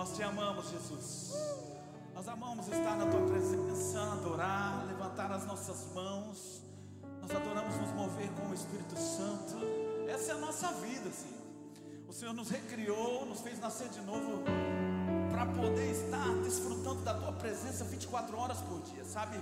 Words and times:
Nós 0.00 0.16
te 0.16 0.22
amamos, 0.22 0.70
Jesus. 0.70 1.34
Nós 2.14 2.26
amamos 2.26 2.66
estar 2.68 2.96
na 2.96 3.04
tua 3.04 3.20
presença, 3.26 4.00
adorar, 4.00 4.86
levantar 4.86 5.30
as 5.30 5.44
nossas 5.44 5.92
mãos. 5.92 6.62
Nós 7.20 7.30
adoramos 7.30 7.76
nos 7.76 7.92
mover 7.92 8.30
com 8.30 8.48
o 8.48 8.54
Espírito 8.54 8.96
Santo. 8.96 9.58
Essa 10.08 10.32
é 10.32 10.34
a 10.36 10.38
nossa 10.38 10.68
vida, 10.72 11.10
Senhor. 11.12 11.42
O 12.08 12.14
Senhor 12.14 12.32
nos 12.32 12.48
recriou, 12.48 13.26
nos 13.26 13.42
fez 13.42 13.60
nascer 13.60 13.90
de 13.90 14.00
novo 14.00 14.42
para 15.30 15.44
poder 15.44 15.90
estar 15.90 16.34
desfrutando 16.44 17.02
da 17.02 17.12
tua 17.12 17.32
presença 17.32 17.84
24 17.84 18.38
horas 18.38 18.56
por 18.62 18.80
dia, 18.80 19.04
sabe? 19.04 19.38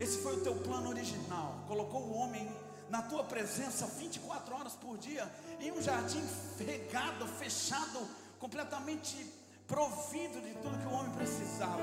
Esse 0.00 0.22
foi 0.22 0.38
o 0.38 0.40
teu 0.40 0.54
plano 0.54 0.88
original. 0.88 1.66
Colocou 1.68 2.00
o 2.00 2.14
homem 2.14 2.50
na 2.88 3.02
tua 3.02 3.24
presença 3.24 3.86
24 3.86 4.54
horas 4.54 4.72
por 4.72 4.96
dia, 4.96 5.30
em 5.60 5.70
um 5.70 5.82
jardim 5.82 6.26
regado, 6.58 7.26
fechado, 7.26 8.08
completamente 8.38 9.41
provido 9.66 10.40
de 10.40 10.54
tudo 10.54 10.78
que 10.78 10.86
o 10.86 10.92
homem 10.92 11.12
precisava. 11.12 11.82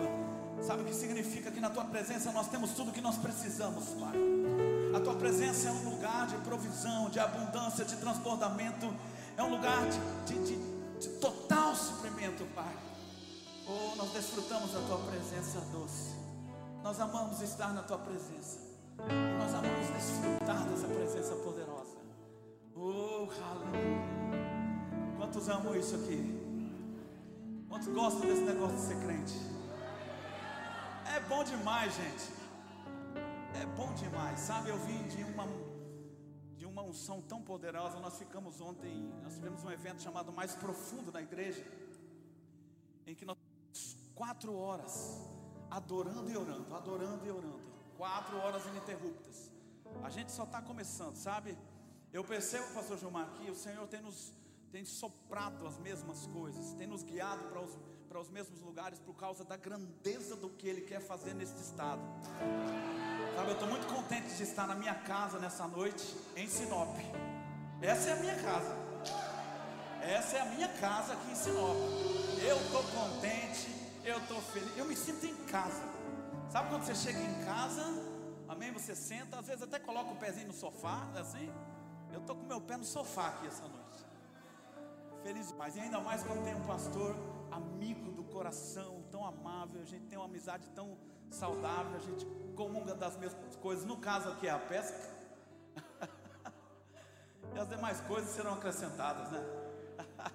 Sabe 0.62 0.84
o 0.84 0.86
que 0.86 0.94
significa 0.94 1.50
que 1.52 1.60
na 1.60 1.70
tua 1.70 1.86
presença 1.86 2.32
nós 2.32 2.48
temos 2.48 2.72
tudo 2.72 2.92
que 2.92 3.02
nós 3.02 3.18
precisamos, 3.18 3.90
Pai? 3.90 4.18
A 4.96 5.00
tua 5.00 5.16
presença 5.16 5.70
é 5.70 5.72
um 5.72 5.90
lugar 5.90 6.28
de 6.28 6.36
provisão, 6.38 7.10
de 7.10 7.20
abundância, 7.20 7.86
de 7.86 7.96
transbordamento, 7.96 8.94
é 9.38 9.44
um 9.44 9.52
lugar 9.52 9.88
de, 9.88 10.34
de, 10.34 10.46
de, 10.46 11.00
de 11.00 11.10
total 11.20 11.76
suprimento, 11.76 12.46
Pai. 12.54 12.76
Oh, 13.68 13.96
nós 13.96 14.12
desfrutamos 14.12 14.72
da 14.72 14.80
tua 14.82 14.98
presença 14.98 15.62
doce. 15.72 16.16
Nós 16.84 17.00
amamos 17.00 17.42
estar 17.42 17.74
na 17.74 17.84
tua 17.84 18.00
presença. 18.00 18.60
Nós 18.98 19.54
amamos 19.54 19.88
desfrutar 19.88 20.68
dessa 20.68 20.88
presença 20.88 21.36
poderosa. 21.36 21.98
Oh, 22.76 23.28
aleluia. 23.52 24.20
Quantos 25.18 25.48
amam 25.50 25.76
isso 25.76 25.96
aqui? 25.96 26.39
Quantos 27.70 27.88
gostam 27.88 28.22
desse 28.22 28.42
negócio 28.42 28.76
de 28.78 28.82
ser 28.82 29.00
crente? 29.06 29.36
É 31.16 31.20
bom 31.30 31.44
demais, 31.44 31.94
gente. 31.96 32.34
É 33.62 33.66
bom 33.78 33.94
demais, 33.94 34.40
sabe? 34.40 34.70
Eu 34.70 34.80
vim 34.80 35.04
de 35.08 35.24
uma 35.24 35.46
de 36.58 36.66
uma 36.66 36.82
unção 36.82 37.22
tão 37.22 37.42
poderosa. 37.42 38.00
Nós 38.00 38.18
ficamos 38.18 38.60
ontem, 38.60 39.14
nós 39.24 39.36
tivemos 39.36 39.64
um 39.64 39.72
evento 39.72 40.02
chamado 40.02 40.32
Mais 40.32 40.56
Profundo 40.56 41.12
na 41.12 41.22
igreja, 41.22 41.64
em 43.06 43.14
que 43.14 43.24
nós 43.24 43.38
quatro 44.16 44.56
horas 44.56 45.22
adorando 45.70 46.30
e 46.30 46.36
orando, 46.36 46.76
adorando 46.76 47.26
e 47.26 47.30
orando, 47.30 47.60
quatro 47.98 48.36
horas 48.38 48.66
ininterruptas. 48.66 49.52
A 50.04 50.10
gente 50.10 50.32
só 50.32 50.44
está 50.44 50.62
começando, 50.62 51.16
sabe? 51.16 51.56
Eu 52.12 52.24
percebo, 52.24 52.74
Pastor 52.74 52.98
Gilmar, 52.98 53.30
que 53.36 53.50
o 53.52 53.56
Senhor 53.56 53.88
tem 53.88 54.02
nos 54.02 54.34
tem 54.72 54.86
soprado 54.86 55.66
as 55.68 55.78
mesmas 55.78 56.28
coisas, 56.28 56.74
tem 56.74 56.88
nos 56.88 57.04
guiado 57.04 57.44
para 57.46 57.62
os, 57.62 57.78
para 58.08 58.20
os 58.20 58.30
mesmos 58.30 58.60
lugares 58.62 59.00
por 59.00 59.16
causa 59.16 59.44
da 59.44 59.58
grandeza 59.58 60.36
do 60.36 60.50
que 60.50 60.68
Ele 60.68 60.82
quer 60.82 61.02
fazer 61.02 61.34
neste 61.34 61.60
estado. 61.60 62.02
Sabe, 63.36 63.50
eu 63.50 63.54
estou 63.54 63.68
muito 63.68 63.88
contente 63.88 64.36
de 64.36 64.44
estar 64.44 64.68
na 64.68 64.76
minha 64.76 64.96
casa 64.96 65.40
nessa 65.40 65.68
noite, 65.68 66.16
em 66.36 66.48
Sinop. 66.48 66.96
Essa 67.82 68.10
é 68.10 68.14
a 68.14 68.16
minha 68.18 68.36
casa. 68.42 68.76
Essa 70.02 70.38
é 70.38 70.42
a 70.42 70.46
minha 70.46 70.68
casa 70.68 71.14
aqui 71.14 71.32
em 71.32 71.36
Sinop. 71.36 71.78
Eu 72.46 72.58
estou 72.58 72.84
contente, 72.84 73.70
eu 74.04 74.18
estou 74.18 74.42
feliz, 74.42 74.78
eu 74.78 74.86
me 74.86 74.96
sinto 74.96 75.26
em 75.26 75.36
casa. 75.46 75.82
Sabe 76.50 76.70
quando 76.70 76.84
você 76.84 76.96
chega 76.96 77.20
em 77.20 77.46
casa, 77.46 77.84
amém? 78.48 78.72
Você 78.72 78.96
senta, 78.96 79.40
às 79.40 79.48
vezes 79.48 79.64
até 79.64 79.80
coloca 79.80 80.12
o 80.12 80.16
pezinho 80.16 80.48
no 80.48 80.54
sofá, 80.54 81.08
assim. 81.16 81.52
Eu 82.12 82.20
estou 82.20 82.36
com 82.36 82.46
meu 82.46 82.60
pé 82.60 82.76
no 82.76 82.86
sofá 82.86 83.28
aqui 83.28 83.48
essa 83.48 83.68
noite. 83.68 83.79
Feliz 85.24 85.50
demais. 85.50 85.76
E 85.76 85.80
ainda 85.80 86.00
mais 86.00 86.24
quando 86.24 86.44
tem 86.44 86.56
um 86.56 86.66
pastor 86.66 87.16
amigo 87.52 88.12
do 88.12 88.24
coração, 88.24 89.04
tão 89.12 89.26
amável, 89.26 89.82
a 89.82 89.86
gente 89.86 90.06
tem 90.06 90.18
uma 90.18 90.26
amizade 90.26 90.70
tão 90.70 90.98
saudável, 91.30 91.96
a 91.96 92.00
gente 92.00 92.26
comunga 92.56 92.96
das 92.96 93.18
mesmas 93.18 93.56
coisas. 93.58 93.86
No 93.86 93.98
caso 93.98 94.30
aqui 94.30 94.48
é 94.48 94.52
a 94.52 94.60
pesca. 94.60 94.98
e 97.56 97.60
as 97.60 97.68
demais 97.68 98.00
coisas 98.02 98.30
serão 98.32 98.54
acrescentadas, 98.54 99.32
né? 99.32 99.44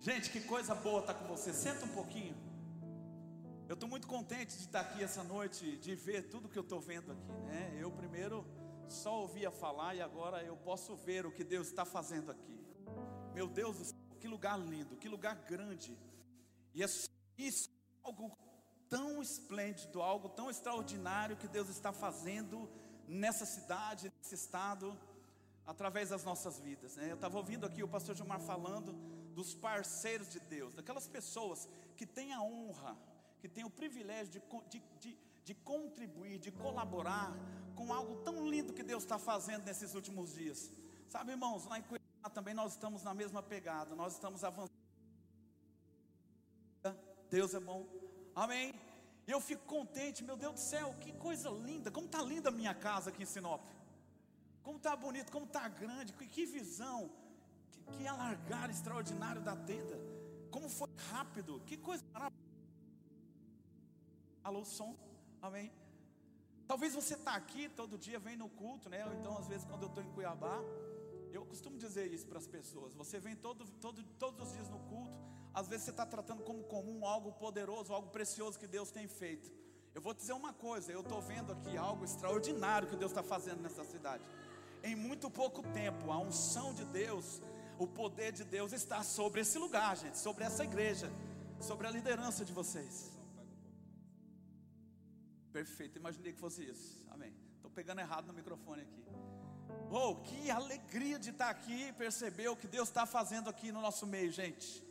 gente, 0.00 0.30
que 0.30 0.40
coisa 0.40 0.74
boa 0.74 1.00
estar 1.00 1.14
com 1.14 1.26
você. 1.26 1.52
Senta 1.52 1.84
um 1.84 1.94
pouquinho. 1.94 2.36
Eu 3.68 3.74
estou 3.74 3.88
muito 3.88 4.06
contente 4.06 4.56
de 4.56 4.62
estar 4.62 4.80
aqui 4.80 5.02
essa 5.02 5.24
noite, 5.24 5.76
de 5.78 5.94
ver 5.96 6.28
tudo 6.28 6.48
que 6.48 6.58
eu 6.58 6.62
estou 6.62 6.80
vendo 6.80 7.12
aqui, 7.12 7.32
né? 7.46 7.76
Eu 7.80 7.90
primeiro 7.90 8.46
só 8.88 9.22
ouvia 9.22 9.50
falar 9.50 9.96
e 9.96 10.00
agora 10.00 10.42
eu 10.42 10.56
posso 10.56 10.94
ver 10.94 11.26
o 11.26 11.32
que 11.32 11.42
Deus 11.42 11.66
está 11.66 11.84
fazendo 11.84 12.30
aqui. 12.30 12.56
Meu 13.36 13.46
Deus, 13.46 13.94
que 14.18 14.26
lugar 14.26 14.58
lindo, 14.58 14.96
que 14.96 15.10
lugar 15.10 15.34
grande. 15.44 15.94
E 16.72 16.82
é 16.82 16.86
isso 17.36 17.68
algo 18.02 18.34
tão 18.88 19.20
esplêndido, 19.20 20.00
algo 20.00 20.30
tão 20.30 20.48
extraordinário 20.48 21.36
que 21.36 21.46
Deus 21.46 21.68
está 21.68 21.92
fazendo 21.92 22.66
nessa 23.06 23.44
cidade, 23.44 24.10
nesse 24.16 24.36
estado, 24.36 24.98
através 25.66 26.08
das 26.08 26.24
nossas 26.24 26.58
vidas. 26.58 26.96
Né? 26.96 27.10
Eu 27.10 27.16
estava 27.16 27.36
ouvindo 27.36 27.66
aqui 27.66 27.82
o 27.82 27.88
pastor 27.88 28.16
Gilmar 28.16 28.40
falando 28.40 28.94
dos 29.34 29.54
parceiros 29.54 30.30
de 30.30 30.40
Deus, 30.40 30.74
daquelas 30.74 31.06
pessoas 31.06 31.68
que 31.94 32.06
têm 32.06 32.32
a 32.32 32.40
honra, 32.40 32.96
que 33.38 33.50
têm 33.50 33.64
o 33.64 33.70
privilégio 33.70 34.32
de, 34.32 34.40
de, 34.70 34.82
de, 34.98 35.18
de 35.44 35.54
contribuir, 35.56 36.38
de 36.38 36.50
colaborar 36.50 37.36
com 37.74 37.92
algo 37.92 38.16
tão 38.22 38.48
lindo 38.48 38.72
que 38.72 38.82
Deus 38.82 39.02
está 39.02 39.18
fazendo 39.18 39.66
nesses 39.66 39.94
últimos 39.94 40.32
dias. 40.32 40.72
Sabe, 41.10 41.32
irmãos, 41.32 41.66
lá 41.66 41.78
em 41.78 41.82
também 42.30 42.54
nós 42.54 42.72
estamos 42.72 43.02
na 43.02 43.14
mesma 43.14 43.42
pegada, 43.42 43.94
nós 43.94 44.14
estamos 44.14 44.44
avançando. 44.44 44.70
Deus 47.30 47.54
é 47.54 47.60
bom, 47.60 47.86
amém. 48.34 48.74
Eu 49.26 49.40
fico 49.40 49.64
contente, 49.64 50.22
meu 50.22 50.36
Deus 50.36 50.54
do 50.54 50.60
céu, 50.60 50.94
que 51.00 51.12
coisa 51.12 51.50
linda, 51.50 51.90
como 51.90 52.06
está 52.06 52.22
linda 52.22 52.48
a 52.48 52.52
minha 52.52 52.74
casa 52.74 53.10
aqui 53.10 53.24
em 53.24 53.26
Sinop, 53.26 53.64
como 54.62 54.76
está 54.76 54.94
bonito, 54.94 55.32
como 55.32 55.46
está 55.46 55.68
grande, 55.68 56.12
que, 56.12 56.26
que 56.26 56.46
visão, 56.46 57.10
que, 57.72 57.80
que 57.92 58.06
alargar 58.06 58.70
extraordinário 58.70 59.42
da 59.42 59.56
tenda, 59.56 59.98
como 60.50 60.68
foi 60.68 60.88
rápido, 61.10 61.60
que 61.66 61.76
coisa 61.76 62.04
maravilhosa. 62.12 62.46
Alô, 64.44 64.64
som, 64.64 64.94
amém. 65.42 65.72
Talvez 66.68 66.94
você 66.94 67.14
está 67.14 67.34
aqui 67.34 67.68
todo 67.68 67.98
dia, 67.98 68.18
vem 68.18 68.36
no 68.36 68.48
culto, 68.48 68.88
né? 68.88 69.04
Ou 69.06 69.12
então, 69.14 69.36
às 69.38 69.48
vezes, 69.48 69.64
quando 69.64 69.82
eu 69.82 69.88
estou 69.88 70.02
em 70.02 70.10
Cuiabá, 70.12 70.60
eu 71.36 71.44
costumo 71.44 71.76
dizer 71.78 72.12
isso 72.12 72.26
para 72.26 72.38
as 72.38 72.46
pessoas. 72.46 72.94
Você 72.94 73.18
vem 73.18 73.36
todo, 73.36 73.64
todo, 73.80 74.02
todos 74.18 74.48
os 74.48 74.52
dias 74.54 74.68
no 74.68 74.78
culto, 74.80 75.16
às 75.52 75.68
vezes 75.68 75.84
você 75.84 75.90
está 75.90 76.06
tratando 76.06 76.42
como 76.42 76.64
comum 76.64 77.06
algo 77.06 77.32
poderoso, 77.32 77.92
algo 77.92 78.08
precioso 78.10 78.58
que 78.58 78.66
Deus 78.66 78.90
tem 78.90 79.06
feito. 79.06 79.50
Eu 79.94 80.00
vou 80.00 80.12
dizer 80.12 80.32
uma 80.32 80.52
coisa, 80.52 80.92
eu 80.92 81.00
estou 81.00 81.20
vendo 81.22 81.52
aqui 81.52 81.76
algo 81.76 82.04
extraordinário 82.04 82.88
que 82.88 82.96
Deus 82.96 83.10
está 83.10 83.22
fazendo 83.22 83.62
nessa 83.62 83.84
cidade. 83.84 84.24
Em 84.82 84.94
muito 84.94 85.30
pouco 85.30 85.62
tempo, 85.72 86.10
a 86.10 86.18
unção 86.18 86.74
de 86.74 86.84
Deus, 86.84 87.40
o 87.78 87.86
poder 87.86 88.32
de 88.32 88.44
Deus 88.44 88.72
está 88.72 89.02
sobre 89.02 89.40
esse 89.40 89.58
lugar, 89.58 89.96
gente, 89.96 90.18
sobre 90.18 90.44
essa 90.44 90.64
igreja, 90.64 91.10
sobre 91.60 91.86
a 91.86 91.90
liderança 91.90 92.44
de 92.44 92.52
vocês. 92.52 93.10
Perfeito, 95.52 95.96
imaginei 95.98 96.32
que 96.34 96.38
fosse 96.38 96.62
isso. 96.62 97.02
Amém. 97.10 97.34
Estou 97.56 97.70
pegando 97.70 98.00
errado 98.00 98.26
no 98.26 98.34
microfone 98.34 98.82
aqui. 98.82 99.15
Oh, 99.90 100.16
que 100.16 100.50
alegria 100.50 101.16
de 101.16 101.30
estar 101.30 101.48
aqui 101.48 101.88
e 101.88 101.92
perceber 101.92 102.48
o 102.48 102.56
que 102.56 102.66
Deus 102.66 102.88
está 102.88 103.06
fazendo 103.06 103.48
aqui 103.48 103.70
no 103.70 103.80
nosso 103.80 104.04
meio, 104.04 104.32
gente. 104.32 104.82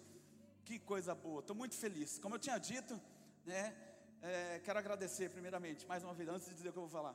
Que 0.64 0.80
coisa 0.80 1.14
boa, 1.14 1.42
estou 1.42 1.56
muito 1.56 1.76
feliz. 1.76 2.18
Como 2.18 2.36
eu 2.36 2.40
tinha 2.40 2.58
dito, 2.58 3.00
né? 3.46 3.76
É, 4.22 4.60
quero 4.60 4.80
agradecer 4.80 5.30
primeiramente, 5.30 5.86
mais 5.86 6.02
uma 6.02 6.14
vez, 6.14 6.30
antes 6.30 6.48
de 6.48 6.56
dizer 6.56 6.70
o 6.70 6.72
que 6.72 6.78
eu 6.78 6.84
vou 6.84 6.90
falar. 6.90 7.14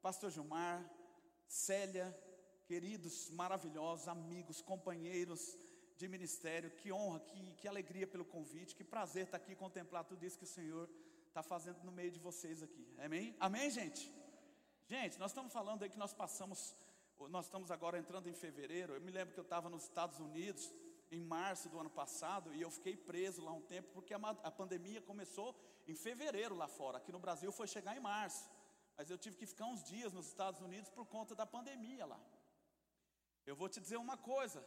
Pastor 0.00 0.30
Gilmar, 0.30 0.88
Célia, 1.48 2.16
queridos, 2.64 3.28
maravilhosos, 3.30 4.06
amigos, 4.06 4.62
companheiros 4.62 5.58
de 5.96 6.06
ministério, 6.06 6.70
que 6.70 6.92
honra, 6.92 7.20
que, 7.20 7.54
que 7.54 7.66
alegria 7.66 8.06
pelo 8.06 8.24
convite, 8.24 8.76
que 8.76 8.84
prazer 8.84 9.24
estar 9.24 9.38
aqui 9.38 9.56
contemplar 9.56 10.04
tudo 10.04 10.24
isso 10.24 10.38
que 10.38 10.44
o 10.44 10.48
Senhor 10.48 10.88
está 11.26 11.42
fazendo 11.42 11.82
no 11.82 11.90
meio 11.90 12.12
de 12.12 12.20
vocês 12.20 12.62
aqui. 12.62 12.86
Amém? 12.98 13.36
Amém, 13.40 13.68
gente? 13.68 14.12
Gente, 14.88 15.18
nós 15.18 15.32
estamos 15.32 15.52
falando 15.52 15.82
aí 15.82 15.90
que 15.90 15.98
nós 15.98 16.14
passamos 16.14 16.74
nós 17.28 17.46
estamos 17.46 17.70
agora 17.70 17.98
entrando 17.98 18.28
em 18.28 18.34
fevereiro. 18.34 18.94
Eu 18.94 19.00
me 19.00 19.10
lembro 19.10 19.34
que 19.34 19.40
eu 19.40 19.44
estava 19.44 19.68
nos 19.68 19.84
Estados 19.84 20.18
Unidos 20.18 20.72
em 21.10 21.20
março 21.20 21.68
do 21.68 21.78
ano 21.78 21.90
passado 21.90 22.54
e 22.54 22.60
eu 22.60 22.70
fiquei 22.70 22.96
preso 22.96 23.42
lá 23.42 23.52
um 23.52 23.62
tempo 23.62 23.88
porque 23.92 24.12
a, 24.12 24.18
a 24.18 24.50
pandemia 24.50 25.00
começou 25.00 25.54
em 25.86 25.94
fevereiro 25.94 26.54
lá 26.54 26.68
fora. 26.68 26.98
Aqui 26.98 27.12
no 27.12 27.18
Brasil 27.18 27.50
foi 27.52 27.66
chegar 27.66 27.96
em 27.96 28.00
março. 28.00 28.50
Mas 28.96 29.10
eu 29.10 29.18
tive 29.18 29.36
que 29.36 29.46
ficar 29.46 29.66
uns 29.66 29.82
dias 29.84 30.12
nos 30.12 30.26
Estados 30.26 30.60
Unidos 30.60 30.88
por 30.90 31.06
conta 31.06 31.34
da 31.34 31.46
pandemia 31.46 32.06
lá. 32.06 32.20
Eu 33.44 33.54
vou 33.54 33.68
te 33.68 33.80
dizer 33.80 33.96
uma 33.96 34.16
coisa: 34.16 34.64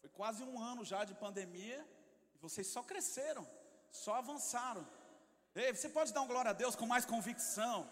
foi 0.00 0.10
quase 0.10 0.42
um 0.44 0.60
ano 0.60 0.84
já 0.84 1.04
de 1.04 1.14
pandemia 1.14 1.86
e 2.34 2.38
vocês 2.38 2.66
só 2.66 2.82
cresceram, 2.82 3.48
só 3.90 4.14
avançaram. 4.16 4.86
Ei, 5.54 5.74
você 5.74 5.88
pode 5.88 6.12
dar 6.12 6.22
um 6.22 6.26
glória 6.26 6.50
a 6.50 6.54
Deus 6.54 6.76
com 6.76 6.86
mais 6.86 7.04
convicção. 7.04 7.88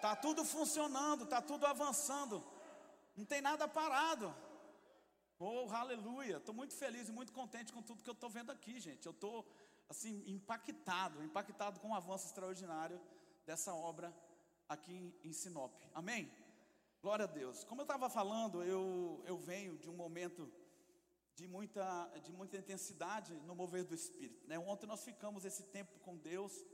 Tá 0.00 0.14
tudo 0.14 0.44
funcionando, 0.44 1.26
tá 1.26 1.40
tudo 1.40 1.66
avançando. 1.66 2.44
Não 3.16 3.24
tem 3.24 3.40
nada 3.40 3.68
parado. 3.68 4.34
Oh, 5.38 5.68
aleluia! 5.70 6.36
Estou 6.38 6.54
muito 6.54 6.74
feliz 6.74 7.08
e 7.08 7.12
muito 7.12 7.32
contente 7.32 7.72
com 7.72 7.82
tudo 7.82 8.02
que 8.02 8.10
eu 8.10 8.14
estou 8.14 8.30
vendo 8.30 8.50
aqui, 8.50 8.80
gente. 8.80 9.06
Eu 9.06 9.12
estou 9.12 9.46
assim 9.88 10.22
impactado, 10.26 11.22
impactado 11.22 11.80
com 11.80 11.90
o 11.90 11.94
avanço 11.94 12.26
extraordinário 12.26 13.00
dessa 13.46 13.74
obra 13.74 14.14
aqui 14.68 15.14
em 15.22 15.32
Sinop. 15.32 15.72
Amém? 15.92 16.30
Glória 17.02 17.24
a 17.24 17.28
Deus. 17.28 17.64
Como 17.64 17.82
eu 17.82 17.84
estava 17.84 18.08
falando, 18.08 18.62
eu, 18.62 19.22
eu 19.26 19.36
venho 19.36 19.76
de 19.76 19.90
um 19.90 19.94
momento 19.94 20.50
de 21.34 21.46
muita, 21.46 22.06
de 22.22 22.32
muita 22.32 22.56
intensidade 22.56 23.34
no 23.40 23.54
mover 23.54 23.84
do 23.84 23.94
Espírito. 23.94 24.46
Né? 24.46 24.58
Ontem 24.58 24.86
nós 24.86 25.04
ficamos 25.04 25.44
esse 25.44 25.64
tempo 25.64 25.98
com 26.00 26.16
Deus, 26.16 26.64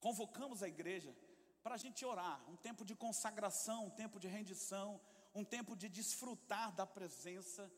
convocamos 0.00 0.62
a 0.62 0.68
igreja 0.68 1.14
para 1.62 1.74
a 1.74 1.78
gente 1.78 2.04
orar, 2.04 2.42
um 2.50 2.56
tempo 2.56 2.84
de 2.84 2.94
consagração, 2.94 3.86
um 3.86 3.90
tempo 3.90 4.18
de 4.18 4.26
rendição, 4.26 5.00
um 5.34 5.44
tempo 5.44 5.74
de 5.74 5.88
desfrutar 5.88 6.72
da 6.72 6.86
presença, 6.86 7.70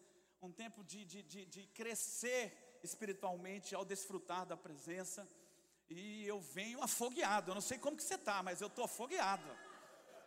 um 0.43 0.53
tempo 0.53 0.83
de, 0.85 1.05
de, 1.05 1.23
de, 1.23 1.47
de 1.47 1.67
crescer 1.69 2.79
espiritualmente 2.83 3.75
ao 3.75 3.85
desfrutar 3.85 4.45
da 4.45 4.57
presença. 4.57 5.27
E 5.89 6.27
eu 6.27 6.41
venho 6.41 6.83
afogueado, 6.83 7.51
eu 7.51 7.55
não 7.55 7.63
sei 7.63 7.79
como 7.79 7.97
que 7.97 8.03
você 8.03 8.15
está, 8.15 8.43
mas 8.43 8.61
eu 8.61 8.69
estou 8.69 8.85
afogueado. 8.85 9.49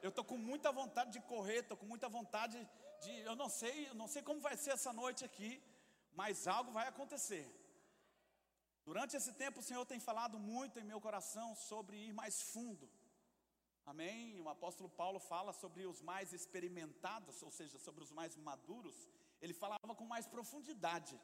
Eu 0.01 0.09
estou 0.09 0.24
com 0.24 0.38
muita 0.38 0.71
vontade 0.71 1.12
de 1.12 1.19
correr, 1.21 1.59
estou 1.59 1.75
com 1.75 1.85
muita 1.85 2.07
vontade 2.07 2.57
de. 3.01 3.19
Eu 3.21 3.35
não 3.35 3.50
sei, 3.50 3.89
eu 3.89 3.95
não 3.95 4.07
sei 4.07 4.21
como 4.21 4.39
vai 4.39 4.56
ser 4.56 4.71
essa 4.71 4.94
noite 4.94 5.25
aqui, 5.25 5.62
mas 6.13 6.47
algo 6.47 6.71
vai 6.71 6.88
acontecer. 6.88 7.45
Durante 8.85 9.18
esse 9.18 9.33
tempo, 9.33 9.59
o 9.59 9.63
Senhor 9.63 9.85
tem 9.85 10.00
falado 10.00 10.39
muito 10.39 10.80
em 10.80 10.83
meu 10.83 11.01
coração 11.01 11.56
sobre 11.56 11.97
ir 11.97 12.13
mais 12.13 12.41
fundo. 12.41 12.89
Amém? 13.92 14.42
O 14.42 14.50
apóstolo 14.50 14.89
Paulo 14.89 15.18
fala 15.18 15.54
sobre 15.54 15.86
os 15.86 16.01
mais 16.01 16.34
experimentados, 16.34 17.42
ou 17.42 17.50
seja, 17.50 17.80
sobre 17.80 18.04
os 18.04 18.12
mais 18.12 18.36
maduros. 18.36 19.07
Ele 19.42 19.54
falava 19.54 19.95
com 19.95 20.06
mais 20.06 20.28
profundidade. 20.28 21.18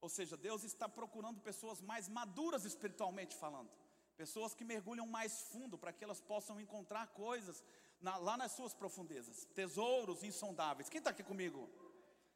Ou 0.00 0.08
seja, 0.08 0.36
Deus 0.36 0.62
está 0.62 0.88
procurando 0.88 1.40
pessoas 1.40 1.80
mais 1.80 2.08
maduras 2.08 2.64
espiritualmente 2.64 3.34
falando. 3.34 3.72
Pessoas 4.16 4.54
que 4.54 4.62
mergulham 4.62 5.04
mais 5.04 5.42
fundo 5.50 5.76
para 5.76 5.92
que 5.92 6.04
elas 6.04 6.20
possam 6.20 6.60
encontrar 6.60 7.08
coisas 7.08 7.64
na, 8.00 8.16
lá 8.18 8.36
nas 8.36 8.52
suas 8.52 8.72
profundezas, 8.72 9.44
tesouros 9.46 10.22
insondáveis. 10.22 10.88
Quem 10.88 11.00
está 11.00 11.10
aqui 11.10 11.24
comigo? 11.24 11.68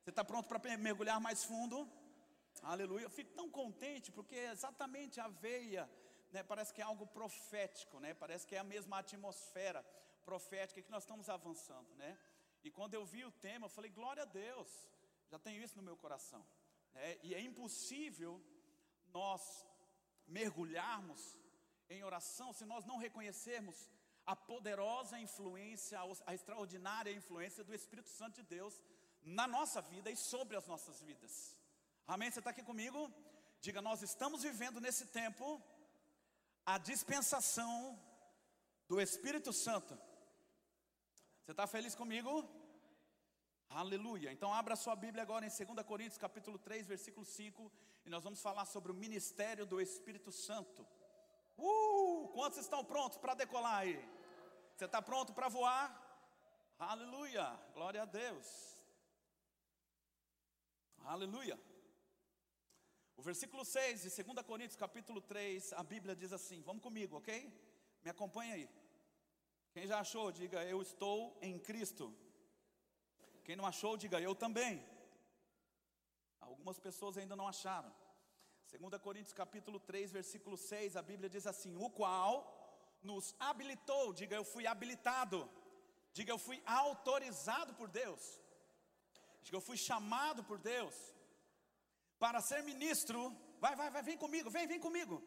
Você 0.02 0.10
está 0.10 0.24
pronto 0.24 0.48
para 0.48 0.76
mergulhar 0.76 1.20
mais 1.20 1.44
fundo? 1.44 1.88
Aleluia. 2.60 3.04
Eu 3.04 3.10
fico 3.10 3.32
tão 3.34 3.48
contente 3.48 4.10
porque 4.10 4.34
é 4.34 4.50
exatamente 4.50 5.20
a 5.20 5.28
veia, 5.28 5.88
né, 6.34 6.42
parece 6.42 6.74
que 6.74 6.82
é 6.82 6.84
algo 6.84 7.06
profético, 7.06 8.00
né? 8.00 8.12
Parece 8.12 8.44
que 8.46 8.56
é 8.56 8.58
a 8.58 8.70
mesma 8.74 8.98
atmosfera 8.98 9.80
profética 10.24 10.82
que 10.82 10.90
nós 10.90 11.04
estamos 11.04 11.28
avançando, 11.28 11.94
né? 11.94 12.18
E 12.64 12.70
quando 12.76 12.94
eu 12.94 13.04
vi 13.06 13.24
o 13.24 13.30
tema, 13.46 13.66
eu 13.66 13.74
falei: 13.76 13.90
glória 13.90 14.24
a 14.24 14.26
Deus. 14.26 14.70
Já 15.30 15.38
tenho 15.38 15.62
isso 15.62 15.76
no 15.76 15.82
meu 15.88 15.96
coração. 15.96 16.44
Né? 16.94 17.18
E 17.22 17.34
é 17.34 17.40
impossível 17.40 18.32
nós 19.12 19.42
mergulharmos 20.26 21.22
em 21.88 22.02
oração 22.02 22.52
se 22.52 22.64
nós 22.64 22.84
não 22.84 22.96
reconhecermos 22.96 23.88
a 24.26 24.34
poderosa 24.34 25.18
influência, 25.20 25.98
a 26.26 26.34
extraordinária 26.34 27.12
influência 27.12 27.62
do 27.62 27.74
Espírito 27.74 28.08
Santo 28.08 28.36
de 28.36 28.42
Deus 28.42 28.82
na 29.22 29.46
nossa 29.46 29.80
vida 29.82 30.10
e 30.10 30.16
sobre 30.16 30.56
as 30.56 30.66
nossas 30.66 31.00
vidas. 31.00 31.56
Amém? 32.06 32.30
Você 32.30 32.40
está 32.40 32.50
aqui 32.50 32.62
comigo? 32.62 33.12
Diga, 33.60 33.80
nós 33.80 34.02
estamos 34.02 34.42
vivendo 34.42 34.80
nesse 34.80 35.06
tempo 35.06 35.62
a 36.64 36.78
dispensação 36.78 37.98
do 38.88 39.00
Espírito 39.00 39.52
Santo. 39.52 39.98
Você 41.42 41.50
está 41.50 41.66
feliz 41.66 41.94
comigo? 41.94 42.48
Aleluia. 43.68 44.32
Então 44.32 44.52
abra 44.52 44.76
sua 44.76 44.96
Bíblia 44.96 45.22
agora 45.22 45.44
em 45.44 45.48
2 45.48 45.86
Coríntios 45.86 46.18
capítulo 46.18 46.58
3, 46.58 46.86
versículo 46.86 47.26
5, 47.26 47.70
e 48.06 48.10
nós 48.10 48.22
vamos 48.24 48.40
falar 48.40 48.64
sobre 48.64 48.92
o 48.92 48.94
ministério 48.94 49.66
do 49.66 49.80
Espírito 49.80 50.30
Santo. 50.30 50.86
Uh! 51.56 52.28
Quantos 52.32 52.58
estão 52.58 52.84
prontos 52.84 53.18
para 53.18 53.34
decolar 53.34 53.80
aí? 53.80 53.96
Você 54.74 54.86
está 54.86 55.02
pronto 55.02 55.32
para 55.32 55.48
voar? 55.48 56.00
Aleluia! 56.78 57.46
Glória 57.74 58.02
a 58.02 58.06
Deus. 58.06 58.78
Aleluia. 61.04 61.58
O 63.16 63.22
versículo 63.22 63.64
6 63.64 64.02
de 64.02 64.22
2 64.22 64.46
Coríntios, 64.46 64.76
capítulo 64.76 65.20
3, 65.20 65.72
a 65.74 65.82
Bíblia 65.82 66.16
diz 66.16 66.32
assim: 66.32 66.60
Vamos 66.62 66.82
comigo, 66.82 67.16
ok? 67.16 67.52
Me 68.02 68.10
acompanha 68.10 68.54
aí. 68.54 68.68
Quem 69.72 69.86
já 69.86 70.00
achou, 70.00 70.32
diga 70.32 70.64
eu 70.64 70.82
estou 70.82 71.38
em 71.40 71.58
Cristo. 71.58 72.14
Quem 73.44 73.56
não 73.56 73.66
achou, 73.66 73.96
diga 73.96 74.20
eu 74.20 74.34
também. 74.34 74.84
Algumas 76.40 76.78
pessoas 76.78 77.16
ainda 77.16 77.36
não 77.36 77.48
acharam. 77.48 77.94
2 78.70 79.00
Coríntios 79.00 79.32
capítulo 79.32 79.78
3, 79.78 80.10
versículo 80.10 80.56
6, 80.56 80.96
a 80.96 81.02
Bíblia 81.02 81.30
diz 81.30 81.46
assim: 81.46 81.76
"O 81.76 81.88
qual 81.88 82.34
nos 83.00 83.34
habilitou", 83.38 84.12
diga 84.12 84.34
eu 84.34 84.44
fui 84.44 84.66
habilitado. 84.66 85.48
Diga 86.12 86.32
eu 86.32 86.38
fui 86.38 86.60
autorizado 86.66 87.74
por 87.74 87.88
Deus. 87.88 88.40
Diga 89.42 89.56
eu 89.56 89.60
fui 89.60 89.76
chamado 89.76 90.42
por 90.42 90.58
Deus 90.58 91.13
para 92.18 92.40
ser 92.40 92.62
ministro. 92.62 93.34
Vai, 93.60 93.74
vai, 93.76 93.90
vai, 93.90 94.02
vem 94.02 94.16
comigo, 94.16 94.50
vem, 94.50 94.66
vem 94.66 94.80
comigo. 94.80 95.22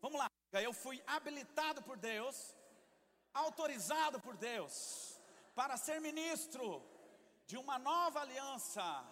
Vamos 0.00 0.18
lá. 0.18 0.28
Eu 0.52 0.72
fui 0.72 1.02
habilitado 1.06 1.82
por 1.82 1.96
Deus, 1.96 2.54
autorizado 3.34 4.20
por 4.20 4.36
Deus 4.36 5.18
para 5.54 5.76
ser 5.76 6.00
ministro 6.00 6.82
de 7.44 7.56
uma 7.56 7.78
nova 7.78 8.20
aliança 8.20 9.04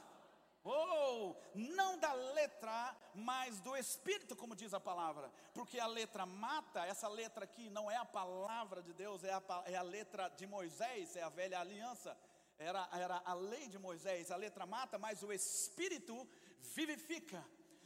ou 0.63 1.31
oh, 1.31 1.37
não 1.55 1.97
da 1.99 2.13
letra, 2.13 2.97
mas 3.15 3.61
do 3.61 3.77
Espírito, 3.77 4.35
como 4.35 4.57
diz 4.57 4.75
a 4.75 4.81
palavra. 4.81 5.31
Porque 5.55 5.79
a 5.79 5.87
letra 5.87 6.27
mata, 6.27 6.85
essa 6.85 7.07
letra 7.07 7.45
aqui 7.45 7.71
não 7.71 7.89
é 7.89 7.97
a 7.97 8.05
palavra 8.05 8.83
de 8.83 8.93
Deus, 8.93 9.23
é 9.23 9.33
a, 9.33 9.43
é 9.67 9.77
a 9.77 9.83
letra 9.83 10.29
de 10.29 10.45
Moisés, 10.45 11.15
é 11.15 11.23
a 11.23 11.29
velha 11.29 11.61
aliança. 11.61 12.17
Era, 12.59 12.89
era 12.93 13.23
a 13.25 13.35
lei 13.35 13.69
de 13.69 13.79
Moisés, 13.79 14.31
a 14.31 14.37
letra 14.37 14.67
mata, 14.67 14.99
mas 14.99 15.23
o 15.23 15.33
Espírito 15.33 16.29
vivifica. 16.75 17.45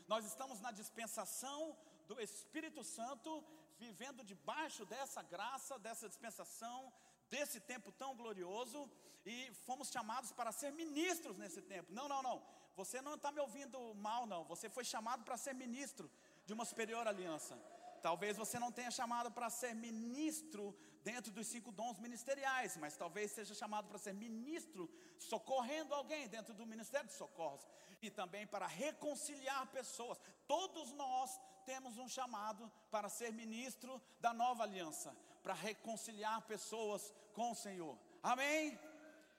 Nós 0.08 0.24
estamos 0.24 0.60
na 0.60 0.70
dispensação 0.70 1.76
do 2.08 2.20
Espírito 2.20 2.82
Santo, 2.82 3.44
vivendo 3.78 4.24
debaixo 4.24 4.84
dessa 4.84 5.22
graça, 5.22 5.78
dessa 5.78 6.08
dispensação, 6.08 6.92
desse 7.28 7.60
tempo 7.60 7.92
tão 7.92 8.16
glorioso 8.16 8.90
e 9.24 9.52
fomos 9.66 9.90
chamados 9.90 10.32
para 10.32 10.52
ser 10.52 10.72
ministros 10.72 11.38
nesse 11.38 11.62
tempo. 11.62 11.92
Não, 11.92 12.08
não, 12.08 12.22
não. 12.22 12.42
Você 12.76 13.00
não 13.00 13.14
está 13.14 13.30
me 13.30 13.40
ouvindo 13.40 13.94
mal, 13.94 14.26
não. 14.26 14.44
Você 14.44 14.68
foi 14.68 14.84
chamado 14.84 15.24
para 15.24 15.36
ser 15.36 15.54
ministro 15.54 16.10
de 16.46 16.52
uma 16.52 16.64
superior 16.64 17.06
aliança. 17.06 17.56
Talvez 18.02 18.36
você 18.36 18.58
não 18.58 18.72
tenha 18.72 18.90
chamado 18.90 19.30
para 19.30 19.50
ser 19.50 19.74
ministro 19.74 20.74
dentro 21.02 21.32
dos 21.32 21.46
cinco 21.46 21.72
dons 21.72 21.98
ministeriais, 21.98 22.76
mas 22.76 22.96
talvez 22.96 23.30
seja 23.30 23.54
chamado 23.54 23.88
para 23.88 23.98
ser 23.98 24.12
ministro 24.12 24.90
socorrendo 25.18 25.94
alguém 25.94 26.28
dentro 26.28 26.54
do 26.54 26.66
ministério 26.66 27.08
de 27.08 27.14
socorros 27.14 27.66
e 28.02 28.10
também 28.10 28.46
para 28.46 28.66
reconciliar 28.66 29.66
pessoas. 29.68 30.18
Todos 30.46 30.92
nós 30.92 31.38
temos 31.64 31.98
um 31.98 32.08
chamado 32.08 32.70
para 32.90 33.08
ser 33.08 33.32
ministro 33.32 34.00
da 34.20 34.32
nova 34.32 34.62
aliança, 34.62 35.14
para 35.42 35.54
reconciliar 35.54 36.42
pessoas 36.42 37.12
com 37.32 37.52
o 37.52 37.54
Senhor. 37.54 37.98
Amém? 38.22 38.78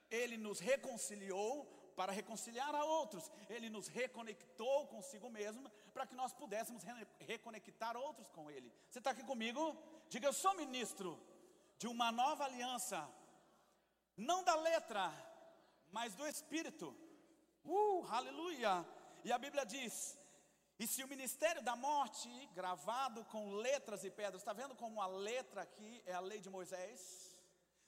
Ele 0.10 0.38
nos 0.38 0.60
reconciliou 0.60 1.66
para 1.96 2.12
reconciliar 2.12 2.74
a 2.74 2.84
outros. 2.84 3.32
Ele 3.50 3.70
nos 3.70 3.88
reconectou 3.88 4.88
consigo 4.88 5.30
mesmo 5.30 5.70
para 5.94 6.06
que 6.06 6.16
nós 6.16 6.34
pudéssemos 6.34 6.84
reconectar 7.20 7.96
outros 7.96 8.30
com 8.30 8.50
Ele. 8.50 8.72
Você 8.90 9.00
está 9.00 9.12
aqui 9.12 9.24
comigo? 9.24 9.76
Diga, 10.10 10.28
eu 10.28 10.34
sou 10.34 10.56
ministro 10.56 11.20
de 11.82 11.88
uma 11.88 12.12
nova 12.12 12.44
aliança, 12.46 13.00
não 14.16 14.44
da 14.44 14.54
letra, 14.54 15.12
mas 15.92 16.14
do 16.14 16.28
Espírito. 16.28 16.96
Uh, 17.66 18.06
aleluia! 18.08 18.86
E 19.24 19.32
a 19.32 19.40
Bíblia 19.40 19.66
diz: 19.66 19.96
e 20.78 20.86
se 20.86 21.04
o 21.04 21.08
ministério 21.08 21.64
da 21.64 21.76
morte, 21.76 22.30
gravado 22.54 23.26
com 23.26 23.56
letras 23.56 24.04
e 24.04 24.12
pedras, 24.12 24.42
está 24.42 24.54
vendo 24.54 24.76
como 24.76 25.02
a 25.02 25.08
letra 25.08 25.64
aqui 25.64 26.04
é 26.06 26.14
a 26.14 26.20
lei 26.20 26.40
de 26.40 26.52
Moisés? 26.52 27.31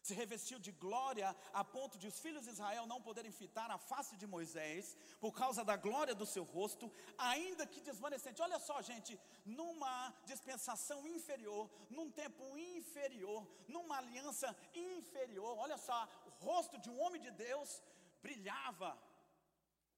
Se 0.07 0.13
revestiu 0.22 0.57
de 0.65 0.72
glória 0.83 1.27
a 1.53 1.63
ponto 1.75 1.98
de 1.98 2.07
os 2.12 2.19
filhos 2.24 2.43
de 2.45 2.51
Israel 2.55 2.86
não 2.91 3.01
poderem 3.07 3.31
fitar 3.31 3.69
a 3.72 3.77
face 3.91 4.17
de 4.22 4.27
Moisés 4.27 4.98
por 5.24 5.31
causa 5.41 5.63
da 5.69 5.77
glória 5.86 6.13
do 6.22 6.25
seu 6.33 6.43
rosto, 6.55 6.91
ainda 7.17 7.65
que 7.65 7.86
desvanecente. 7.89 8.41
Olha 8.48 8.60
só, 8.67 8.81
gente, 8.81 9.13
numa 9.45 10.13
dispensação 10.31 11.00
inferior, 11.07 11.69
num 11.89 12.10
tempo 12.12 12.43
inferior, 12.57 13.48
numa 13.75 13.98
aliança 14.01 14.50
inferior, 14.75 15.57
olha 15.57 15.77
só, 15.77 16.00
o 16.27 16.31
rosto 16.45 16.77
de 16.77 16.89
um 16.89 17.00
homem 17.03 17.22
de 17.22 17.31
Deus 17.31 17.81
brilhava. 18.22 18.91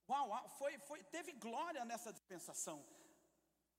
Uau, 0.07 0.47
foi, 0.59 0.77
foi, 0.88 1.03
teve 1.15 1.31
glória 1.31 1.83
nessa 1.83 2.13
dispensação, 2.13 2.77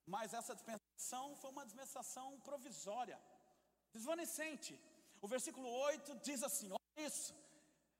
mas 0.05 0.33
essa 0.33 0.53
dispensação 0.53 1.37
foi 1.37 1.51
uma 1.51 1.65
dispensação 1.65 2.27
provisória, 2.41 3.17
desvanecente. 3.93 4.73
O 5.21 5.27
versículo 5.27 5.69
8 5.69 6.15
diz 6.27 6.43
assim: 6.43 6.71
olha 6.71 7.07
isso. 7.07 7.33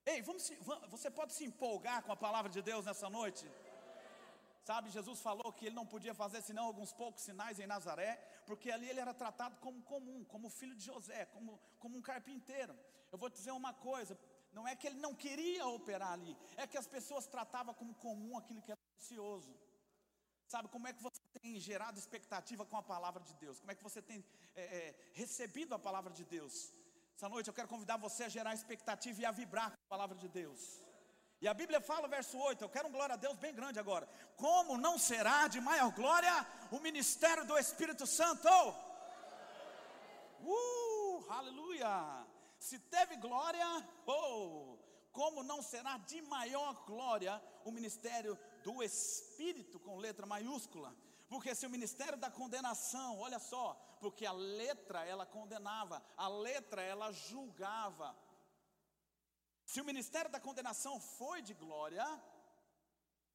Ei, 0.05 0.21
vamos 0.21 0.49
você 0.89 1.09
pode 1.09 1.33
se 1.33 1.43
empolgar 1.43 2.03
com 2.03 2.11
a 2.11 2.15
palavra 2.15 2.49
de 2.49 2.61
Deus 2.61 2.85
nessa 2.85 3.09
noite? 3.09 3.45
Sabe, 4.63 4.89
Jesus 4.89 5.21
falou 5.21 5.51
que 5.53 5.67
ele 5.67 5.75
não 5.75 5.85
podia 5.85 6.13
fazer 6.13 6.41
senão 6.41 6.65
alguns 6.65 6.91
poucos 6.91 7.23
sinais 7.23 7.57
em 7.57 7.67
Nazaré, 7.67 8.15
porque 8.45 8.69
ali 8.69 8.89
ele 8.89 8.99
era 8.99 9.13
tratado 9.13 9.55
como 9.57 9.81
comum, 9.81 10.25
como 10.25 10.49
filho 10.49 10.75
de 10.75 10.83
José, 10.83 11.25
como, 11.25 11.57
como 11.79 11.97
um 11.97 12.01
carpinteiro. 12.01 12.77
Eu 13.11 13.17
vou 13.17 13.29
te 13.29 13.37
dizer 13.37 13.51
uma 13.51 13.73
coisa: 13.73 14.19
não 14.51 14.67
é 14.67 14.75
que 14.75 14.87
ele 14.87 14.99
não 14.99 15.13
queria 15.15 15.65
operar 15.67 16.11
ali, 16.11 16.37
é 16.57 16.67
que 16.67 16.77
as 16.77 16.87
pessoas 16.87 17.25
tratavam 17.27 17.73
como 17.73 17.93
comum 17.95 18.37
aquilo 18.37 18.61
que 18.61 18.71
é 18.71 18.75
precioso. 18.75 19.55
Sabe 20.47 20.69
como 20.69 20.87
é 20.87 20.93
que 20.93 21.03
você 21.03 21.21
tem 21.41 21.59
gerado 21.59 21.99
expectativa 21.99 22.65
com 22.65 22.77
a 22.77 22.83
palavra 22.83 23.21
de 23.21 23.33
Deus? 23.35 23.59
Como 23.59 23.71
é 23.71 23.75
que 23.75 23.83
você 23.83 24.01
tem 24.01 24.23
é, 24.55 24.61
é, 24.63 24.95
recebido 25.13 25.75
a 25.75 25.79
palavra 25.79 26.11
de 26.13 26.23
Deus? 26.23 26.71
Essa 27.17 27.29
noite 27.29 27.47
eu 27.47 27.53
quero 27.57 27.67
convidar 27.67 27.97
você 27.97 28.25
a 28.25 28.29
gerar 28.29 28.53
expectativa 28.53 29.19
e 29.19 29.25
a 29.25 29.31
vibrar 29.31 29.69
com 29.71 29.85
a 29.85 29.89
palavra 29.89 30.15
de 30.15 30.27
Deus. 30.27 30.61
E 31.41 31.47
a 31.47 31.53
Bíblia 31.61 31.81
fala, 31.81 32.07
verso 32.07 32.37
8, 32.37 32.63
eu 32.63 32.69
quero 32.69 32.89
um 32.89 32.91
glória 32.91 33.13
a 33.13 33.17
Deus 33.17 33.35
bem 33.37 33.55
grande 33.55 33.79
agora. 33.79 34.07
Como 34.35 34.77
não 34.77 34.99
será 34.99 35.47
de 35.47 35.59
maior 35.59 35.91
glória 35.95 36.31
o 36.69 36.79
ministério 36.79 37.43
do 37.43 37.57
Espírito 37.57 38.05
Santo? 38.05 38.47
Uh, 40.41 41.25
aleluia! 41.27 41.91
Se 42.59 42.77
teve 42.77 43.15
glória, 43.15 43.67
oh, 44.05 44.77
como 45.11 45.41
não 45.41 45.59
será 45.63 45.97
de 45.97 46.21
maior 46.21 46.85
glória 46.85 47.41
o 47.65 47.71
ministério 47.71 48.37
do 48.63 48.83
Espírito 48.83 49.79
com 49.79 49.97
letra 49.97 50.27
maiúscula? 50.27 50.95
Porque 51.27 51.53
se 51.53 51.65
o 51.65 51.69
ministério 51.69 52.17
da 52.17 52.31
condenação, 52.31 53.19
olha 53.19 53.39
só, 53.39 53.73
porque 53.99 54.25
a 54.25 54.31
letra 54.31 55.05
ela 55.05 55.25
condenava, 55.25 56.03
a 56.15 56.27
letra 56.27 56.81
ela 56.81 57.11
julgava, 57.11 58.15
se 59.65 59.81
o 59.81 59.85
ministério 59.85 60.31
da 60.31 60.39
condenação 60.39 60.97
foi 60.97 61.41
de 61.41 61.53
glória, 61.53 62.05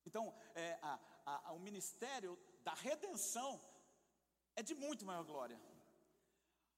então 0.07 0.35
é, 0.55 0.79
a, 0.81 0.99
a, 1.27 1.53
o 1.53 1.59
ministério 1.59 2.39
da 2.65 2.73
redenção 2.73 3.61
é 4.57 4.63
de 4.63 4.75
muito 4.75 5.05
maior 5.05 5.25
glória. 5.25 5.61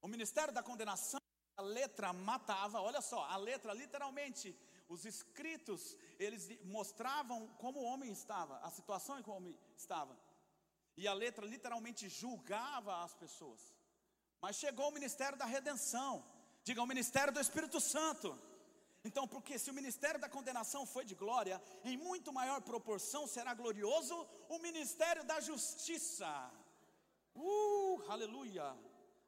O 0.02 0.08
ministério 0.08 0.52
da 0.52 0.60
condenação, 0.60 1.20
a 1.56 1.62
letra 1.62 2.12
matava, 2.12 2.80
olha 2.80 3.00
só, 3.00 3.22
a 3.26 3.36
letra 3.36 3.72
literalmente, 3.72 4.58
os 4.88 5.04
escritos, 5.04 5.96
eles 6.18 6.60
mostravam 6.64 7.46
como 7.54 7.78
o 7.78 7.84
homem 7.84 8.10
estava, 8.10 8.58
a 8.58 8.70
situação 8.70 9.18
em 9.18 9.22
que 9.22 9.30
o 9.30 9.34
homem 9.34 9.56
estava. 9.76 10.18
E 10.96 11.08
a 11.08 11.14
letra 11.14 11.46
literalmente 11.46 12.08
julgava 12.08 13.02
as 13.04 13.14
pessoas. 13.14 13.60
Mas 14.40 14.56
chegou 14.56 14.88
o 14.88 14.92
ministério 14.92 15.36
da 15.36 15.44
redenção, 15.44 16.24
diga 16.62 16.82
o 16.82 16.86
ministério 16.86 17.32
do 17.32 17.40
Espírito 17.40 17.80
Santo. 17.80 18.38
Então, 19.04 19.28
porque 19.28 19.58
se 19.58 19.70
o 19.70 19.74
ministério 19.74 20.20
da 20.20 20.28
condenação 20.28 20.86
foi 20.86 21.04
de 21.04 21.14
glória, 21.14 21.60
em 21.84 21.96
muito 21.96 22.32
maior 22.32 22.60
proporção 22.62 23.26
será 23.26 23.52
glorioso 23.52 24.16
o 24.48 24.58
ministério 24.58 25.24
da 25.24 25.40
justiça. 25.40 26.50
Uh, 27.34 28.02
aleluia, 28.08 28.74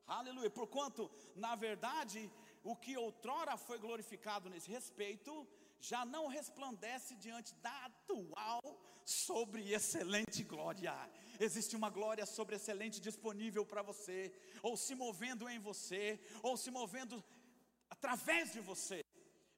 aleluia. 0.07 0.49
Porquanto, 0.49 1.11
na 1.35 1.55
verdade, 1.57 2.31
o 2.65 2.75
que 2.75 2.97
outrora 2.97 3.57
foi 3.57 3.79
glorificado 3.79 4.49
nesse 4.49 4.71
respeito, 4.71 5.47
já 5.79 6.05
não 6.05 6.27
resplandece 6.27 7.15
diante 7.17 7.55
da 7.57 7.85
atual 7.85 8.63
sobre 9.05 9.73
excelente 9.73 10.43
glória. 10.43 10.95
Existe 11.41 11.77
uma 11.77 11.91
glória 11.91 12.25
sobre 12.27 12.57
excelente 12.57 13.01
disponível 13.01 13.65
para 13.65 13.83
você, 13.83 14.33
ou 14.63 14.77
se 14.77 14.95
movendo 14.95 15.49
em 15.49 15.59
você, 15.59 16.21
ou 16.43 16.57
se 16.57 16.71
movendo 16.71 17.23
através 17.91 18.53
de 18.53 18.61
você. 18.61 19.05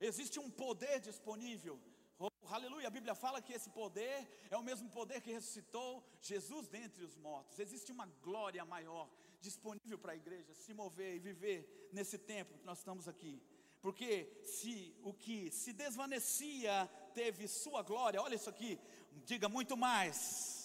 Existe 0.01 0.39
um 0.39 0.51
poder 0.51 1.01
disponível. 1.01 1.79
Oh, 2.19 2.29
aleluia, 2.51 2.89
a 2.89 2.91
Bíblia 2.91 3.15
fala 3.15 3.41
que 3.41 3.53
esse 3.53 3.71
poder 3.71 4.29
é 4.51 4.57
o 4.57 4.63
mesmo 4.63 4.89
poder 4.91 5.21
que 5.21 5.33
ressuscitou 5.33 6.05
Jesus 6.21 6.69
dentre 6.69 7.05
os 7.05 7.17
mortos. 7.17 7.59
Existe 7.59 7.93
uma 7.93 8.07
glória 8.23 8.65
maior 8.65 9.09
disponível 9.41 9.99
para 9.99 10.13
a 10.13 10.17
igreja 10.17 10.53
se 10.55 10.75
mover 10.75 11.15
e 11.15 11.21
viver 11.21 11.89
nesse 11.93 12.19
tempo 12.19 12.59
que 12.59 12.67
nós 12.67 12.79
estamos 12.79 13.07
aqui. 13.07 13.41
Porque 13.81 14.41
se 14.43 14.97
o 15.05 15.13
que 15.15 15.51
se 15.53 15.73
desvanecia 15.73 16.91
teve 17.15 17.47
sua 17.47 17.83
glória, 17.83 18.21
olha 18.21 18.35
isso 18.35 18.51
aqui, 18.51 18.79
diga 19.25 19.49
muito 19.49 19.77
mais, 19.77 20.58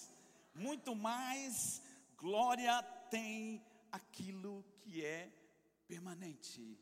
muito 0.54 0.94
mais 0.94 1.82
glória 2.16 2.82
tem 3.10 3.64
aquilo 3.90 4.64
que 4.80 5.04
é 5.04 5.32
permanente. 5.86 6.78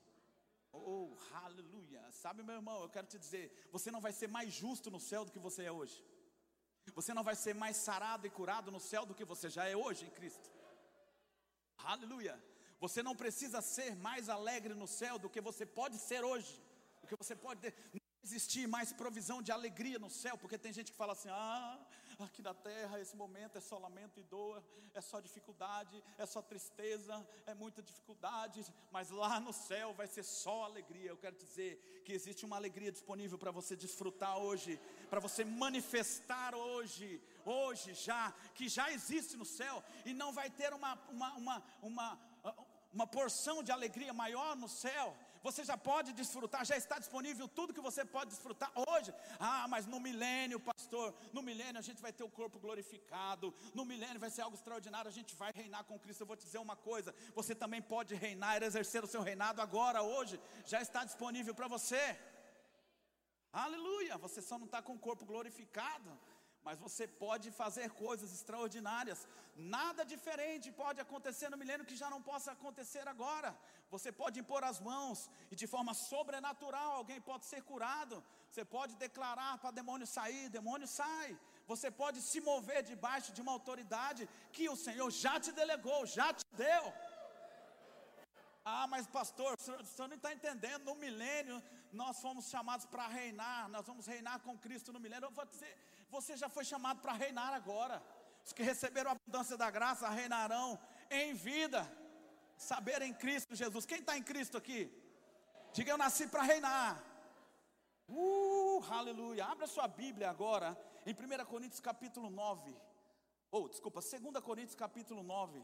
Oh, 0.72 1.16
aleluia. 1.44 2.02
Sabe, 2.10 2.42
meu 2.42 2.56
irmão, 2.56 2.82
eu 2.82 2.88
quero 2.88 3.06
te 3.06 3.18
dizer: 3.18 3.68
você 3.70 3.90
não 3.90 4.00
vai 4.00 4.12
ser 4.12 4.28
mais 4.28 4.52
justo 4.52 4.90
no 4.90 5.00
céu 5.00 5.24
do 5.24 5.32
que 5.32 5.38
você 5.38 5.64
é 5.64 5.72
hoje. 5.72 6.02
Você 6.94 7.14
não 7.14 7.22
vai 7.22 7.36
ser 7.36 7.54
mais 7.54 7.76
sarado 7.76 8.26
e 8.26 8.30
curado 8.30 8.70
no 8.70 8.80
céu 8.80 9.06
do 9.06 9.14
que 9.14 9.24
você 9.24 9.48
já 9.48 9.64
é 9.66 9.76
hoje 9.76 10.06
em 10.06 10.10
Cristo. 10.10 10.50
Aleluia. 11.78 12.42
Você 12.80 13.02
não 13.02 13.14
precisa 13.14 13.60
ser 13.60 13.94
mais 13.96 14.28
alegre 14.28 14.74
no 14.74 14.88
céu 14.88 15.18
do 15.18 15.30
que 15.30 15.40
você 15.40 15.64
pode 15.64 15.98
ser 15.98 16.24
hoje. 16.24 16.60
Do 17.00 17.06
que 17.06 17.16
você 17.16 17.36
pode 17.36 17.60
ter. 17.60 17.74
Não 17.92 18.00
existir 18.24 18.66
mais 18.66 18.92
provisão 18.92 19.42
de 19.42 19.52
alegria 19.52 19.98
no 19.98 20.10
céu, 20.10 20.36
porque 20.38 20.58
tem 20.58 20.72
gente 20.72 20.90
que 20.90 20.96
fala 20.96 21.12
assim: 21.12 21.28
ah, 21.30 21.78
aqui 22.24 22.42
na 22.42 22.54
terra 22.54 23.00
esse 23.00 23.16
momento 23.16 23.56
é 23.56 23.60
só 23.60 23.78
lamento 23.78 24.18
e 24.18 24.22
dor, 24.22 24.62
é 24.94 25.00
só 25.00 25.20
dificuldade, 25.20 26.02
é 26.18 26.26
só 26.26 26.42
tristeza, 26.42 27.26
é 27.46 27.54
muita 27.54 27.82
dificuldade, 27.82 28.64
mas 28.90 29.10
lá 29.10 29.40
no 29.40 29.52
céu 29.52 29.92
vai 29.94 30.06
ser 30.06 30.22
só 30.22 30.64
alegria. 30.64 31.10
Eu 31.10 31.16
quero 31.16 31.36
dizer 31.36 32.02
que 32.04 32.12
existe 32.12 32.44
uma 32.44 32.56
alegria 32.56 32.92
disponível 32.92 33.38
para 33.38 33.50
você 33.50 33.74
desfrutar 33.76 34.38
hoje, 34.38 34.80
para 35.10 35.20
você 35.20 35.44
manifestar 35.44 36.54
hoje, 36.54 37.20
hoje 37.44 37.94
já, 37.94 38.32
que 38.54 38.68
já 38.68 38.90
existe 38.92 39.36
no 39.36 39.44
céu, 39.44 39.82
e 40.04 40.12
não 40.12 40.32
vai 40.32 40.50
ter 40.50 40.72
uma, 40.72 40.94
uma, 41.08 41.34
uma, 41.34 41.62
uma, 41.82 42.18
uma 42.92 43.06
porção 43.06 43.62
de 43.62 43.72
alegria 43.72 44.12
maior 44.12 44.56
no 44.56 44.68
céu 44.68 45.16
você 45.42 45.64
já 45.64 45.76
pode 45.76 46.12
desfrutar, 46.12 46.64
já 46.64 46.76
está 46.76 46.98
disponível 46.98 47.48
tudo 47.48 47.74
que 47.74 47.80
você 47.80 48.04
pode 48.04 48.30
desfrutar 48.30 48.70
hoje. 48.74 49.12
Ah, 49.38 49.66
mas 49.68 49.86
no 49.86 50.00
milênio, 50.00 50.60
pastor, 50.60 51.14
no 51.32 51.42
milênio 51.42 51.78
a 51.78 51.82
gente 51.82 52.00
vai 52.00 52.12
ter 52.12 52.24
o 52.24 52.30
corpo 52.30 52.58
glorificado, 52.58 53.54
no 53.74 53.84
milênio 53.84 54.20
vai 54.20 54.30
ser 54.30 54.42
algo 54.42 54.56
extraordinário, 54.56 55.08
a 55.08 55.12
gente 55.12 55.34
vai 55.34 55.52
reinar 55.52 55.84
com 55.84 55.98
Cristo. 55.98 56.22
Eu 56.22 56.26
vou 56.26 56.36
te 56.36 56.44
dizer 56.44 56.58
uma 56.58 56.76
coisa: 56.76 57.14
você 57.34 57.54
também 57.54 57.82
pode 57.82 58.14
reinar, 58.14 58.62
exercer 58.62 59.02
o 59.04 59.06
seu 59.06 59.22
reinado 59.22 59.60
agora, 59.60 60.02
hoje, 60.02 60.40
já 60.64 60.80
está 60.80 61.04
disponível 61.04 61.54
para 61.54 61.68
você. 61.68 62.18
Aleluia, 63.52 64.16
você 64.16 64.40
só 64.40 64.58
não 64.58 64.66
está 64.66 64.80
com 64.80 64.94
o 64.94 64.98
corpo 64.98 65.26
glorificado 65.26 66.10
mas 66.64 66.78
você 66.84 67.04
pode 67.24 67.48
fazer 67.60 67.86
coisas 68.04 68.32
extraordinárias. 68.36 69.20
Nada 69.56 70.04
diferente 70.12 70.72
pode 70.82 71.00
acontecer 71.04 71.48
no 71.50 71.60
milênio 71.62 71.88
que 71.90 72.00
já 72.02 72.08
não 72.14 72.20
possa 72.30 72.52
acontecer 72.52 73.06
agora. 73.14 73.50
Você 73.94 74.10
pode 74.20 74.40
impor 74.42 74.62
as 74.70 74.78
mãos 74.90 75.28
e 75.50 75.56
de 75.62 75.66
forma 75.74 75.92
sobrenatural 75.94 76.92
alguém 76.92 77.20
pode 77.20 77.44
ser 77.52 77.62
curado. 77.70 78.22
Você 78.50 78.64
pode 78.76 78.94
declarar 79.06 79.52
para 79.58 79.76
demônio 79.80 80.06
sair, 80.06 80.48
demônio 80.48 80.86
sai. 80.86 81.30
Você 81.66 81.90
pode 81.90 82.20
se 82.30 82.40
mover 82.40 82.82
debaixo 82.92 83.32
de 83.32 83.42
uma 83.44 83.52
autoridade 83.52 84.28
que 84.52 84.68
o 84.68 84.76
Senhor 84.86 85.10
já 85.10 85.34
te 85.40 85.52
delegou, 85.52 86.00
já 86.06 86.32
te 86.32 86.44
deu. 86.64 86.84
Ah, 88.64 88.86
mas 88.86 89.06
pastor, 89.06 89.54
o 89.58 89.60
senhor, 89.60 89.80
o 89.80 89.86
senhor 89.86 90.08
não 90.08 90.16
está 90.16 90.32
entendendo. 90.32 90.84
No 90.84 90.94
milênio 90.94 91.60
nós 91.92 92.20
fomos 92.20 92.48
chamados 92.48 92.86
para 92.86 93.06
reinar, 93.08 93.68
nós 93.68 93.86
vamos 93.86 94.06
reinar 94.06 94.38
com 94.40 94.56
Cristo 94.56 94.92
no 94.92 95.00
milênio. 95.00 95.26
Eu 95.26 95.32
vou 95.32 95.44
dizer, 95.44 95.76
você 96.12 96.36
já 96.36 96.48
foi 96.56 96.64
chamado 96.64 97.00
para 97.00 97.14
reinar 97.14 97.52
agora. 97.54 97.96
Os 98.44 98.52
que 98.52 98.62
receberam 98.62 99.10
a 99.10 99.14
abundância 99.14 99.56
da 99.56 99.70
graça 99.70 100.08
reinarão 100.08 100.78
em 101.10 101.32
vida 101.32 101.80
saber 102.56 103.00
em 103.02 103.14
Cristo 103.14 103.56
Jesus. 103.62 103.86
Quem 103.86 104.00
está 104.00 104.16
em 104.16 104.22
Cristo 104.22 104.58
aqui? 104.58 104.80
Diga 105.72 105.90
eu 105.90 105.98
nasci 106.04 106.26
para 106.26 106.42
reinar. 106.42 107.02
Uh, 108.08 108.84
aleluia. 108.90 109.46
Abra 109.46 109.66
sua 109.66 109.88
Bíblia 109.88 110.28
agora 110.28 110.68
em 111.06 111.14
1 111.14 111.46
Coríntios 111.46 111.80
capítulo 111.80 112.28
9. 112.28 112.76
Ou, 113.50 113.64
oh, 113.64 113.68
desculpa, 113.68 114.00
2 114.00 114.44
Coríntios 114.44 114.74
capítulo 114.74 115.22
9. 115.22 115.62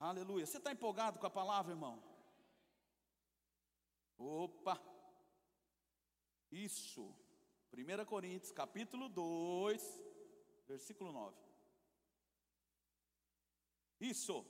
Aleluia. 0.00 0.46
Você 0.46 0.56
está 0.56 0.72
empolgado 0.72 1.18
com 1.18 1.26
a 1.26 1.30
palavra, 1.30 1.72
irmão? 1.72 2.02
Opa! 4.16 4.80
Isso. 6.50 7.14
1 7.76 8.06
Coríntios 8.06 8.52
capítulo 8.52 9.06
2, 9.10 9.82
versículo 10.66 11.12
9. 11.12 11.36
Isso. 14.00 14.46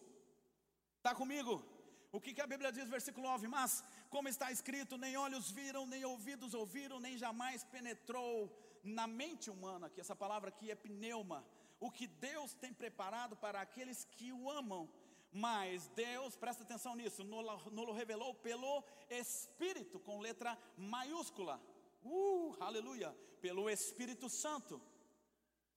Está 0.99 1.12
comigo? 1.12 1.64
O 2.12 2.21
que, 2.21 2.33
que 2.33 2.40
a 2.40 2.47
Bíblia 2.47 2.71
diz, 2.71 2.88
versículo 2.88 3.26
9? 3.26 3.49
Mas, 3.49 3.83
como 4.11 4.28
está 4.28 4.52
escrito, 4.52 4.97
nem 4.97 5.16
olhos 5.16 5.50
viram, 5.50 5.85
nem 5.87 6.04
ouvidos 6.04 6.54
ouviram, 6.54 7.00
nem 7.00 7.18
jamais 7.18 7.64
penetrou 7.64 8.56
na 8.85 9.09
mente 9.09 9.50
humana, 9.50 9.90
que 9.90 10.00
essa 10.00 10.14
palavra 10.14 10.50
aqui 10.50 10.71
é 10.71 10.76
pneuma, 10.76 11.45
o 11.80 11.90
que 11.90 12.06
Deus 12.06 12.54
tem 12.54 12.73
preparado 12.73 13.37
para 13.37 13.61
aqueles 13.61 14.04
que 14.04 14.33
o 14.33 14.49
amam. 14.49 14.88
Mas 15.33 15.88
Deus, 15.88 16.37
presta 16.37 16.62
atenção 16.62 16.95
nisso, 16.95 17.25
nos 17.25 17.97
revelou 17.97 18.35
pelo 18.35 18.85
Espírito, 19.11 19.99
com 19.99 20.21
letra 20.21 20.56
maiúscula 20.76 21.61
uh, 22.06 22.56
aleluia, 22.60 23.12
pelo 23.40 23.68
Espírito 23.68 24.28
Santo, 24.28 24.80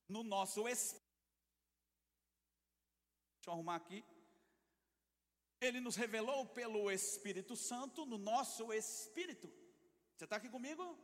no 0.07 0.23
nosso 0.23 0.67
espírito. 0.67 1.09
Deixa 3.35 3.49
eu 3.49 3.53
arrumar 3.53 3.75
aqui. 3.75 4.03
Ele 5.61 5.79
nos 5.79 5.95
revelou 5.95 6.45
pelo 6.45 6.89
Espírito 6.89 7.55
Santo 7.55 8.05
no 8.05 8.17
nosso 8.17 8.71
espírito. 8.71 9.51
Você 10.15 10.23
está 10.23 10.37
aqui 10.37 10.49
comigo? 10.49 10.97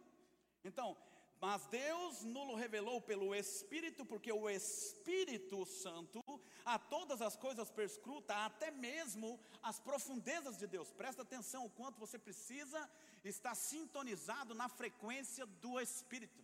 Então, 0.63 0.97
mas 1.39 1.65
Deus 1.67 2.23
nos 2.23 2.57
revelou 2.57 3.01
pelo 3.01 3.35
Espírito, 3.35 4.05
porque 4.05 4.31
o 4.31 4.49
Espírito 4.49 5.65
Santo 5.65 6.21
a 6.65 6.79
todas 6.79 7.21
as 7.21 7.35
coisas 7.35 7.69
perscruta, 7.69 8.33
até 8.43 8.71
mesmo 8.71 9.39
as 9.61 9.79
profundezas 9.79 10.57
de 10.57 10.65
Deus. 10.65 10.91
Presta 10.91 11.21
atenção 11.21 11.65
o 11.65 11.69
quanto 11.69 11.99
você 11.99 12.17
precisa 12.17 12.89
estar 13.23 13.53
sintonizado 13.53 14.55
na 14.55 14.67
frequência 14.67 15.45
do 15.45 15.79
Espírito. 15.79 16.43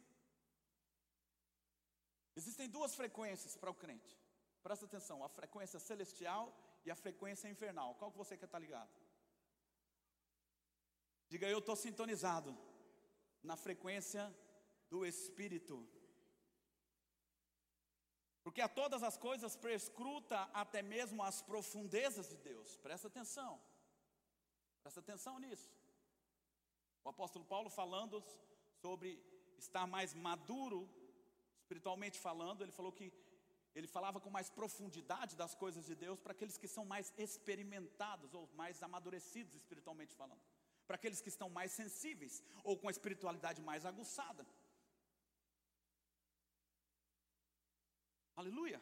Existem 2.36 2.70
duas 2.70 2.94
frequências 2.94 3.58
para 3.58 3.72
o 3.72 3.74
crente. 3.74 4.18
Presta 4.62 4.86
atenção, 4.86 5.24
a 5.24 5.30
frequência 5.30 5.80
celestial 5.80 6.56
e 6.86 6.92
a 6.92 6.96
frequência 6.96 7.50
infernal. 7.50 7.96
Qual 7.96 8.12
que 8.12 8.18
você 8.18 8.38
quer 8.38 8.46
estar 8.46 8.60
ligado? 8.60 8.90
Diga 11.28 11.48
eu 11.48 11.60
estou 11.60 11.76
sintonizado 11.76 12.56
na 13.42 13.58
frequência 13.58 14.34
do 14.90 15.06
Espírito. 15.06 15.88
Porque 18.44 18.62
a 18.62 18.68
todas 18.68 19.04
as 19.04 19.18
coisas 19.18 19.56
prescruta 19.56 20.50
até 20.54 20.82
mesmo 20.82 21.22
as 21.24 21.42
profundezas 21.42 22.30
de 22.30 22.38
Deus. 22.38 22.78
Presta 22.78 23.08
atenção. 23.08 23.62
Presta 24.82 25.00
atenção 25.00 25.40
nisso. 25.40 25.70
O 27.04 27.10
apóstolo 27.10 27.46
Paulo 27.46 27.70
falando 27.70 28.24
sobre 28.82 29.10
estar 29.58 29.86
mais 29.86 30.14
maduro, 30.14 30.90
espiritualmente 31.60 32.20
falando, 32.20 32.62
ele 32.64 32.72
falou 32.72 32.92
que 32.92 33.12
ele 33.74 33.88
falava 33.88 34.20
com 34.20 34.30
mais 34.30 34.50
profundidade 34.50 35.36
das 35.36 35.56
coisas 35.56 35.86
de 35.86 35.96
Deus 35.96 36.20
para 36.20 36.34
aqueles 36.34 36.58
que 36.58 36.68
são 36.68 36.84
mais 36.84 37.14
experimentados 37.18 38.34
ou 38.34 38.50
mais 38.54 38.84
amadurecidos 38.84 39.56
espiritualmente 39.56 40.14
falando, 40.14 40.42
para 40.86 40.96
aqueles 40.96 41.22
que 41.22 41.30
estão 41.30 41.50
mais 41.50 41.72
sensíveis 41.72 42.44
ou 42.64 42.78
com 42.78 42.88
a 42.90 42.92
espiritualidade 42.92 43.62
mais 43.62 43.86
aguçada. 43.86 44.46
Aleluia. 48.36 48.82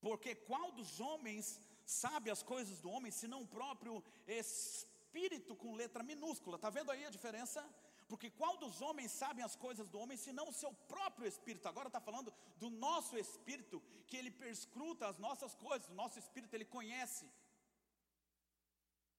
Porque 0.00 0.34
qual 0.34 0.72
dos 0.72 1.00
homens 1.00 1.60
sabe 1.84 2.30
as 2.30 2.42
coisas 2.42 2.80
do 2.80 2.90
homem, 2.90 3.10
senão 3.10 3.42
o 3.42 3.48
próprio 3.48 4.02
espírito 4.26 5.54
com 5.56 5.74
letra 5.74 6.02
minúscula? 6.02 6.56
Está 6.56 6.70
vendo 6.70 6.90
aí 6.90 7.04
a 7.04 7.10
diferença? 7.10 7.62
Porque 8.08 8.28
qual 8.30 8.56
dos 8.56 8.80
homens 8.80 9.10
sabe 9.12 9.40
as 9.42 9.54
coisas 9.54 9.88
do 9.88 9.98
homem, 9.98 10.16
senão 10.16 10.48
o 10.48 10.52
seu 10.52 10.72
próprio 10.92 11.28
espírito? 11.28 11.68
Agora 11.68 11.88
está 11.88 12.00
falando 12.00 12.32
do 12.56 12.68
nosso 12.68 13.16
espírito, 13.16 13.80
que 14.06 14.16
ele 14.16 14.30
perscruta 14.30 15.06
as 15.06 15.18
nossas 15.18 15.54
coisas, 15.54 15.88
o 15.88 15.94
nosso 15.94 16.18
espírito 16.18 16.54
ele 16.54 16.64
conhece 16.64 17.26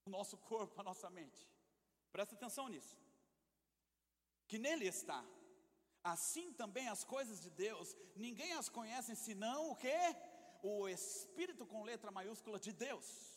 o 0.05 0.09
nosso 0.09 0.37
corpo, 0.37 0.79
a 0.81 0.83
nossa 0.83 1.09
mente. 1.09 1.47
Presta 2.11 2.35
atenção 2.35 2.67
nisso. 2.67 2.97
Que 4.47 4.57
nele 4.57 4.85
está 4.87 5.23
Assim 6.03 6.51
também 6.53 6.87
as 6.87 7.03
coisas 7.03 7.41
de 7.41 7.49
Deus, 7.49 7.95
ninguém 8.15 8.53
as 8.53 8.69
conhece 8.69 9.15
senão 9.15 9.71
o 9.71 9.75
que? 9.75 9.99
O 10.63 10.87
Espírito 10.87 11.65
com 11.65 11.83
letra 11.83 12.11
maiúscula 12.11 12.59
de 12.59 12.71
Deus. 12.71 13.31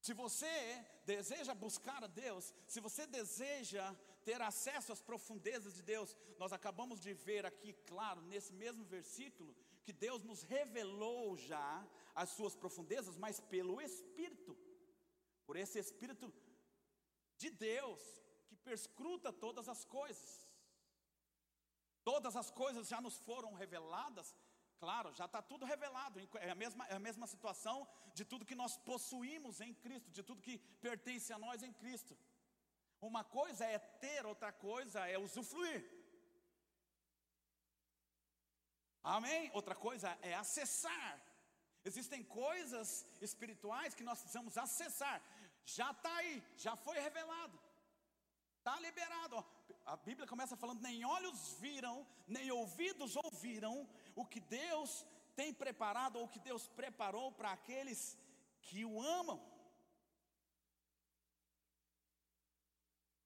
Se 0.00 0.12
você 0.12 0.84
deseja 1.04 1.54
buscar 1.54 2.02
a 2.02 2.06
Deus, 2.06 2.54
se 2.66 2.80
você 2.80 3.06
deseja 3.06 3.94
ter 4.24 4.40
acesso 4.40 4.92
às 4.92 5.00
profundezas 5.00 5.74
de 5.74 5.82
Deus, 5.82 6.16
nós 6.38 6.52
acabamos 6.52 7.00
de 7.00 7.12
ver 7.12 7.46
aqui, 7.46 7.72
claro, 7.86 8.20
nesse 8.22 8.52
mesmo 8.52 8.84
versículo, 8.84 9.54
que 9.84 9.92
Deus 9.92 10.22
nos 10.22 10.42
revelou 10.42 11.36
já 11.36 11.86
as 12.14 12.30
suas 12.30 12.56
profundezas, 12.56 13.16
mas 13.16 13.40
pelo 13.40 13.80
Espírito, 13.80 14.56
por 15.44 15.56
esse 15.56 15.78
Espírito 15.78 16.32
de 17.36 17.50
Deus, 17.50 18.00
que 18.46 18.56
perscruta 18.56 19.32
todas 19.32 19.68
as 19.68 19.84
coisas. 19.84 20.45
Todas 22.10 22.34
as 22.40 22.50
coisas 22.60 22.88
já 22.92 23.00
nos 23.04 23.16
foram 23.28 23.52
reveladas, 23.62 24.28
claro, 24.82 25.08
já 25.20 25.24
está 25.28 25.40
tudo 25.42 25.64
revelado, 25.72 26.20
é 26.48 26.50
a, 26.50 26.54
mesma, 26.54 26.86
é 26.86 26.94
a 26.94 27.04
mesma 27.06 27.26
situação 27.32 27.76
de 28.14 28.24
tudo 28.24 28.48
que 28.50 28.60
nós 28.60 28.76
possuímos 28.90 29.60
em 29.60 29.72
Cristo, 29.74 30.12
de 30.12 30.22
tudo 30.22 30.44
que 30.46 30.56
pertence 30.86 31.32
a 31.32 31.38
nós 31.46 31.64
em 31.64 31.72
Cristo. 31.72 32.16
Uma 33.00 33.24
coisa 33.24 33.64
é 33.64 33.78
ter, 34.04 34.24
outra 34.24 34.52
coisa 34.52 35.00
é 35.14 35.18
usufruir. 35.18 35.82
Amém? 39.02 39.50
Outra 39.52 39.74
coisa 39.74 40.16
é 40.22 40.32
acessar. 40.34 41.20
Existem 41.84 42.22
coisas 42.22 42.88
espirituais 43.20 43.96
que 43.96 44.06
nós 44.08 44.20
precisamos 44.20 44.56
acessar. 44.56 45.20
Já 45.64 45.90
está 45.90 46.14
aí, 46.18 46.40
já 46.56 46.76
foi 46.76 46.98
revelado. 47.00 47.58
Está 48.58 48.78
liberado. 48.78 49.44
A 49.84 49.96
Bíblia 49.96 50.26
começa 50.26 50.56
falando: 50.56 50.80
nem 50.80 51.04
olhos 51.04 51.54
viram, 51.60 52.06
nem 52.26 52.50
ouvidos 52.50 53.16
ouviram 53.16 53.88
o 54.14 54.24
que 54.24 54.40
Deus 54.40 55.04
tem 55.34 55.52
preparado, 55.52 56.16
ou 56.16 56.24
o 56.24 56.28
que 56.28 56.38
Deus 56.38 56.66
preparou 56.80 57.30
para 57.32 57.52
aqueles 57.52 58.18
que 58.62 58.84
o 58.84 59.00
amam. 59.00 59.40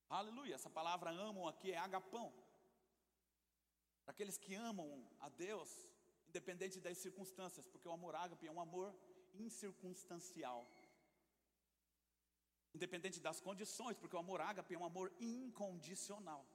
Aleluia. 0.09 0.57
Essa 0.57 0.68
palavra 0.68 1.11
amam 1.11 1.46
aqui 1.46 1.70
é 1.72 1.79
agapão. 1.79 2.33
Para 4.05 4.12
aqueles 4.12 4.37
que 4.37 4.55
amam 4.55 4.88
a 5.20 5.29
Deus, 5.29 5.70
independente 6.29 6.81
das 6.81 6.98
circunstâncias, 6.98 7.66
porque 7.68 7.88
o 7.88 7.92
amor 7.92 8.14
ágape 8.14 8.46
é 8.46 8.53
um 8.53 8.61
amor 8.61 8.94
incircunstancial. 9.35 10.66
Independente 12.74 13.20
das 13.20 13.40
condições, 13.40 13.96
porque 13.96 14.16
o 14.16 14.18
amor 14.18 14.40
ágape 14.40 14.74
é 14.74 14.78
um 14.78 14.85
amor 14.85 15.12
incondicional. 15.20 16.46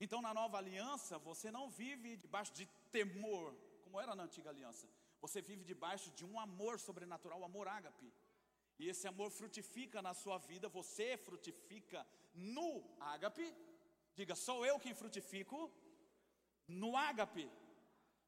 Então, 0.00 0.22
na 0.22 0.32
nova 0.32 0.56
aliança, 0.58 1.18
você 1.18 1.50
não 1.50 1.68
vive 1.68 2.16
debaixo 2.16 2.52
de 2.54 2.66
temor, 2.90 3.54
como 3.84 4.00
era 4.00 4.14
na 4.14 4.22
antiga 4.22 4.48
aliança. 4.50 4.88
Você 5.20 5.42
vive 5.42 5.62
debaixo 5.62 6.10
de 6.12 6.24
um 6.24 6.40
amor 6.40 6.78
sobrenatural, 6.78 7.40
o 7.40 7.44
amor 7.44 7.68
ágape. 7.68 8.10
E 8.78 8.88
esse 8.88 9.06
amor 9.06 9.30
frutifica 9.30 10.00
na 10.00 10.14
sua 10.14 10.38
vida, 10.38 10.66
você 10.68 11.18
frutifica 11.18 12.06
no 12.34 12.82
ágape. 12.98 13.54
Diga, 14.14 14.34
sou 14.34 14.64
eu 14.64 14.78
quem 14.80 14.94
frutifico 14.94 15.70
no 16.66 16.96
ágape. 16.96 17.44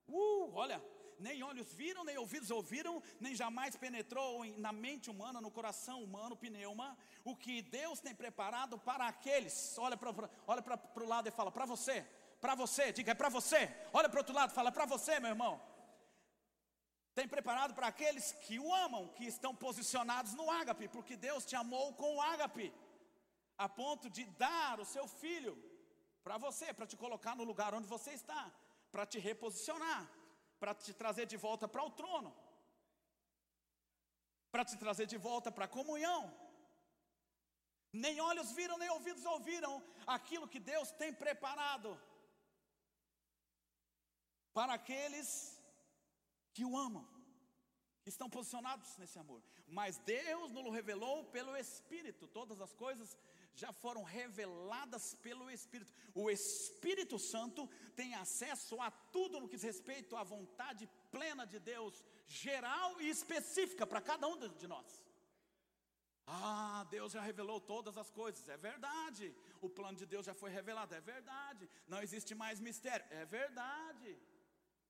Uh, 0.06 0.52
olha, 0.52 0.78
nem 1.22 1.42
olhos 1.42 1.72
viram, 1.72 2.04
nem 2.04 2.18
ouvidos 2.18 2.50
ouviram, 2.50 3.02
nem 3.20 3.34
jamais 3.34 3.76
penetrou 3.76 4.44
na 4.58 4.72
mente 4.72 5.08
humana, 5.10 5.40
no 5.40 5.50
coração 5.50 6.02
humano, 6.02 6.36
pneuma, 6.36 6.88
o 7.24 7.34
que 7.36 7.62
Deus 7.62 8.00
tem 8.00 8.14
preparado 8.14 8.78
para 8.78 9.06
aqueles. 9.06 9.76
Olha 9.78 9.96
para 9.96 10.10
olha 10.46 10.62
o 10.96 11.08
lado 11.14 11.28
e 11.28 11.36
fala: 11.38 11.50
para 11.50 11.64
você, 11.64 12.04
para 12.40 12.54
você, 12.54 12.92
diga, 12.92 13.12
é 13.12 13.14
para 13.14 13.28
você. 13.28 13.60
Olha 13.92 14.08
para 14.08 14.18
o 14.18 14.22
outro 14.22 14.34
lado, 14.34 14.52
fala: 14.52 14.70
é 14.70 14.72
para 14.72 14.86
você, 14.94 15.20
meu 15.20 15.30
irmão. 15.30 15.54
Tem 17.14 17.28
preparado 17.28 17.74
para 17.74 17.88
aqueles 17.88 18.32
que 18.44 18.58
o 18.58 18.74
amam, 18.74 19.08
que 19.16 19.26
estão 19.26 19.54
posicionados 19.54 20.32
no 20.34 20.50
ágape, 20.50 20.88
porque 20.88 21.14
Deus 21.16 21.44
te 21.44 21.54
amou 21.54 21.92
com 21.94 22.16
o 22.16 22.22
ágape, 22.22 22.72
a 23.58 23.68
ponto 23.68 24.08
de 24.08 24.24
dar 24.44 24.80
o 24.80 24.84
seu 24.94 25.06
filho 25.06 25.54
para 26.24 26.38
você, 26.38 26.72
para 26.72 26.86
te 26.86 26.96
colocar 26.96 27.36
no 27.36 27.44
lugar 27.44 27.74
onde 27.74 27.86
você 27.86 28.12
está, 28.12 28.50
para 28.90 29.04
te 29.04 29.18
reposicionar 29.18 30.02
para 30.62 30.74
te 30.82 30.92
trazer 30.94 31.26
de 31.32 31.38
volta 31.44 31.66
para 31.72 31.84
o 31.88 31.90
trono, 32.00 32.30
para 34.52 34.64
te 34.64 34.76
trazer 34.82 35.06
de 35.12 35.18
volta 35.28 35.50
para 35.50 35.64
a 35.64 35.74
comunhão. 35.76 36.20
Nem 38.02 38.20
olhos 38.20 38.52
viram, 38.58 38.76
nem 38.82 38.90
ouvidos 38.96 39.24
ouviram 39.24 39.72
aquilo 40.16 40.50
que 40.52 40.60
Deus 40.72 40.92
tem 41.00 41.12
preparado 41.12 41.90
para 44.58 44.74
aqueles 44.74 45.28
que 46.54 46.64
o 46.64 46.78
amam, 46.86 47.04
que 48.04 48.10
estão 48.14 48.30
posicionados 48.36 48.96
nesse 48.98 49.18
amor. 49.18 49.42
Mas 49.66 49.98
Deus 49.98 50.52
nos 50.52 50.72
revelou 50.72 51.24
pelo 51.36 51.56
Espírito, 51.56 52.28
todas 52.28 52.60
as 52.60 52.72
coisas 52.84 53.18
já 53.54 53.72
foram 53.72 54.02
reveladas 54.02 55.14
pelo 55.14 55.50
Espírito. 55.50 55.92
O 56.14 56.30
Espírito 56.30 57.18
Santo 57.18 57.68
tem 57.94 58.14
acesso 58.14 58.80
a 58.80 58.90
tudo 58.90 59.40
no 59.40 59.48
que 59.48 59.56
diz 59.56 59.64
respeito 59.64 60.16
à 60.16 60.22
vontade 60.22 60.88
plena 61.10 61.46
de 61.46 61.58
Deus, 61.58 62.04
geral 62.26 63.00
e 63.00 63.08
específica 63.08 63.86
para 63.86 64.00
cada 64.00 64.26
um 64.26 64.36
de 64.36 64.66
nós. 64.66 65.02
Ah, 66.26 66.86
Deus 66.88 67.12
já 67.12 67.20
revelou 67.20 67.60
todas 67.60 67.96
as 67.98 68.10
coisas, 68.10 68.48
é 68.48 68.56
verdade. 68.56 69.34
O 69.60 69.68
plano 69.68 69.98
de 69.98 70.06
Deus 70.06 70.24
já 70.24 70.34
foi 70.34 70.50
revelado, 70.50 70.94
é 70.94 71.00
verdade. 71.00 71.68
Não 71.86 72.00
existe 72.02 72.34
mais 72.34 72.60
mistério, 72.60 73.04
é 73.10 73.24
verdade. 73.24 74.18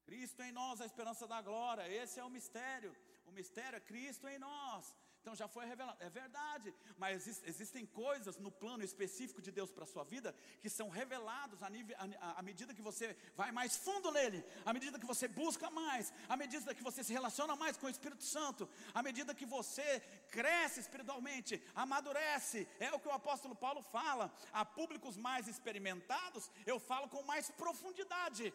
Cristo 0.05 0.43
em 0.43 0.53
nós, 0.53 0.81
a 0.81 0.87
esperança 0.87 1.27
da 1.27 1.41
glória, 1.41 1.89
esse 1.89 2.21
é 2.21 2.25
o 2.25 2.31
mistério. 2.31 2.95
O 3.25 3.33
mistério 3.33 3.77
é 3.77 3.81
Cristo 3.81 4.29
em 4.29 4.39
nós. 4.39 4.95
Então 5.23 5.37
já 5.37 5.47
foi 5.47 5.65
revelado. 5.65 6.03
É 6.03 6.11
verdade. 6.11 6.75
Mas 6.99 7.29
existem 7.47 7.87
coisas 7.87 8.39
no 8.39 8.51
plano 8.51 8.83
específico 8.83 9.41
de 9.41 9.53
Deus 9.53 9.71
para 9.71 9.85
a 9.85 9.87
sua 9.87 10.03
vida 10.03 10.35
que 10.61 10.69
são 10.69 10.89
revelados 10.89 11.63
à, 11.63 11.69
à 12.41 12.43
medida 12.43 12.75
que 12.75 12.83
você 12.83 13.17
vai 13.37 13.53
mais 13.53 13.77
fundo 13.77 14.11
nele, 14.11 14.45
à 14.67 14.73
medida 14.73 14.99
que 14.99 15.07
você 15.07 15.29
busca 15.29 15.71
mais, 15.71 16.13
à 16.29 16.37
medida 16.37 16.75
que 16.75 16.83
você 16.83 17.05
se 17.05 17.13
relaciona 17.13 17.55
mais 17.55 17.77
com 17.77 17.87
o 17.87 17.91
Espírito 17.91 18.25
Santo, 18.25 18.69
à 18.93 19.01
medida 19.01 19.33
que 19.33 19.47
você 19.47 20.01
cresce 20.29 20.81
espiritualmente, 20.81 21.63
amadurece. 21.73 22.67
É 22.81 22.93
o 22.93 22.99
que 22.99 23.07
o 23.09 23.13
apóstolo 23.13 23.55
Paulo 23.55 23.81
fala. 23.81 24.35
A 24.53 24.65
públicos 24.65 25.17
mais 25.17 25.47
experimentados, 25.47 26.51
eu 26.67 26.81
falo 26.81 27.09
com 27.09 27.23
mais 27.23 27.49
profundidade. 27.49 28.53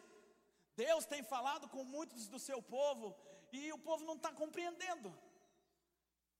Deus 0.76 1.06
tem 1.06 1.22
falado 1.22 1.66
com 1.66 1.82
muitos 1.82 2.28
do 2.28 2.38
seu 2.38 2.60
povo 2.60 3.16
e 3.50 3.72
o 3.72 3.78
povo 3.78 4.04
não 4.04 4.16
está 4.16 4.30
compreendendo 4.30 5.10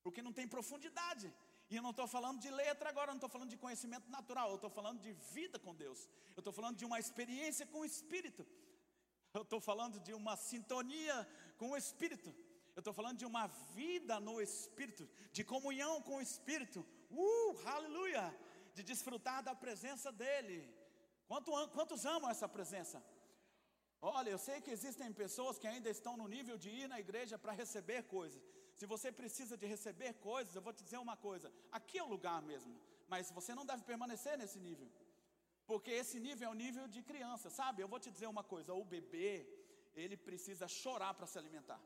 porque 0.08 0.26
não 0.26 0.32
tem 0.38 0.48
profundidade. 0.56 1.26
E 1.70 1.76
eu 1.76 1.82
não 1.86 1.90
estou 1.94 2.06
falando 2.16 2.38
de 2.44 2.50
letra 2.50 2.88
agora, 2.88 3.08
eu 3.08 3.14
não 3.14 3.22
estou 3.22 3.28
falando 3.34 3.50
de 3.54 3.58
conhecimento 3.64 4.08
natural, 4.16 4.48
eu 4.50 4.60
estou 4.60 4.70
falando 4.70 5.00
de 5.06 5.12
vida 5.36 5.58
com 5.64 5.74
Deus, 5.74 6.00
eu 6.34 6.40
estou 6.40 6.52
falando 6.58 6.76
de 6.80 6.86
uma 6.90 6.98
experiência 6.98 7.66
com 7.72 7.80
o 7.80 7.84
Espírito, 7.84 8.46
eu 9.34 9.42
estou 9.42 9.60
falando 9.60 10.00
de 10.06 10.14
uma 10.20 10.34
sintonia 10.34 11.16
com 11.58 11.70
o 11.72 11.76
Espírito, 11.76 12.30
eu 12.74 12.80
estou 12.80 12.94
falando 12.98 13.18
de 13.22 13.26
uma 13.32 13.46
vida 13.78 14.18
no 14.28 14.40
Espírito, 14.40 15.06
de 15.30 15.44
comunhão 15.44 16.00
com 16.00 16.16
o 16.16 16.22
Espírito, 16.22 16.80
uh, 17.10 17.68
aleluia, 17.76 18.24
de 18.74 18.82
desfrutar 18.82 19.42
da 19.42 19.54
presença 19.54 20.10
dEle. 20.10 20.60
Quanto, 21.26 21.50
quantos 21.76 22.06
amam 22.06 22.30
essa 22.30 22.48
presença? 22.48 22.98
Olha, 24.00 24.30
eu 24.30 24.38
sei 24.38 24.60
que 24.62 24.70
existem 24.70 25.12
pessoas 25.12 25.58
que 25.58 25.66
ainda 25.66 25.90
estão 25.90 26.16
no 26.16 26.28
nível 26.28 26.56
de 26.56 26.70
ir 26.70 26.88
na 26.88 26.98
igreja 26.98 27.36
para 27.36 27.52
receber 27.52 28.04
coisas. 28.04 28.42
Se 28.78 28.86
você 28.92 29.08
precisa 29.20 29.54
de 29.60 29.66
receber 29.74 30.10
coisas, 30.28 30.54
eu 30.54 30.62
vou 30.66 30.72
te 30.72 30.84
dizer 30.86 30.98
uma 31.06 31.16
coisa: 31.28 31.52
aqui 31.78 31.96
é 31.98 32.04
o 32.04 32.12
lugar 32.14 32.40
mesmo, 32.50 32.72
mas 33.12 33.30
você 33.38 33.52
não 33.58 33.66
deve 33.70 33.82
permanecer 33.90 34.34
nesse 34.42 34.58
nível, 34.66 34.88
porque 35.70 35.90
esse 36.02 36.18
nível 36.26 36.44
é 36.48 36.52
o 36.52 36.60
nível 36.64 36.86
de 36.94 37.02
criança, 37.10 37.50
sabe? 37.50 37.82
Eu 37.82 37.88
vou 37.94 37.98
te 38.04 38.10
dizer 38.16 38.28
uma 38.34 38.44
coisa: 38.52 38.72
o 38.82 38.84
bebê, 38.84 39.32
ele 40.02 40.16
precisa 40.16 40.68
chorar 40.68 41.12
para 41.14 41.26
se 41.26 41.36
alimentar. 41.42 41.80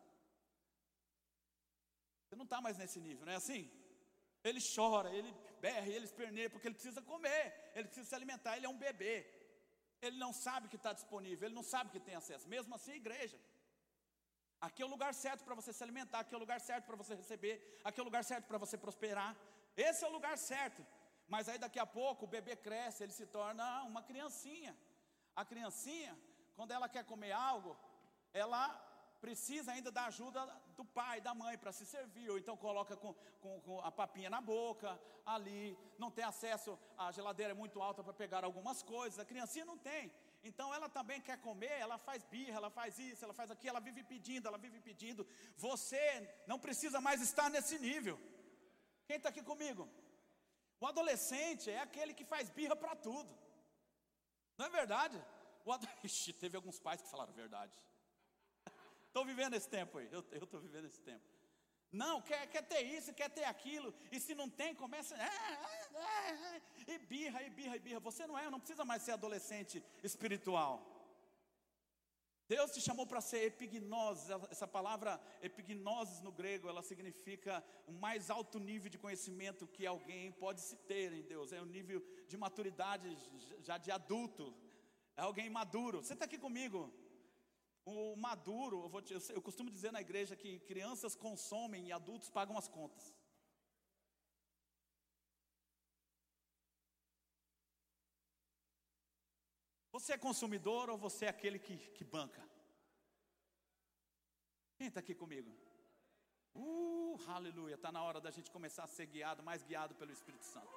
Você 2.27 2.37
não 2.37 2.45
está 2.49 2.61
mais 2.67 2.77
nesse 2.83 3.01
nível, 3.01 3.25
não 3.25 3.33
é 3.33 3.37
assim? 3.37 3.63
Ele 4.45 4.61
chora, 4.75 5.09
ele 5.19 5.33
berra, 5.61 5.89
ele 5.89 6.05
esperneia, 6.05 6.51
porque 6.51 6.69
ele 6.69 6.75
precisa 6.75 7.01
comer, 7.01 7.45
ele 7.75 7.87
precisa 7.89 8.09
se 8.11 8.15
alimentar, 8.15 8.57
ele 8.57 8.67
é 8.67 8.69
um 8.69 8.83
bebê. 8.87 9.15
Ele 10.03 10.19
não 10.19 10.33
sabe 10.33 10.69
que 10.69 10.77
está 10.77 10.93
disponível, 10.93 11.47
ele 11.47 11.55
não 11.55 11.63
sabe 11.63 11.91
que 11.91 12.01
tem 12.01 12.17
acesso. 12.17 12.49
Mesmo 12.49 12.75
assim, 12.75 12.93
igreja. 12.93 13.39
Aqui 14.67 14.81
é 14.83 14.87
o 14.87 14.93
lugar 14.95 15.13
certo 15.13 15.43
para 15.47 15.57
você 15.61 15.73
se 15.77 15.83
alimentar, 15.87 16.21
aqui 16.21 16.35
é 16.35 16.39
o 16.39 16.45
lugar 16.45 16.61
certo 16.61 16.85
para 16.89 16.99
você 17.03 17.15
receber, 17.21 17.55
aqui 17.83 17.99
é 17.99 18.03
o 18.03 18.09
lugar 18.11 18.23
certo 18.23 18.47
para 18.51 18.59
você 18.65 18.77
prosperar. 18.85 19.31
Esse 19.77 20.05
é 20.05 20.09
o 20.09 20.13
lugar 20.17 20.37
certo. 20.39 20.83
Mas 21.33 21.49
aí 21.49 21.59
daqui 21.59 21.81
a 21.81 21.87
pouco 21.99 22.25
o 22.25 22.33
bebê 22.37 22.55
cresce, 22.55 23.03
ele 23.03 23.15
se 23.21 23.27
torna 23.27 23.83
uma 23.91 24.03
criancinha. 24.11 24.73
A 25.35 25.45
criancinha, 25.45 26.17
quando 26.55 26.71
ela 26.71 26.89
quer 26.89 27.05
comer 27.05 27.33
algo, 27.33 27.77
ela 28.33 28.63
precisa 29.21 29.73
ainda 29.73 29.91
da 29.91 30.05
ajuda 30.07 30.41
do 30.77 30.85
pai, 30.85 31.21
da 31.21 31.35
mãe 31.35 31.59
para 31.59 31.73
se 31.73 31.85
servir, 31.85 32.31
ou 32.31 32.39
então 32.39 32.57
coloca 32.57 32.97
com, 32.97 33.13
com, 33.41 33.61
com, 33.63 33.81
a 33.81 33.91
papinha 33.91 34.31
na 34.31 34.41
boca, 34.41 35.01
ali, 35.27 35.77
não 35.99 36.11
tem 36.11 36.25
acesso, 36.25 36.79
a 36.97 37.11
geladeira 37.11 37.53
é 37.53 37.55
muito 37.63 37.81
alta 37.81 38.03
para 38.03 38.13
pegar 38.13 38.45
algumas 38.45 38.81
coisas, 38.83 39.19
a 39.19 39.25
criancinha 39.25 39.65
não 39.65 39.79
tem. 39.79 40.13
Então 40.43 40.75
ela 40.75 40.89
também 40.89 41.21
quer 41.21 41.39
comer, 41.41 41.75
ela 41.85 41.99
faz 41.99 42.25
birra, 42.25 42.57
ela 42.57 42.71
faz 42.71 42.99
isso, 42.99 43.25
ela 43.25 43.35
faz 43.41 43.51
aquilo, 43.51 43.71
ela 43.71 43.81
vive 43.89 44.03
pedindo, 44.03 44.49
ela 44.49 44.59
vive 44.59 44.81
pedindo. 44.81 45.27
Você 45.57 46.05
não 46.47 46.59
precisa 46.59 47.01
mais 47.01 47.21
estar 47.23 47.49
nesse 47.49 47.79
nível. 47.79 48.19
Quem 49.07 49.17
está 49.17 49.29
aqui 49.29 49.43
comigo? 49.43 49.89
O 50.81 50.87
adolescente 50.87 51.71
é 51.71 51.81
aquele 51.81 52.13
que 52.13 52.25
faz 52.25 52.51
birra 52.51 52.75
para 52.75 52.97
tudo. 52.97 53.33
Não 54.59 54.67
é 54.67 54.71
verdade? 54.71 55.23
O 55.65 55.73
ad... 55.73 55.89
Ixi, 56.03 56.33
teve 56.33 56.57
alguns 56.57 56.81
pais 56.81 57.01
que 57.01 57.09
falaram 57.09 57.33
a 57.33 57.37
verdade. 57.37 57.77
Estou 59.07 59.25
vivendo 59.25 59.55
esse 59.55 59.69
tempo 59.69 59.99
aí, 59.99 60.09
eu 60.11 60.45
estou 60.45 60.61
vivendo 60.61 60.87
esse 60.87 61.01
tempo. 61.01 61.25
Não, 61.93 62.23
quer, 62.23 62.47
quer 62.47 62.63
ter 62.63 62.83
isso, 62.83 63.13
quer 63.13 63.29
ter 63.29 63.45
aquilo, 63.45 63.95
e 64.11 64.19
se 64.19 64.35
não 64.35 64.49
tem, 64.49 64.75
começa. 64.75 65.15
É, 65.15 65.29
é, 65.95 66.63
é, 66.89 66.95
e 66.95 66.99
birra, 66.99 67.43
e 67.43 67.51
birra, 67.51 67.77
e 67.77 67.79
birra. 67.79 68.01
Você 68.01 68.27
não 68.27 68.39
é, 68.39 68.49
não 68.49 68.59
precisa 68.59 68.85
mais 68.85 69.03
ser 69.03 69.13
adolescente 69.13 69.85
espiritual. 70.03 70.93
Deus 72.49 72.73
te 72.73 72.81
chamou 72.81 73.07
para 73.07 73.21
ser 73.21 73.45
epignose. 73.45 74.33
Essa 74.51 74.67
palavra 74.67 75.21
epignose 75.43 76.23
no 76.23 76.33
grego, 76.33 76.69
ela 76.69 76.83
significa 76.83 77.63
o 77.87 77.93
mais 77.93 78.31
alto 78.31 78.59
nível 78.59 78.91
de 78.91 78.99
conhecimento 78.99 79.67
que 79.67 79.87
alguém 79.87 80.33
pode 80.33 80.61
se 80.63 80.77
ter 80.77 81.13
em 81.13 81.23
Deus. 81.23 81.53
É 81.53 81.61
um 81.61 81.67
nível 81.67 82.03
de 82.27 82.37
maturidade 82.37 83.17
já 83.61 83.77
de 83.79 83.91
adulto. 83.91 84.55
É 85.17 85.23
alguém 85.23 85.49
maduro. 85.51 86.03
Você 86.03 86.15
está 86.15 86.25
aqui 86.25 86.39
comigo? 86.39 86.93
O 87.85 88.15
maduro, 88.17 88.89
eu, 88.95 89.03
te, 89.03 89.33
eu, 89.33 89.43
costumo 89.43 89.69
dizer 89.69 89.91
na 89.91 90.01
igreja 90.01 90.37
que 90.37 90.61
crianças 90.61 91.17
consomem 91.17 91.89
e 91.89 91.93
adultos 91.93 92.31
pagam 92.31 92.57
as 92.57 92.69
contas. 92.69 93.13
Você 99.91 100.13
é 100.13 100.19
consumidor 100.19 100.89
ou 100.91 100.97
você 100.97 101.25
é 101.25 101.29
aquele 101.29 101.59
que, 101.59 101.77
que 101.77 102.05
banca? 102.05 102.49
Quem 104.77 104.87
está 104.87 105.01
aqui 105.01 105.15
comigo? 105.15 105.51
Uh, 106.55 107.19
aleluia, 107.27 107.75
está 107.75 107.91
na 107.91 108.03
hora 108.03 108.21
da 108.21 108.31
gente 108.31 108.51
começar 108.51 108.85
a 108.85 108.87
ser 108.87 109.07
guiado, 109.07 109.43
mais 109.43 109.63
guiado 109.63 109.95
pelo 109.97 110.13
Espírito 110.13 110.45
Santo. 110.45 110.73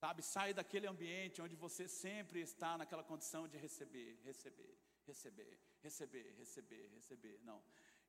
Sabe, 0.00 0.22
sai 0.22 0.54
daquele 0.54 0.86
ambiente 0.86 1.42
onde 1.42 1.56
você 1.56 1.88
sempre 1.88 2.40
está 2.40 2.78
naquela 2.78 3.04
condição 3.04 3.48
de 3.48 3.56
receber, 3.56 4.18
receber 4.24 4.76
receber, 5.06 5.58
receber, 5.82 6.34
receber, 6.38 6.90
receber. 6.94 7.40
Não. 7.44 7.62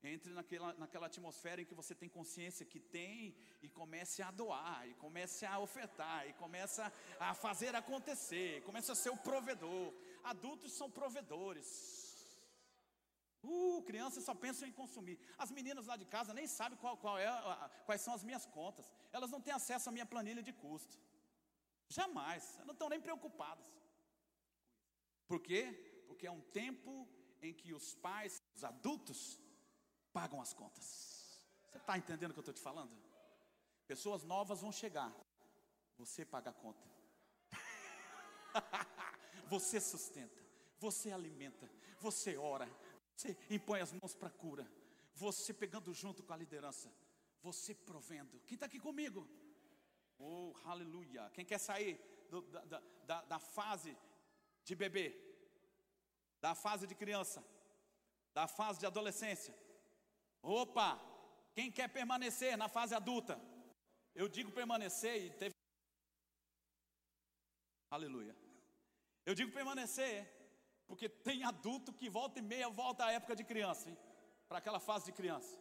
Entre 0.03 0.33
naquela, 0.33 0.73
naquela 0.73 1.07
atmosfera 1.07 1.61
em 1.61 1.65
que 1.65 1.73
você 1.73 1.95
tem 1.95 2.09
consciência 2.09 2.65
que 2.65 2.79
tem 2.79 3.35
e 3.61 3.69
comece 3.69 4.21
a 4.21 4.31
doar, 4.31 4.87
e 4.87 4.93
comece 4.95 5.45
a 5.45 5.59
ofertar, 5.59 6.27
e 6.27 6.33
começa 6.33 6.91
a 7.19 7.33
fazer 7.33 7.73
acontecer, 7.73 8.61
começa 8.63 8.91
a 8.91 8.95
ser 8.95 9.11
o 9.11 9.17
provedor. 9.17 9.93
Adultos 10.23 10.73
são 10.73 10.91
provedores. 10.91 11.69
Uh, 13.43 13.81
crianças 13.83 14.23
só 14.23 14.33
pensam 14.33 14.67
em 14.67 14.71
consumir. 14.71 15.17
As 15.37 15.51
meninas 15.51 15.85
lá 15.85 15.95
de 15.95 16.05
casa 16.05 16.33
nem 16.33 16.47
sabem 16.47 16.77
qual, 16.77 16.97
qual 16.97 17.17
é, 17.17 17.27
quais 17.85 18.01
são 18.01 18.13
as 18.13 18.23
minhas 18.23 18.45
contas. 18.45 18.91
Elas 19.11 19.31
não 19.31 19.41
têm 19.41 19.53
acesso 19.53 19.89
à 19.89 19.91
minha 19.91 20.05
planilha 20.05 20.41
de 20.41 20.53
custo. 20.53 20.97
Jamais. 21.89 22.55
Elas 22.55 22.67
não 22.67 22.73
estão 22.73 22.89
nem 22.89 23.01
preocupadas. 23.01 23.67
Por 25.27 25.41
quê? 25.41 25.92
É 26.25 26.31
um 26.31 26.41
tempo 26.41 27.07
em 27.41 27.53
que 27.53 27.73
os 27.73 27.95
pais, 27.95 28.41
os 28.55 28.63
adultos, 28.63 29.39
pagam 30.11 30.41
as 30.41 30.53
contas. 30.53 31.41
Você 31.69 31.77
está 31.77 31.97
entendendo 31.97 32.31
o 32.31 32.33
que 32.33 32.39
eu 32.39 32.41
estou 32.41 32.53
te 32.53 32.61
falando? 32.61 32.95
Pessoas 33.87 34.23
novas 34.23 34.61
vão 34.61 34.71
chegar, 34.71 35.13
você 35.97 36.25
paga 36.25 36.51
a 36.51 36.53
conta. 36.53 36.87
você 39.49 39.79
sustenta, 39.79 40.41
você 40.79 41.11
alimenta, 41.11 41.69
você 41.99 42.37
ora, 42.37 42.69
você 43.15 43.37
impõe 43.49 43.81
as 43.81 43.91
mãos 43.91 44.15
para 44.15 44.29
cura, 44.29 44.71
você 45.13 45.53
pegando 45.53 45.93
junto 45.93 46.23
com 46.23 46.33
a 46.33 46.37
liderança, 46.37 46.91
você 47.41 47.75
provendo. 47.75 48.39
Quem 48.45 48.55
está 48.55 48.67
aqui 48.67 48.79
comigo? 48.79 49.27
Oh, 50.17 50.53
aleluia. 50.63 51.29
Quem 51.33 51.43
quer 51.43 51.57
sair 51.59 51.99
do, 52.29 52.41
da, 52.41 52.81
da, 53.05 53.21
da 53.23 53.39
fase 53.39 53.97
de 54.63 54.75
bebê 54.75 55.32
da 56.43 56.53
fase 56.53 56.85
de 56.85 56.95
criança, 57.01 57.39
da 58.37 58.45
fase 58.57 58.77
de 58.81 58.85
adolescência. 58.85 59.53
Opa, 60.41 60.89
quem 61.55 61.71
quer 61.77 61.87
permanecer 61.87 62.57
na 62.57 62.67
fase 62.67 62.93
adulta? 62.93 63.35
Eu 64.13 64.27
digo 64.27 64.51
permanecer 64.51 65.15
e 65.25 65.29
teve. 65.41 65.53
Aleluia. 67.89 68.35
Eu 69.25 69.33
digo 69.33 69.53
permanecer, 69.53 70.15
porque 70.85 71.07
tem 71.07 71.45
adulto 71.45 71.93
que 71.93 72.09
volta 72.09 72.39
e 72.39 72.41
meia 72.41 72.69
volta 72.69 73.05
à 73.05 73.13
época 73.13 73.37
de 73.37 73.45
criança, 73.45 73.97
para 74.49 74.57
aquela 74.57 74.81
fase 74.81 75.05
de 75.05 75.13
criança. 75.13 75.57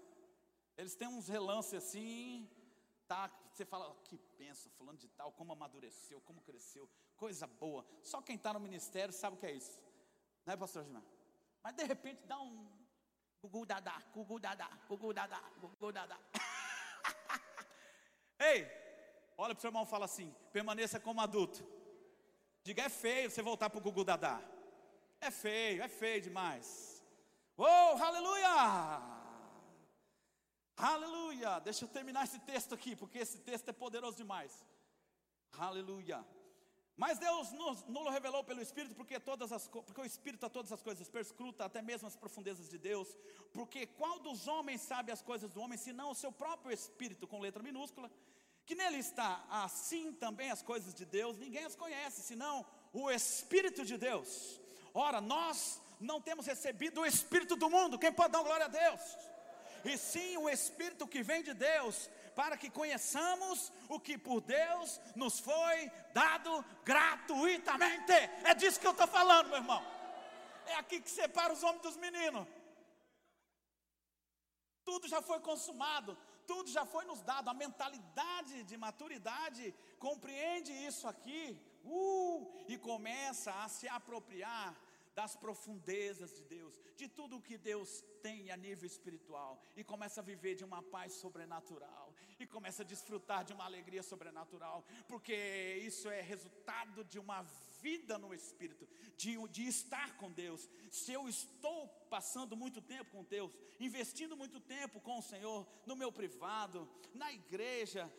Eles 0.76 0.96
têm 0.96 1.06
uns 1.06 1.28
relances 1.28 1.74
assim, 1.74 2.50
tá? 3.06 3.30
Você 3.52 3.64
fala, 3.64 3.94
que 4.08 4.18
pensa, 4.36 4.68
falando 4.70 4.98
de 4.98 5.08
tal, 5.10 5.30
como 5.30 5.52
amadureceu, 5.52 6.20
como 6.22 6.40
cresceu, 6.40 6.90
coisa 7.16 7.46
boa. 7.46 7.86
Só 8.02 8.20
quem 8.20 8.34
está 8.34 8.52
no 8.52 8.58
ministério 8.58 9.14
sabe 9.14 9.36
o 9.36 9.38
que 9.38 9.46
é 9.46 9.52
isso. 9.52 9.91
Não 10.44 10.54
é, 10.54 10.56
pastor 10.56 10.84
Gilmar? 10.84 11.02
Mas 11.62 11.74
de 11.74 11.84
repente 11.84 12.26
dá 12.26 12.40
um 12.40 12.68
gugu 13.40 13.64
dadá, 13.64 14.02
gugu 14.14 14.38
dadá, 14.38 14.68
gugu 14.88 15.12
dadá, 15.12 15.40
gugu 15.60 15.92
dadá. 15.92 16.18
Ei, 18.38 18.66
olha 19.38 19.54
para 19.54 19.58
o 19.58 19.60
seu 19.60 19.68
irmão 19.68 19.84
e 19.84 19.86
fala 19.86 20.06
assim: 20.06 20.34
permaneça 20.52 20.98
como 20.98 21.20
adulto. 21.20 21.64
Diga, 22.64 22.82
é 22.82 22.88
feio 22.88 23.30
você 23.30 23.42
voltar 23.42 23.70
para 23.70 23.78
o 23.78 23.82
gugu 23.82 24.04
dadá. 24.04 24.40
É 25.20 25.30
feio, 25.30 25.82
é 25.82 25.88
feio 25.88 26.20
demais. 26.20 27.04
Oh, 27.56 28.02
aleluia! 28.02 29.00
Aleluia. 30.76 31.60
Deixa 31.60 31.84
eu 31.84 31.88
terminar 31.88 32.24
esse 32.24 32.40
texto 32.40 32.74
aqui, 32.74 32.96
porque 32.96 33.18
esse 33.18 33.38
texto 33.38 33.68
é 33.68 33.72
poderoso 33.72 34.16
demais. 34.16 34.66
Aleluia. 35.52 36.24
Mas 37.02 37.18
Deus 37.18 37.50
nos, 37.50 37.84
nos 37.86 38.12
revelou 38.12 38.44
pelo 38.44 38.62
Espírito, 38.62 38.94
porque, 38.94 39.18
todas 39.18 39.50
as, 39.50 39.66
porque 39.66 40.00
o 40.00 40.04
Espírito 40.04 40.46
a 40.46 40.48
todas 40.48 40.70
as 40.70 40.80
coisas 40.80 41.08
perscruta, 41.08 41.64
até 41.64 41.82
mesmo 41.82 42.06
as 42.06 42.14
profundezas 42.14 42.68
de 42.68 42.78
Deus. 42.78 43.08
Porque 43.52 43.88
qual 43.88 44.20
dos 44.20 44.46
homens 44.46 44.82
sabe 44.82 45.10
as 45.10 45.20
coisas 45.20 45.50
do 45.52 45.60
homem, 45.60 45.76
senão 45.76 46.12
o 46.12 46.14
seu 46.14 46.30
próprio 46.30 46.72
Espírito, 46.72 47.26
com 47.26 47.40
letra 47.40 47.60
minúscula, 47.60 48.08
que 48.64 48.76
nele 48.76 48.98
está, 48.98 49.44
assim 49.50 50.12
também 50.12 50.52
as 50.52 50.62
coisas 50.62 50.94
de 50.94 51.04
Deus, 51.04 51.36
ninguém 51.38 51.64
as 51.64 51.74
conhece, 51.74 52.22
senão 52.22 52.64
o 52.92 53.10
Espírito 53.10 53.84
de 53.84 53.98
Deus. 53.98 54.60
Ora, 54.94 55.20
nós 55.20 55.82
não 55.98 56.20
temos 56.20 56.46
recebido 56.46 57.00
o 57.00 57.06
Espírito 57.06 57.56
do 57.56 57.68
mundo, 57.68 57.98
quem 57.98 58.12
pode 58.12 58.30
dar 58.30 58.44
glória 58.44 58.66
a 58.66 58.68
Deus? 58.68 59.00
E 59.84 59.98
sim 59.98 60.36
o 60.36 60.48
Espírito 60.48 61.08
que 61.08 61.20
vem 61.24 61.42
de 61.42 61.52
Deus, 61.52 62.08
para 62.34 62.56
que 62.56 62.70
conheçamos 62.70 63.72
o 63.88 63.98
que 64.00 64.16
por 64.16 64.40
Deus 64.40 65.00
nos 65.14 65.38
foi 65.38 65.90
dado 66.12 66.64
gratuitamente. 66.84 68.12
É 68.44 68.54
disso 68.54 68.80
que 68.80 68.86
eu 68.86 68.92
estou 68.92 69.06
falando, 69.06 69.48
meu 69.48 69.58
irmão. 69.58 69.82
É 70.66 70.74
aqui 70.76 71.00
que 71.00 71.10
separa 71.10 71.52
os 71.52 71.62
homens 71.62 71.82
dos 71.82 71.96
meninos. 71.96 72.46
Tudo 74.84 75.06
já 75.08 75.22
foi 75.22 75.40
consumado, 75.40 76.16
tudo 76.46 76.68
já 76.70 76.84
foi 76.84 77.04
nos 77.04 77.22
dado. 77.22 77.48
A 77.48 77.54
mentalidade 77.54 78.64
de 78.64 78.76
maturidade 78.76 79.74
compreende 79.98 80.72
isso 80.72 81.06
aqui, 81.06 81.60
uh, 81.84 82.64
e 82.68 82.76
começa 82.78 83.52
a 83.52 83.68
se 83.68 83.88
apropriar 83.88 84.76
das 85.14 85.36
profundezas 85.36 86.34
de 86.36 86.44
Deus, 86.44 86.80
de 86.96 87.06
tudo 87.06 87.36
o 87.36 87.42
que 87.42 87.58
Deus 87.58 88.02
tem 88.22 88.50
a 88.50 88.56
nível 88.56 88.86
espiritual, 88.86 89.60
e 89.76 89.84
começa 89.84 90.20
a 90.20 90.24
viver 90.24 90.54
de 90.54 90.64
uma 90.64 90.82
paz 90.82 91.12
sobrenatural, 91.14 92.11
e 92.38 92.46
começa 92.46 92.82
a 92.82 92.86
desfrutar 92.86 93.44
de 93.44 93.52
uma 93.52 93.64
alegria 93.64 94.02
sobrenatural, 94.02 94.84
porque 95.08 95.34
isso 95.84 96.08
é 96.08 96.20
resultado 96.20 97.04
de 97.04 97.18
uma 97.18 97.42
vida 97.82 98.16
no 98.16 98.32
Espírito, 98.32 98.88
de, 99.16 99.36
de 99.48 99.66
estar 99.66 100.16
com 100.16 100.30
Deus. 100.30 100.68
Se 100.90 101.12
eu 101.12 101.28
estou 101.28 101.88
passando 102.08 102.56
muito 102.56 102.80
tempo 102.80 103.10
com 103.10 103.24
Deus, 103.24 103.52
investindo 103.80 104.36
muito 104.36 104.60
tempo 104.60 105.00
com 105.00 105.18
o 105.18 105.22
Senhor, 105.22 105.66
no 105.84 105.96
meu 105.96 106.12
privado, 106.12 106.88
na 107.14 107.32
igreja, 107.32 108.10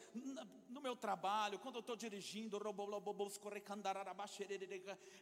no 0.69 0.81
meu 0.81 0.95
trabalho, 0.95 1.59
quando 1.59 1.75
eu 1.75 1.81
estou 1.81 1.95
dirigindo, 1.95 2.59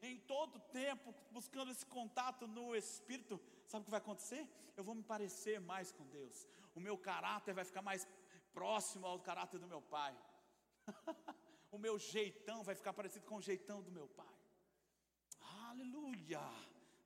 em 0.01 0.17
todo 0.19 0.59
tempo, 0.71 1.13
buscando 1.31 1.71
esse 1.71 1.85
contato 1.85 2.47
no 2.47 2.75
Espírito, 2.75 3.39
sabe 3.67 3.81
o 3.81 3.85
que 3.85 3.91
vai 3.91 3.99
acontecer? 3.99 4.47
Eu 4.75 4.83
vou 4.83 4.95
me 4.95 5.03
parecer 5.03 5.59
mais 5.59 5.91
com 5.91 6.03
Deus, 6.07 6.47
o 6.73 6.79
meu 6.79 6.97
caráter 6.97 7.53
vai 7.53 7.65
ficar 7.65 7.81
mais 7.81 8.07
próximo 8.53 9.05
ao 9.07 9.19
caráter 9.19 9.59
do 9.59 9.67
meu 9.67 9.81
Pai. 9.81 10.15
o 11.71 11.77
meu 11.77 11.97
jeitão 11.97 12.63
vai 12.63 12.75
ficar 12.75 12.93
parecido 12.93 13.25
com 13.25 13.37
o 13.37 13.41
jeitão 13.41 13.81
do 13.81 13.91
meu 13.91 14.07
pai. 14.07 14.35
Aleluia, 15.69 16.41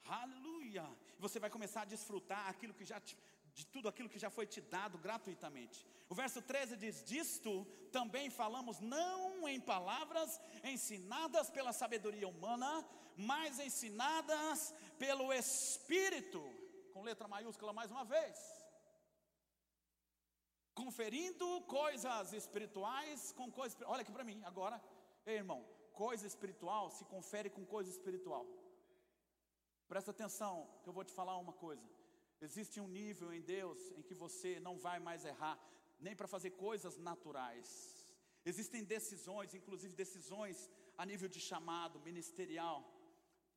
aleluia. 0.05 0.85
Você 1.19 1.39
vai 1.39 1.49
começar 1.49 1.81
a 1.83 1.85
desfrutar 1.93 2.49
aquilo 2.49 2.73
que 2.73 2.83
já 2.83 2.99
te, 2.99 3.17
de 3.53 3.65
tudo 3.67 3.87
aquilo 3.87 4.09
que 4.09 4.19
já 4.19 4.29
foi 4.29 4.47
te 4.47 4.59
dado 4.59 4.97
gratuitamente. 4.97 5.85
O 6.09 6.15
verso 6.15 6.41
13 6.41 6.75
diz: 6.77 7.03
Disto 7.03 7.65
também 7.91 8.29
falamos 8.29 8.79
não 8.79 9.47
em 9.47 9.61
palavras 9.61 10.41
ensinadas 10.63 11.49
pela 11.49 11.71
sabedoria 11.71 12.27
humana, 12.27 12.83
mas 13.15 13.59
ensinadas 13.59 14.73
pelo 14.97 15.31
Espírito, 15.31 16.41
com 16.91 17.03
letra 17.03 17.27
maiúscula 17.27 17.71
mais 17.71 17.91
uma 17.91 18.03
vez 18.03 18.54
conferindo 20.75 21.61
coisas 21.61 22.33
espirituais 22.33 23.31
com 23.31 23.51
coisas. 23.51 23.77
Olha 23.85 24.01
aqui 24.01 24.11
para 24.11 24.23
mim 24.23 24.41
agora, 24.43 24.77
Ei, 25.25 25.37
irmão. 25.37 25.61
Coisa 25.93 26.27
espiritual 26.27 26.91
se 26.91 27.03
confere 27.05 27.49
com 27.49 27.65
coisa 27.65 27.89
espiritual. 27.89 28.45
Presta 29.87 30.11
atenção, 30.11 30.69
que 30.81 30.89
eu 30.89 30.93
vou 30.93 31.03
te 31.03 31.13
falar 31.19 31.37
uma 31.37 31.53
coisa. 31.53 31.87
Existe 32.41 32.79
um 32.79 32.87
nível 32.87 33.33
em 33.33 33.41
Deus 33.41 33.79
em 33.97 34.03
que 34.07 34.13
você 34.13 34.59
não 34.59 34.77
vai 34.77 34.99
mais 34.99 35.25
errar, 35.25 35.57
nem 35.99 36.15
para 36.15 36.27
fazer 36.27 36.51
coisas 36.51 36.97
naturais. 36.97 37.69
Existem 38.45 38.83
decisões, 38.83 39.55
inclusive 39.55 39.95
decisões 39.95 40.69
a 40.97 41.05
nível 41.05 41.29
de 41.35 41.39
chamado 41.39 41.99
ministerial, 42.01 42.77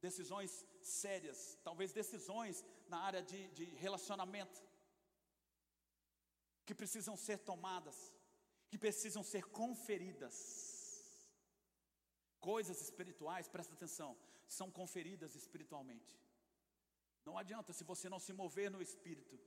decisões 0.00 0.64
sérias, 0.80 1.58
talvez 1.62 1.92
decisões 1.92 2.64
na 2.88 2.98
área 3.00 3.22
de, 3.22 3.48
de 3.48 3.64
relacionamento, 3.86 4.62
que 6.68 6.74
precisam 6.74 7.16
ser 7.16 7.38
tomadas, 7.50 7.98
que 8.70 8.78
precisam 8.84 9.22
ser 9.22 9.44
conferidas. 9.60 10.36
Coisas 12.38 12.82
espirituais, 12.86 13.48
presta 13.48 13.72
atenção, 13.72 14.10
são 14.46 14.70
conferidas 14.70 15.34
espiritualmente. 15.34 16.12
Não 17.24 17.38
adianta 17.38 17.72
se 17.72 17.84
você 17.84 18.06
não 18.14 18.20
se 18.26 18.34
mover 18.34 18.70
no 18.70 18.82
espírito, 18.82 19.40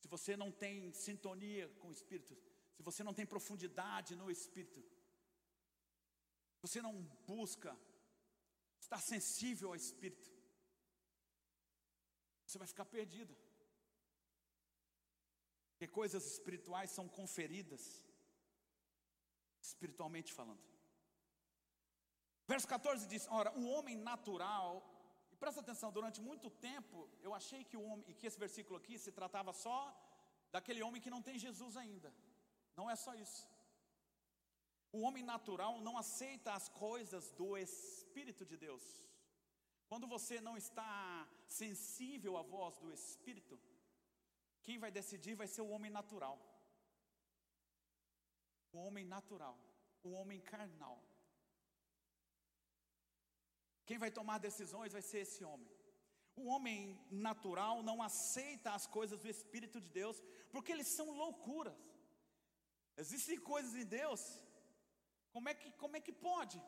se 0.00 0.06
você 0.14 0.36
não 0.36 0.52
tem 0.52 0.92
sintonia 0.92 1.68
com 1.80 1.88
o 1.88 1.96
espírito, 1.98 2.38
se 2.76 2.84
você 2.84 3.02
não 3.02 3.12
tem 3.18 3.26
profundidade 3.26 4.14
no 4.14 4.30
espírito, 4.30 4.80
você 6.62 6.80
não 6.80 6.94
busca 7.34 7.76
estar 8.78 9.00
sensível 9.00 9.70
ao 9.70 9.76
espírito, 9.84 10.30
você 12.46 12.58
vai 12.58 12.68
ficar 12.68 12.84
perdido. 12.84 13.36
Porque 15.78 15.86
coisas 15.86 16.24
espirituais 16.26 16.90
são 16.90 17.06
conferidas, 17.08 17.82
espiritualmente 19.62 20.32
falando. 20.32 20.64
Verso 22.48 22.66
14 22.66 23.06
diz: 23.06 23.28
Ora, 23.30 23.56
o 23.56 23.64
homem 23.74 23.96
natural, 23.96 24.70
e 25.30 25.36
presta 25.36 25.60
atenção, 25.60 25.92
durante 25.92 26.20
muito 26.20 26.50
tempo 26.50 27.08
eu 27.22 27.32
achei 27.32 27.62
que 27.62 27.76
o 27.76 27.84
homem, 27.84 28.04
e 28.08 28.14
que 28.14 28.26
esse 28.26 28.40
versículo 28.44 28.76
aqui 28.76 28.98
se 28.98 29.12
tratava 29.12 29.52
só 29.52 29.78
daquele 30.50 30.82
homem 30.82 31.00
que 31.00 31.14
não 31.14 31.22
tem 31.22 31.38
Jesus 31.38 31.76
ainda. 31.76 32.12
Não 32.76 32.90
é 32.90 32.96
só 32.96 33.14
isso. 33.14 33.46
O 34.90 35.02
homem 35.02 35.22
natural 35.22 35.80
não 35.80 35.96
aceita 35.96 36.54
as 36.54 36.68
coisas 36.68 37.30
do 37.30 37.56
Espírito 37.56 38.44
de 38.44 38.56
Deus. 38.56 38.82
Quando 39.86 40.08
você 40.08 40.40
não 40.40 40.56
está 40.56 41.28
sensível 41.46 42.36
à 42.36 42.42
voz 42.42 42.76
do 42.78 42.92
Espírito, 42.92 43.60
quem 44.68 44.78
vai 44.84 44.90
decidir 45.00 45.34
vai 45.40 45.48
ser 45.52 45.62
o 45.64 45.70
homem 45.74 45.90
natural. 45.98 46.36
O 48.74 48.78
homem 48.86 49.04
natural, 49.16 49.56
o 50.06 50.10
homem 50.18 50.40
carnal. 50.50 50.98
Quem 53.86 53.98
vai 54.02 54.10
tomar 54.18 54.46
decisões 54.48 54.96
vai 54.96 55.04
ser 55.10 55.20
esse 55.26 55.42
homem. 55.50 55.70
O 56.40 56.44
homem 56.52 56.78
natural 57.28 57.76
não 57.88 57.96
aceita 58.08 58.74
as 58.78 58.86
coisas 58.98 59.18
do 59.22 59.30
Espírito 59.34 59.80
de 59.84 59.90
Deus, 60.00 60.18
porque 60.52 60.72
eles 60.74 60.90
são 60.98 61.08
loucuras. 61.22 61.80
Existem 63.04 63.40
coisas 63.52 63.74
em 63.82 63.88
Deus, 64.00 64.22
como 65.34 65.48
é 65.52 65.54
que, 65.60 65.70
como 65.82 65.96
é 65.96 66.00
que 66.06 66.14
pode? 66.30 66.60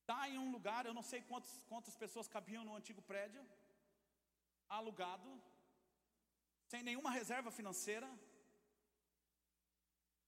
Está 0.00 0.20
em 0.30 0.38
um 0.44 0.50
lugar, 0.56 0.82
eu 0.86 0.94
não 0.98 1.06
sei 1.12 1.20
quantos, 1.30 1.52
quantas 1.70 1.96
pessoas 2.04 2.34
cabiam 2.36 2.64
no 2.64 2.76
antigo 2.80 3.02
prédio, 3.12 3.44
alugado, 4.78 5.30
sem 6.72 6.82
nenhuma 6.88 7.10
reserva 7.18 7.50
financeira, 7.58 8.08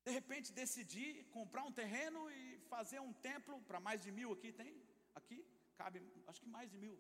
de 0.07 0.11
repente 0.19 0.57
decidir 0.63 1.11
comprar 1.37 1.63
um 1.69 1.77
terreno 1.81 2.21
e 2.39 2.43
fazer 2.73 3.01
um 3.07 3.15
templo 3.29 3.57
para 3.69 3.81
mais 3.87 4.03
de 4.05 4.11
mil 4.19 4.31
aqui 4.35 4.51
tem? 4.61 4.73
Aqui 5.19 5.39
cabe 5.81 5.99
acho 6.31 6.43
que 6.43 6.51
mais 6.57 6.69
de 6.73 6.79
mil 6.85 6.97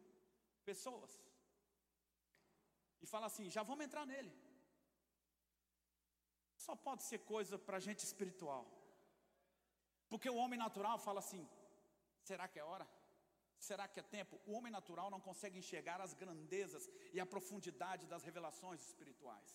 pessoas. 0.71 1.13
E 3.03 3.07
fala 3.13 3.27
assim, 3.31 3.49
já 3.57 3.63
vamos 3.71 3.85
entrar 3.87 4.07
nele. 4.13 4.33
Só 6.65 6.75
pode 6.87 7.03
ser 7.09 7.19
coisa 7.35 7.59
para 7.67 7.85
gente 7.89 8.03
espiritual. 8.09 8.65
Porque 10.11 10.31
o 10.31 10.41
homem 10.43 10.59
natural 10.67 10.97
fala 11.07 11.21
assim: 11.25 11.43
será 12.29 12.47
que 12.49 12.59
é 12.59 12.65
hora? 12.71 12.87
Será 13.69 13.85
que 13.89 14.01
é 14.01 14.03
tempo? 14.17 14.35
O 14.47 14.53
homem 14.57 14.73
natural 14.79 15.09
não 15.15 15.21
consegue 15.29 15.59
enxergar 15.59 15.99
as 16.07 16.13
grandezas 16.23 16.85
e 17.15 17.19
a 17.21 17.27
profundidade 17.35 18.07
das 18.13 18.23
revelações 18.29 18.81
espirituais. 18.89 19.51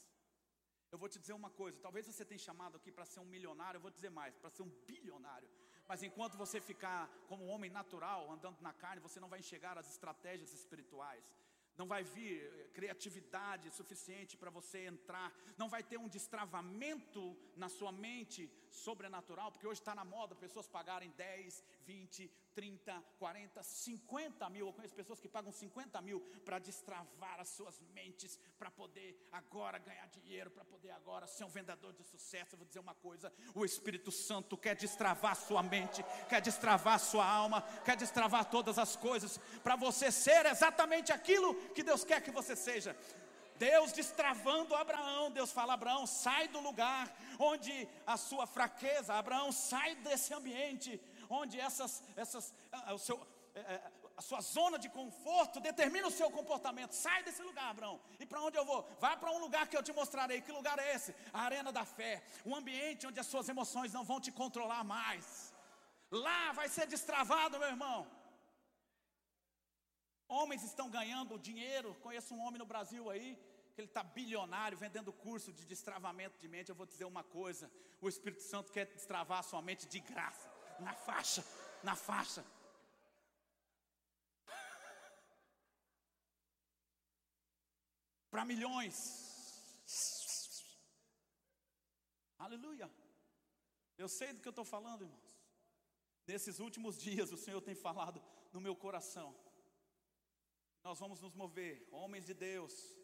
Eu 0.91 0.98
vou 1.02 1.10
te 1.13 1.19
dizer 1.24 1.34
uma 1.41 1.52
coisa: 1.62 1.84
talvez 1.86 2.06
você 2.08 2.26
tenha 2.26 2.48
chamado 2.50 2.78
aqui 2.78 2.91
para 2.91 3.06
ser 3.06 3.19
um 3.19 3.32
milionário, 3.36 3.78
eu 3.78 3.86
vou 3.88 3.91
dizer 3.98 4.12
mais, 4.19 4.36
para 4.41 4.50
ser 4.56 4.63
um 4.63 4.72
bilionário. 4.88 5.50
Mas 5.89 6.02
enquanto 6.08 6.41
você 6.43 6.60
ficar 6.72 7.02
como 7.28 7.43
um 7.45 7.52
homem 7.54 7.69
natural, 7.69 8.32
andando 8.32 8.60
na 8.62 8.74
carne, 8.74 9.06
você 9.08 9.19
não 9.19 9.30
vai 9.34 9.39
enxergar 9.43 9.78
as 9.78 9.89
estratégias 9.95 10.54
espirituais. 10.54 11.24
Não 11.80 11.88
vai 11.93 12.04
vir 12.04 12.34
eh, 12.43 12.67
criatividade 12.78 13.72
suficiente 13.72 14.36
para 14.36 14.50
você 14.50 14.80
entrar, 14.93 15.28
não 15.58 15.69
vai 15.69 15.82
ter 15.91 15.98
um 15.98 16.10
destravamento 16.10 17.24
na 17.56 17.69
sua 17.69 17.91
mente 17.91 18.41
sobrenatural, 18.71 19.51
porque 19.51 19.67
hoje 19.67 19.82
está 19.82 19.95
na 19.95 20.05
moda 20.05 20.36
pessoas 20.36 20.67
pagarem 20.67 21.12
10, 21.12 21.63
20, 21.86 22.32
30, 22.53 23.03
40, 23.17 23.63
50 23.63 24.49
mil. 24.49 24.67
Eu 24.67 24.73
conheço 24.73 24.95
pessoas 24.95 25.19
que 25.19 25.27
pagam 25.27 25.51
50 25.51 26.01
mil 26.01 26.19
para 26.43 26.60
destravar 26.60 27.39
as 27.39 27.49
suas 27.49 27.79
mentes, 27.93 28.39
para 28.58 28.69
poder 28.69 29.27
agora 29.32 29.77
ganhar 29.77 30.08
dinheiro, 30.08 30.51
para 30.51 30.65
poder 30.65 30.91
agora 30.91 31.27
ser 31.27 31.43
um 31.43 31.49
vendedor 31.49 31.93
de 31.93 32.03
sucesso. 32.03 32.55
Eu 32.55 32.58
vou 32.58 32.67
dizer 32.67 32.79
uma 32.79 32.95
coisa: 32.95 33.32
o 33.55 33.63
Espírito 33.63 34.12
Santo 34.12 34.58
quer 34.58 34.75
destravar 34.75 35.36
sua 35.36 35.63
mente, 35.63 36.03
quer 36.27 36.41
destravar 36.41 36.99
sua 36.99 37.25
alma, 37.25 37.62
quer 37.84 37.95
destravar 37.95 38.45
todas 38.49 38.77
as 38.77 38.95
coisas, 38.95 39.38
para 39.63 39.75
você 39.75 40.12
ser 40.12 40.45
exatamente 40.45 41.12
aquilo 41.12 41.55
que 41.71 41.84
Deus 41.84 42.03
quer 42.03 42.21
que 42.21 42.32
você 42.32 42.55
seja. 42.55 42.95
Deus 43.60 43.91
destravando 43.91 44.74
Abraão, 44.84 45.32
Deus 45.39 45.52
fala: 45.52 45.74
Abraão, 45.74 46.06
sai 46.08 46.48
do 46.48 46.60
lugar 46.60 47.06
onde 47.38 47.88
a 48.08 48.17
sua 48.17 48.45
fraqueza, 48.48 49.13
Abraão, 49.13 49.52
sai 49.52 49.95
desse 49.95 50.34
ambiente 50.34 50.91
onde 51.30 51.60
essas, 51.60 52.04
essas, 52.15 52.54
o 52.91 52.98
seu, 52.98 53.15
é, 53.54 53.60
é, 53.60 53.91
a 54.17 54.22
sua 54.22 54.41
zona 54.41 54.78
de 54.78 54.89
conforto 54.89 55.60
determina 55.60 56.08
o 56.08 56.12
seu 56.19 56.30
comportamento. 56.32 56.93
Sai 56.93 57.24
desse 57.24 57.41
lugar, 57.41 57.69
Abraão. 57.69 58.02
E 58.19 58.26
para 58.26 58.41
onde 58.41 58.58
eu 58.58 58.65
vou? 58.65 58.82
Vai 59.00 59.15
para 59.15 59.32
um 59.32 59.39
lugar 59.45 59.67
que 59.67 59.78
eu 59.78 59.84
te 59.84 59.93
mostrarei. 59.93 60.41
Que 60.41 60.52
lugar 60.52 60.78
é 60.80 60.95
esse? 60.95 61.15
A 61.32 61.41
arena 61.43 61.72
da 61.72 61.86
fé. 61.86 62.24
Um 62.45 62.56
ambiente 62.56 63.08
onde 63.08 63.19
as 63.19 63.28
suas 63.28 63.48
emoções 63.48 63.93
não 63.93 64.04
vão 64.04 64.19
te 64.19 64.32
controlar 64.32 64.84
mais. 64.84 65.54
Lá 66.12 66.52
vai 66.52 66.67
ser 66.67 66.88
destravado, 66.88 67.60
meu 67.60 67.69
irmão. 67.69 68.08
Homens 70.28 70.63
estão 70.63 70.89
ganhando 70.89 71.39
dinheiro. 71.39 71.95
Conheço 72.02 72.34
um 72.36 72.41
homem 72.45 72.60
no 72.60 72.65
Brasil 72.65 73.10
aí 73.10 73.38
que 73.80 73.84
ele 73.84 73.88
está 73.88 74.04
bilionário 74.04 74.78
vendendo 74.78 75.13
curso 75.13 75.54
de 75.54 75.65
destravamento 75.65 76.38
de 76.38 76.50
mente. 76.50 76.70
Eu 76.70 76.76
vou 76.76 76.86
dizer 76.86 77.06
uma 77.06 77.24
coisa: 77.24 77.72
o 78.02 78.10
Espírito 78.10 78.44
Santo 78.44 78.74
quer 78.74 78.88
destravar 78.88 79.39
a 79.39 79.44
sua 79.44 79.62
mente 79.62 79.88
de 79.88 80.02
graça, 80.02 80.52
na 80.82 80.94
faixa, 80.94 81.46
na 81.82 81.96
faixa. 81.96 82.46
Para 88.30 88.44
milhões. 88.44 88.98
Aleluia. 92.38 92.92
Eu 93.98 94.10
sei 94.10 94.34
do 94.34 94.42
que 94.42 94.48
eu 94.50 94.58
estou 94.58 94.65
falando, 94.65 95.04
irmãos. 95.04 95.39
Nesses 96.28 96.60
últimos 96.60 96.98
dias, 96.98 97.32
o 97.32 97.38
Senhor 97.38 97.62
tem 97.62 97.76
falado 97.76 98.22
no 98.52 98.60
meu 98.60 98.76
coração. 98.76 99.34
Nós 100.84 101.00
vamos 101.00 101.22
nos 101.22 101.34
mover, 101.34 101.88
homens 101.92 102.26
de 102.26 102.34
Deus, 102.34 103.00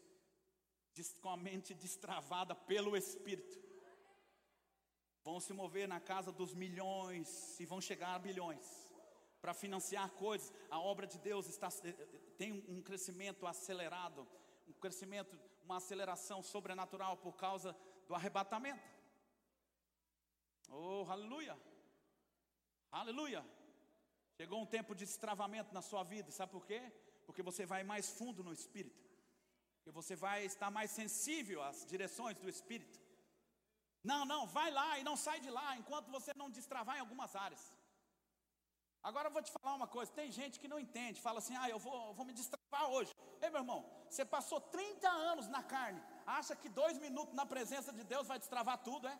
com 1.20 1.30
a 1.30 1.36
mente 1.36 1.74
destravada 1.74 2.54
pelo 2.54 2.96
Espírito. 2.96 3.58
Vão 5.22 5.40
se 5.40 5.52
mover 5.52 5.88
na 5.88 6.00
casa 6.00 6.30
dos 6.30 6.54
milhões 6.54 7.58
e 7.58 7.66
vão 7.66 7.80
chegar 7.80 8.14
a 8.14 8.18
bilhões 8.18 8.66
para 9.40 9.52
financiar 9.52 10.10
coisas. 10.12 10.52
A 10.70 10.78
obra 10.80 11.06
de 11.06 11.18
Deus 11.18 11.48
está, 11.48 11.68
eh, 11.84 11.88
eh, 11.88 12.20
tem 12.38 12.64
um 12.68 12.80
crescimento 12.80 13.46
acelerado, 13.46 14.26
um 14.68 14.72
crescimento, 14.74 15.38
uma 15.64 15.78
aceleração 15.78 16.42
sobrenatural 16.42 17.16
por 17.16 17.36
causa 17.36 17.76
do 18.06 18.14
arrebatamento. 18.14 18.88
Oh, 20.68 21.04
aleluia! 21.08 21.58
Aleluia! 22.90 23.44
Chegou 24.36 24.60
um 24.60 24.66
tempo 24.66 24.94
de 24.94 25.04
destravamento 25.04 25.74
na 25.74 25.82
sua 25.82 26.02
vida, 26.04 26.30
sabe 26.30 26.52
por 26.52 26.64
quê? 26.66 26.92
Porque 27.24 27.42
você 27.42 27.66
vai 27.66 27.82
mais 27.82 28.08
fundo 28.08 28.44
no 28.44 28.52
espírito 28.52 29.05
que 29.86 29.92
você 29.98 30.14
vai 30.16 30.38
estar 30.44 30.68
mais 30.76 30.90
sensível 30.90 31.58
às 31.66 31.78
direções 31.92 32.36
do 32.42 32.48
Espírito. 32.54 32.98
Não, 34.10 34.22
não, 34.32 34.40
vai 34.56 34.68
lá 34.78 34.88
e 34.98 35.04
não 35.08 35.16
sai 35.24 35.38
de 35.44 35.50
lá 35.58 35.66
enquanto 35.80 36.14
você 36.16 36.32
não 36.40 36.48
destravar 36.56 36.96
em 36.96 37.04
algumas 37.04 37.36
áreas. 37.36 37.62
Agora 39.08 39.28
eu 39.28 39.34
vou 39.36 39.42
te 39.46 39.52
falar 39.56 39.76
uma 39.80 39.86
coisa: 39.96 40.18
tem 40.20 40.32
gente 40.38 40.58
que 40.62 40.72
não 40.72 40.80
entende, 40.84 41.24
fala 41.28 41.38
assim, 41.42 41.56
ah, 41.62 41.68
eu 41.74 41.78
vou, 41.86 41.94
eu 42.08 42.14
vou 42.18 42.26
me 42.30 42.34
destravar 42.40 42.84
hoje. 42.94 43.12
Ei, 43.40 43.48
meu 43.48 43.60
irmão, 43.60 43.80
você 44.10 44.24
passou 44.24 44.60
30 44.60 45.08
anos 45.08 45.46
na 45.56 45.62
carne, 45.74 46.02
acha 46.38 46.56
que 46.56 46.68
dois 46.80 46.98
minutos 47.06 47.36
na 47.40 47.46
presença 47.54 47.92
de 47.92 48.02
Deus 48.12 48.26
vai 48.26 48.40
destravar 48.40 48.78
tudo, 48.88 49.06
é? 49.06 49.16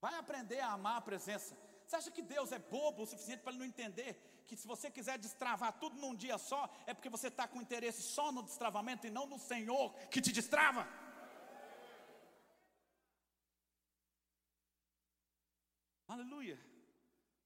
Vai 0.00 0.14
aprender 0.16 0.60
a 0.60 0.72
amar 0.72 0.96
a 0.96 1.08
presença. 1.10 1.56
Você 1.90 1.96
acha 1.96 2.10
que 2.12 2.22
Deus 2.22 2.52
é 2.52 2.58
bobo 2.60 3.02
o 3.02 3.06
suficiente 3.06 3.42
para 3.42 3.50
ele 3.50 3.58
não 3.58 3.66
entender 3.66 4.12
que 4.46 4.56
se 4.56 4.64
você 4.64 4.88
quiser 4.88 5.18
destravar 5.18 5.76
tudo 5.80 5.96
num 5.96 6.14
dia 6.14 6.38
só, 6.38 6.72
é 6.86 6.94
porque 6.94 7.08
você 7.08 7.26
está 7.26 7.48
com 7.48 7.60
interesse 7.60 8.00
só 8.00 8.30
no 8.30 8.44
destravamento 8.44 9.08
e 9.08 9.10
não 9.10 9.26
no 9.26 9.40
Senhor 9.40 9.92
que 10.08 10.20
te 10.20 10.30
destrava? 10.30 10.86
Aleluia. 16.06 16.60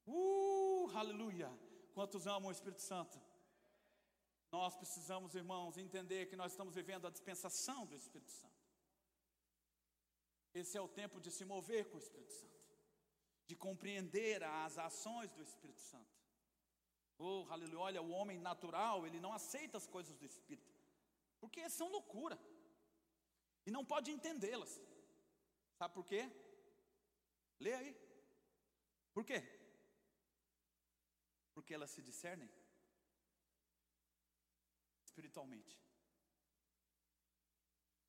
Uh, 0.07 0.91
aleluia. 0.95 1.51
Quantos 1.95 2.27
amam 2.27 2.51
o 2.51 2.53
Espírito 2.53 2.83
Santo? 2.83 3.19
Nós 4.53 4.77
precisamos, 4.77 5.35
irmãos, 5.35 5.79
entender 5.79 6.27
que 6.27 6.37
nós 6.37 6.53
estamos 6.53 6.75
vivendo 6.75 7.07
a 7.07 7.11
dispensação 7.11 7.87
do 7.87 7.97
Espírito 7.97 8.31
Santo. 8.31 8.63
Esse 10.53 10.77
é 10.77 10.83
o 10.83 10.89
tempo 11.03 11.19
de 11.19 11.31
se 11.31 11.47
mover 11.47 11.89
com 11.89 11.97
o 11.97 12.05
Espírito 12.07 12.35
Santo 12.35 12.54
de 13.47 13.55
compreender 13.55 14.43
as 14.43 14.79
ações 14.79 15.31
do 15.33 15.43
Espírito 15.43 15.81
Santo. 15.81 16.15
Oh, 17.19 17.47
aleluia, 17.51 17.81
olha, 17.81 18.03
o 18.03 18.11
homem 18.11 18.39
natural, 18.39 19.07
ele 19.07 19.21
não 19.21 19.33
aceita 19.33 19.77
as 19.79 19.87
coisas 19.87 20.17
do 20.17 20.27
Espírito, 20.27 20.73
porque 21.41 21.69
são 21.69 21.89
loucura, 21.89 22.39
e 23.67 23.71
não 23.71 23.85
pode 23.85 24.11
entendê-las. 24.11 24.73
Sabe 25.79 25.95
por 25.95 26.05
quê? 26.05 26.31
Lê 27.61 27.73
aí. 27.75 27.93
Por 29.13 29.25
quê? 29.25 29.41
Porque 31.55 31.73
elas 31.73 31.91
se 31.91 32.03
discernem 32.03 32.51
espiritualmente. 35.05 35.79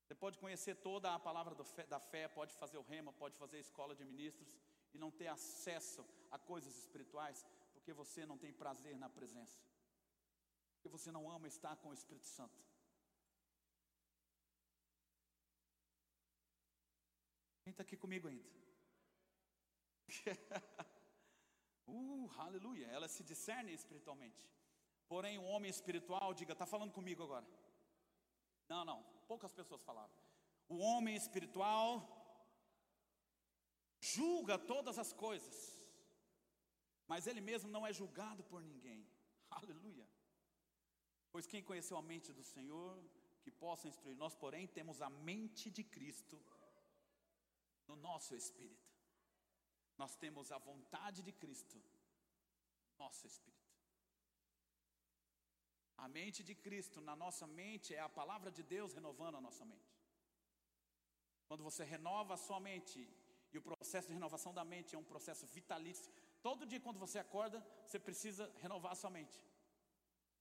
Você 0.02 0.14
pode 0.14 0.38
conhecer 0.38 0.74
toda 0.76 1.14
a 1.14 1.18
palavra 1.18 1.54
da 1.88 2.00
fé, 2.00 2.28
pode 2.28 2.54
fazer 2.54 2.78
o 2.78 2.82
rema, 2.82 3.12
pode 3.12 3.36
fazer 3.36 3.56
a 3.58 3.60
escola 3.60 3.94
de 3.94 4.04
ministros, 4.04 4.48
e 4.94 4.98
não 4.98 5.10
ter 5.10 5.28
acesso 5.28 6.06
a 6.30 6.38
coisas 6.38 6.76
espirituais, 6.76 7.46
porque 7.74 7.92
você 7.92 8.24
não 8.26 8.38
tem 8.38 8.52
prazer 8.52 8.98
na 8.98 9.08
presença, 9.08 9.58
porque 10.74 10.88
você 10.88 11.10
não 11.12 11.30
ama 11.30 11.46
estar 11.48 11.76
com 11.76 11.90
o 11.90 11.94
Espírito 11.94 12.26
Santo. 12.26 12.64
Quem 17.62 17.72
está 17.72 17.82
aqui 17.82 17.96
comigo 17.96 18.28
ainda? 18.28 18.48
uh, 21.88 22.30
aleluia, 22.38 22.86
ela 22.86 23.08
se 23.08 23.24
discerne 23.24 23.72
espiritualmente. 23.72 24.48
Porém, 25.08 25.38
o 25.38 25.44
homem 25.44 25.70
espiritual, 25.70 26.32
diga, 26.32 26.52
está 26.52 26.66
falando 26.66 26.92
comigo 26.92 27.22
agora? 27.22 27.46
Não, 28.68 28.84
não, 28.84 29.02
poucas 29.26 29.52
pessoas 29.52 29.82
falaram. 29.82 30.12
O 30.68 30.78
homem 30.78 31.14
espiritual 31.14 32.15
julga 34.14 34.56
todas 34.72 34.98
as 35.04 35.12
coisas, 35.24 35.56
mas 37.10 37.26
ele 37.26 37.42
mesmo 37.50 37.68
não 37.74 37.86
é 37.86 37.92
julgado 38.00 38.42
por 38.50 38.60
ninguém. 38.70 39.02
Aleluia. 39.58 40.06
Pois 41.32 41.46
quem 41.46 41.62
conheceu 41.70 41.96
a 41.98 42.06
mente 42.10 42.32
do 42.38 42.44
Senhor, 42.54 42.92
que 43.42 43.50
possa 43.50 43.88
instruir, 43.90 44.16
nós, 44.16 44.34
porém, 44.34 44.66
temos 44.78 45.00
a 45.08 45.10
mente 45.30 45.70
de 45.70 45.84
Cristo 45.84 46.36
no 47.88 47.96
nosso 48.08 48.34
espírito. 48.34 48.90
Nós 50.00 50.14
temos 50.16 50.50
a 50.52 50.58
vontade 50.58 51.22
de 51.22 51.32
Cristo 51.32 51.78
no 51.78 53.04
nosso 53.04 53.26
espírito. 53.26 53.66
A 56.04 56.08
mente 56.08 56.42
de 56.48 56.54
Cristo 56.54 57.00
na 57.00 57.16
nossa 57.16 57.46
mente 57.46 57.94
é 57.94 58.00
a 58.00 58.08
palavra 58.08 58.50
de 58.50 58.62
Deus 58.62 58.92
renovando 58.92 59.36
a 59.36 59.40
nossa 59.40 59.64
mente. 59.64 59.96
Quando 61.48 61.64
você 61.68 61.84
renova 61.84 62.34
a 62.34 62.42
sua 62.46 62.60
mente 62.60 62.98
processo 63.96 64.08
de 64.08 64.14
renovação 64.20 64.52
da 64.52 64.64
mente 64.72 64.94
é 64.94 64.98
um 64.98 65.10
processo 65.12 65.46
vitalício. 65.46 66.12
Todo 66.42 66.66
dia, 66.70 66.80
quando 66.86 66.98
você 67.04 67.18
acorda, 67.18 67.58
você 67.86 67.98
precisa 67.98 68.44
renovar 68.64 68.92
a 68.92 68.94
sua 69.02 69.08
mente. 69.08 69.36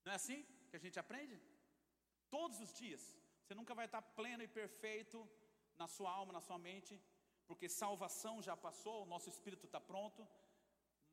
Não 0.04 0.12
é 0.12 0.16
assim 0.16 0.40
que 0.70 0.76
a 0.76 0.80
gente 0.86 1.00
aprende? 1.00 1.36
Todos 2.30 2.60
os 2.60 2.74
dias. 2.74 3.02
Você 3.42 3.56
nunca 3.56 3.74
vai 3.74 3.86
estar 3.86 4.02
pleno 4.02 4.44
e 4.44 4.48
perfeito 4.60 5.18
na 5.78 5.88
sua 5.88 6.12
alma, 6.12 6.34
na 6.34 6.42
sua 6.42 6.58
mente, 6.58 7.02
porque 7.48 7.70
salvação 7.70 8.42
já 8.42 8.58
passou, 8.58 9.04
o 9.04 9.12
nosso 9.14 9.30
espírito 9.30 9.68
está 9.68 9.80
pronto, 9.80 10.28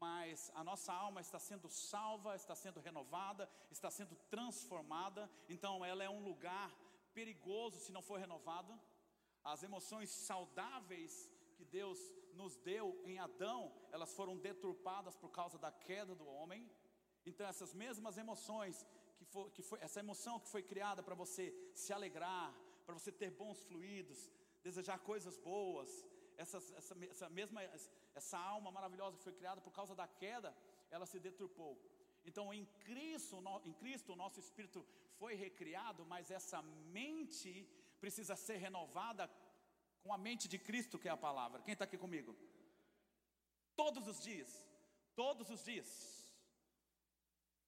mas 0.01 0.51
a 0.53 0.65
nossa 0.65 0.93
alma 0.93 1.21
está 1.21 1.39
sendo 1.39 1.69
salva, 1.69 2.35
está 2.35 2.57
sendo 2.57 2.81
renovada, 2.81 3.49
está 3.71 3.89
sendo 3.89 4.17
transformada, 4.35 5.31
então 5.49 5.85
ela 5.85 6.03
é 6.03 6.11
um 6.11 6.25
lugar 6.31 6.71
perigoso 7.15 7.79
se 7.79 7.93
não 7.93 8.03
for 8.03 8.19
renovado. 8.19 8.73
As 9.45 9.63
emoções 9.63 10.11
saudáveis 10.11 11.31
que 11.57 11.65
Deus 11.65 12.01
nos 12.35 12.57
deu 12.57 13.01
em 13.05 13.19
Adão, 13.19 13.73
elas 13.91 14.13
foram 14.15 14.37
deturpadas 14.37 15.17
por 15.17 15.31
causa 15.31 15.59
da 15.59 15.71
queda 15.71 16.15
do 16.15 16.27
homem. 16.27 16.71
Então 17.25 17.47
essas 17.47 17.73
mesmas 17.75 18.17
emoções 18.19 18.87
que 19.17 19.25
foi, 19.25 19.51
que 19.51 19.63
foi 19.63 19.79
essa 19.81 20.01
emoção 20.01 20.41
que 20.41 20.49
foi 20.49 20.63
criada 20.63 21.03
para 21.03 21.15
você 21.15 21.55
se 21.75 21.93
alegrar, 21.93 22.55
para 22.85 22.95
você 22.95 23.13
ter 23.13 23.31
bons 23.31 23.63
fluidos, 23.63 24.31
desejar 24.63 24.99
coisas 24.99 25.37
boas, 25.37 25.91
essa, 26.37 26.59
essa, 26.77 26.95
essa 27.05 27.29
mesma 27.29 27.63
essa 28.15 28.39
alma 28.39 28.71
maravilhosa 28.71 29.17
que 29.17 29.23
foi 29.23 29.33
criada 29.33 29.61
por 29.61 29.73
causa 29.73 29.95
da 29.95 30.07
queda, 30.07 30.55
ela 30.91 31.07
se 31.07 31.19
deturpou. 31.19 31.79
Então, 32.25 32.53
em 32.53 32.65
Cristo, 32.85 33.43
em 33.65 33.73
Cristo, 33.73 34.13
o 34.13 34.17
nosso 34.17 34.39
espírito 34.39 34.87
foi 35.19 35.35
recriado, 35.35 36.05
mas 36.05 36.31
essa 36.31 36.61
mente 36.63 37.69
precisa 38.01 38.37
ser 38.37 38.57
renovada 38.57 39.31
com 40.03 40.13
a 40.13 40.19
mente 40.19 40.49
de 40.49 40.59
Cristo, 40.59 40.99
que 40.99 41.09
é 41.09 41.11
a 41.13 41.17
palavra. 41.17 41.63
Quem 41.63 41.73
está 41.73 41.85
aqui 41.85 41.99
comigo? 41.99 42.37
Todos 43.77 44.07
os 44.07 44.21
dias, 44.21 44.51
todos 45.15 45.51
os 45.51 45.65
dias. 45.65 45.91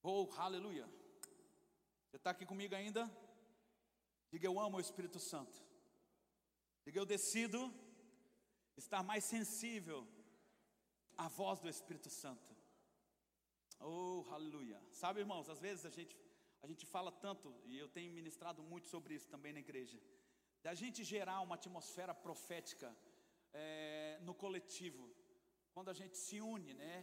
Oh, 0.02 0.28
aleluia. 0.36 0.86
Você 2.06 2.16
está 2.16 2.30
aqui 2.30 2.44
comigo 2.44 2.74
ainda? 2.74 3.10
Diga 4.30 4.46
eu 4.46 4.58
amo 4.58 4.76
o 4.76 4.80
Espírito 4.80 5.18
Santo. 5.18 5.56
Diga 6.84 6.98
eu 6.98 7.06
decido 7.06 7.72
estar 8.76 9.02
mais 9.02 9.24
sensível 9.24 10.06
à 11.16 11.28
voz 11.28 11.60
do 11.60 11.68
Espírito 11.68 12.10
Santo. 12.10 12.54
Oh, 13.80 14.24
aleluia. 14.30 14.80
Sabe, 14.92 15.20
irmãos, 15.20 15.48
às 15.48 15.60
vezes 15.60 15.86
a 15.86 15.90
gente, 15.90 16.16
a 16.62 16.66
gente 16.66 16.84
fala 16.86 17.12
tanto, 17.12 17.54
e 17.64 17.78
eu 17.78 17.88
tenho 17.88 18.12
ministrado 18.12 18.62
muito 18.62 18.88
sobre 18.88 19.14
isso 19.14 19.28
também 19.28 19.52
na 19.52 19.60
igreja, 19.60 19.98
da 20.64 20.72
gente 20.80 21.00
gerar 21.14 21.38
uma 21.46 21.56
atmosfera 21.60 22.14
profética 22.26 22.88
é, 23.52 24.18
no 24.26 24.34
coletivo, 24.42 25.04
quando 25.74 25.90
a 25.90 25.96
gente 26.00 26.16
se 26.16 26.36
une, 26.40 26.72
né? 26.82 26.94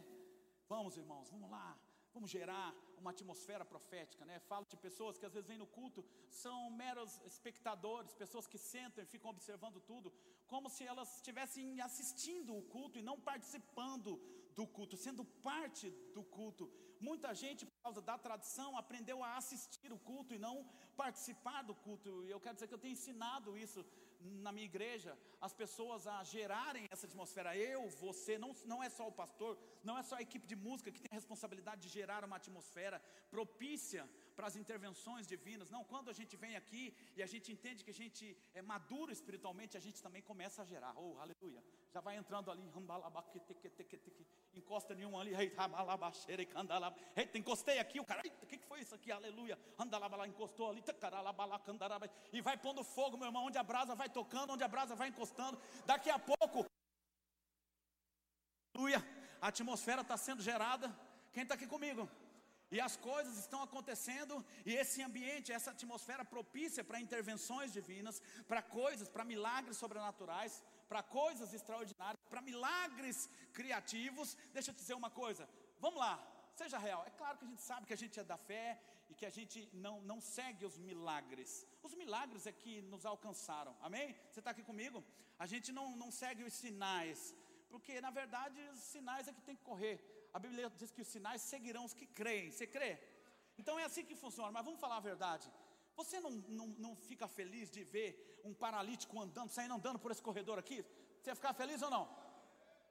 Vamos, 0.72 0.96
irmãos, 1.02 1.28
vamos 1.34 1.48
lá, 1.56 1.68
vamos 2.14 2.28
gerar 2.36 2.66
uma 3.00 3.12
atmosfera 3.12 3.64
profética, 3.72 4.24
né? 4.30 4.36
Falo 4.50 4.66
de 4.72 4.76
pessoas 4.86 5.16
que 5.16 5.26
às 5.28 5.34
vezes 5.36 5.48
vêm 5.50 5.62
no 5.62 5.68
culto, 5.78 6.04
são 6.42 6.58
meros 6.82 7.12
espectadores, 7.32 8.20
pessoas 8.24 8.48
que 8.52 8.58
sentam 8.58 9.04
e 9.04 9.12
ficam 9.14 9.30
observando 9.30 9.80
tudo, 9.92 10.12
como 10.52 10.68
se 10.68 10.84
elas 10.92 11.10
estivessem 11.18 11.80
assistindo 11.88 12.56
o 12.56 12.64
culto 12.76 12.98
e 12.98 13.06
não 13.10 13.18
participando 13.30 14.20
do 14.58 14.66
culto, 14.66 14.96
sendo 14.96 15.24
parte 15.50 15.88
do 16.16 16.24
culto. 16.24 16.64
Muita 17.08 17.34
gente, 17.34 17.66
por 17.66 17.78
causa 17.82 18.00
da 18.00 18.16
tradição, 18.16 18.76
aprendeu 18.76 19.24
a 19.24 19.36
assistir 19.36 19.92
o 19.92 19.98
culto 19.98 20.32
e 20.34 20.38
não 20.38 20.64
participar 20.96 21.62
do 21.62 21.74
culto. 21.74 22.24
E 22.26 22.30
eu 22.30 22.40
quero 22.40 22.54
dizer 22.54 22.68
que 22.68 22.74
eu 22.74 22.84
tenho 22.84 22.92
ensinado 22.92 23.58
isso 23.58 23.84
na 24.20 24.52
minha 24.52 24.66
igreja, 24.66 25.18
as 25.40 25.52
pessoas 25.52 26.06
a 26.06 26.22
gerarem 26.22 26.86
essa 26.90 27.06
atmosfera. 27.06 27.56
Eu, 27.56 27.88
você, 27.88 28.38
não, 28.38 28.54
não 28.64 28.82
é 28.82 28.88
só 28.88 29.08
o 29.08 29.12
pastor, 29.12 29.58
não 29.82 29.98
é 29.98 30.02
só 30.02 30.14
a 30.16 30.22
equipe 30.22 30.46
de 30.46 30.54
música 30.54 30.92
que 30.92 31.00
tem 31.00 31.08
a 31.10 31.14
responsabilidade 31.14 31.82
de 31.82 31.88
gerar 31.88 32.24
uma 32.24 32.36
atmosfera 32.36 33.02
propícia 33.30 34.08
para 34.36 34.46
as 34.46 34.56
intervenções 34.56 35.26
divinas. 35.26 35.70
Não, 35.70 35.82
quando 35.84 36.08
a 36.08 36.12
gente 36.12 36.36
vem 36.36 36.54
aqui 36.54 36.94
e 37.16 37.22
a 37.22 37.26
gente 37.26 37.50
entende 37.50 37.84
que 37.84 37.90
a 37.90 37.94
gente 37.94 38.36
é 38.54 38.62
maduro 38.62 39.10
espiritualmente, 39.10 39.76
a 39.76 39.80
gente 39.80 40.00
também 40.00 40.22
começa 40.22 40.62
a 40.62 40.64
gerar. 40.64 40.96
Oh, 40.96 41.18
aleluia. 41.18 41.62
Já 41.90 42.00
vai 42.00 42.16
entrando 42.16 42.50
ali, 42.50 42.62
encosta 44.54 44.94
nenhum 44.94 45.18
ali, 45.18 45.34
eita, 45.34 47.38
encostei 47.38 47.78
aqui, 47.78 48.00
o 48.00 48.04
cara, 48.04 48.22
o 48.42 48.46
que 48.46 48.58
foi 48.58 48.80
isso 48.80 48.94
aqui? 48.94 49.10
Aleluia. 49.10 49.58
Andalabala, 49.78 50.26
encostou 50.26 50.70
ali, 50.70 50.82
e 52.32 52.40
vai 52.40 52.56
pondo 52.56 52.84
fogo, 52.84 53.16
meu 53.16 53.26
irmão, 53.26 53.46
onde 53.46 53.58
a 53.58 53.62
brasa 53.62 53.94
vai 53.94 54.08
tocando, 54.08 54.52
onde 54.52 54.64
a 54.64 54.68
brasa 54.68 54.94
vai 54.94 55.08
encostando. 55.08 55.60
Daqui 55.86 56.10
a 56.10 56.18
pouco, 56.18 56.66
aleluia, 58.74 59.04
a 59.40 59.48
atmosfera 59.48 60.02
está 60.02 60.16
sendo 60.16 60.42
gerada. 60.42 60.94
Quem 61.32 61.44
está 61.44 61.54
aqui 61.54 61.66
comigo? 61.66 62.08
E 62.70 62.80
as 62.80 62.96
coisas 62.96 63.36
estão 63.36 63.62
acontecendo, 63.62 64.42
e 64.64 64.74
esse 64.74 65.02
ambiente, 65.02 65.52
essa 65.52 65.72
atmosfera 65.72 66.24
propícia 66.24 66.82
para 66.82 66.98
intervenções 66.98 67.70
divinas, 67.70 68.22
para 68.48 68.62
coisas, 68.62 69.10
para 69.10 69.26
milagres 69.26 69.76
sobrenaturais, 69.76 70.64
para 70.92 71.02
coisas 71.02 71.50
extraordinárias, 71.58 72.22
para 72.32 72.46
milagres 72.50 73.18
criativos. 73.58 74.36
Deixa 74.56 74.70
eu 74.70 74.74
te 74.74 74.82
dizer 74.84 74.96
uma 75.02 75.10
coisa, 75.22 75.48
vamos 75.84 75.98
lá, 76.04 76.14
seja 76.62 76.78
real. 76.86 77.02
É 77.10 77.12
claro 77.20 77.38
que 77.38 77.46
a 77.46 77.50
gente 77.52 77.62
sabe 77.70 77.86
que 77.88 77.96
a 77.98 78.02
gente 78.04 78.18
é 78.22 78.24
da 78.32 78.38
fé 78.50 78.66
e 79.10 79.14
que 79.14 79.26
a 79.30 79.34
gente 79.38 79.58
não, 79.72 79.94
não 80.10 80.18
segue 80.20 80.64
os 80.70 80.76
milagres. 80.90 81.66
Os 81.82 81.94
milagres 82.02 82.46
é 82.46 82.52
que 82.62 82.74
nos 82.92 83.06
alcançaram, 83.12 83.74
amém? 83.88 84.08
Você 84.30 84.40
está 84.40 84.50
aqui 84.52 84.64
comigo? 84.72 85.02
A 85.44 85.46
gente 85.52 85.70
não, 85.78 85.86
não 86.02 86.10
segue 86.22 86.44
os 86.44 86.54
sinais, 86.62 87.34
porque 87.70 88.00
na 88.06 88.10
verdade 88.10 88.58
os 88.74 88.80
sinais 88.94 89.26
é 89.28 89.32
que 89.32 89.46
tem 89.48 89.56
que 89.56 89.68
correr 89.72 89.96
a 90.32 90.38
Bíblia 90.38 90.72
diz 90.80 90.90
que 90.90 91.02
os 91.02 91.08
sinais 91.08 91.42
seguirão 91.42 91.84
os 91.84 91.92
que 91.92 92.06
creem. 92.06 92.50
Você 92.50 92.66
crê? 92.66 92.98
Então 93.58 93.78
é 93.78 93.84
assim 93.84 94.04
que 94.04 94.16
funciona. 94.16 94.50
Mas 94.50 94.64
vamos 94.64 94.80
falar 94.80 94.96
a 94.96 95.08
verdade. 95.10 95.46
Você 95.96 96.20
não, 96.20 96.30
não, 96.30 96.66
não 96.78 96.96
fica 96.96 97.28
feliz 97.28 97.70
de 97.70 97.84
ver 97.84 98.40
um 98.44 98.54
paralítico 98.54 99.20
andando, 99.20 99.50
saindo 99.50 99.74
andando 99.74 99.98
por 99.98 100.10
esse 100.10 100.22
corredor 100.22 100.58
aqui? 100.58 100.84
Você 101.20 101.30
ia 101.30 101.34
ficar 101.34 101.52
feliz 101.52 101.82
ou 101.82 101.90
não? 101.90 102.08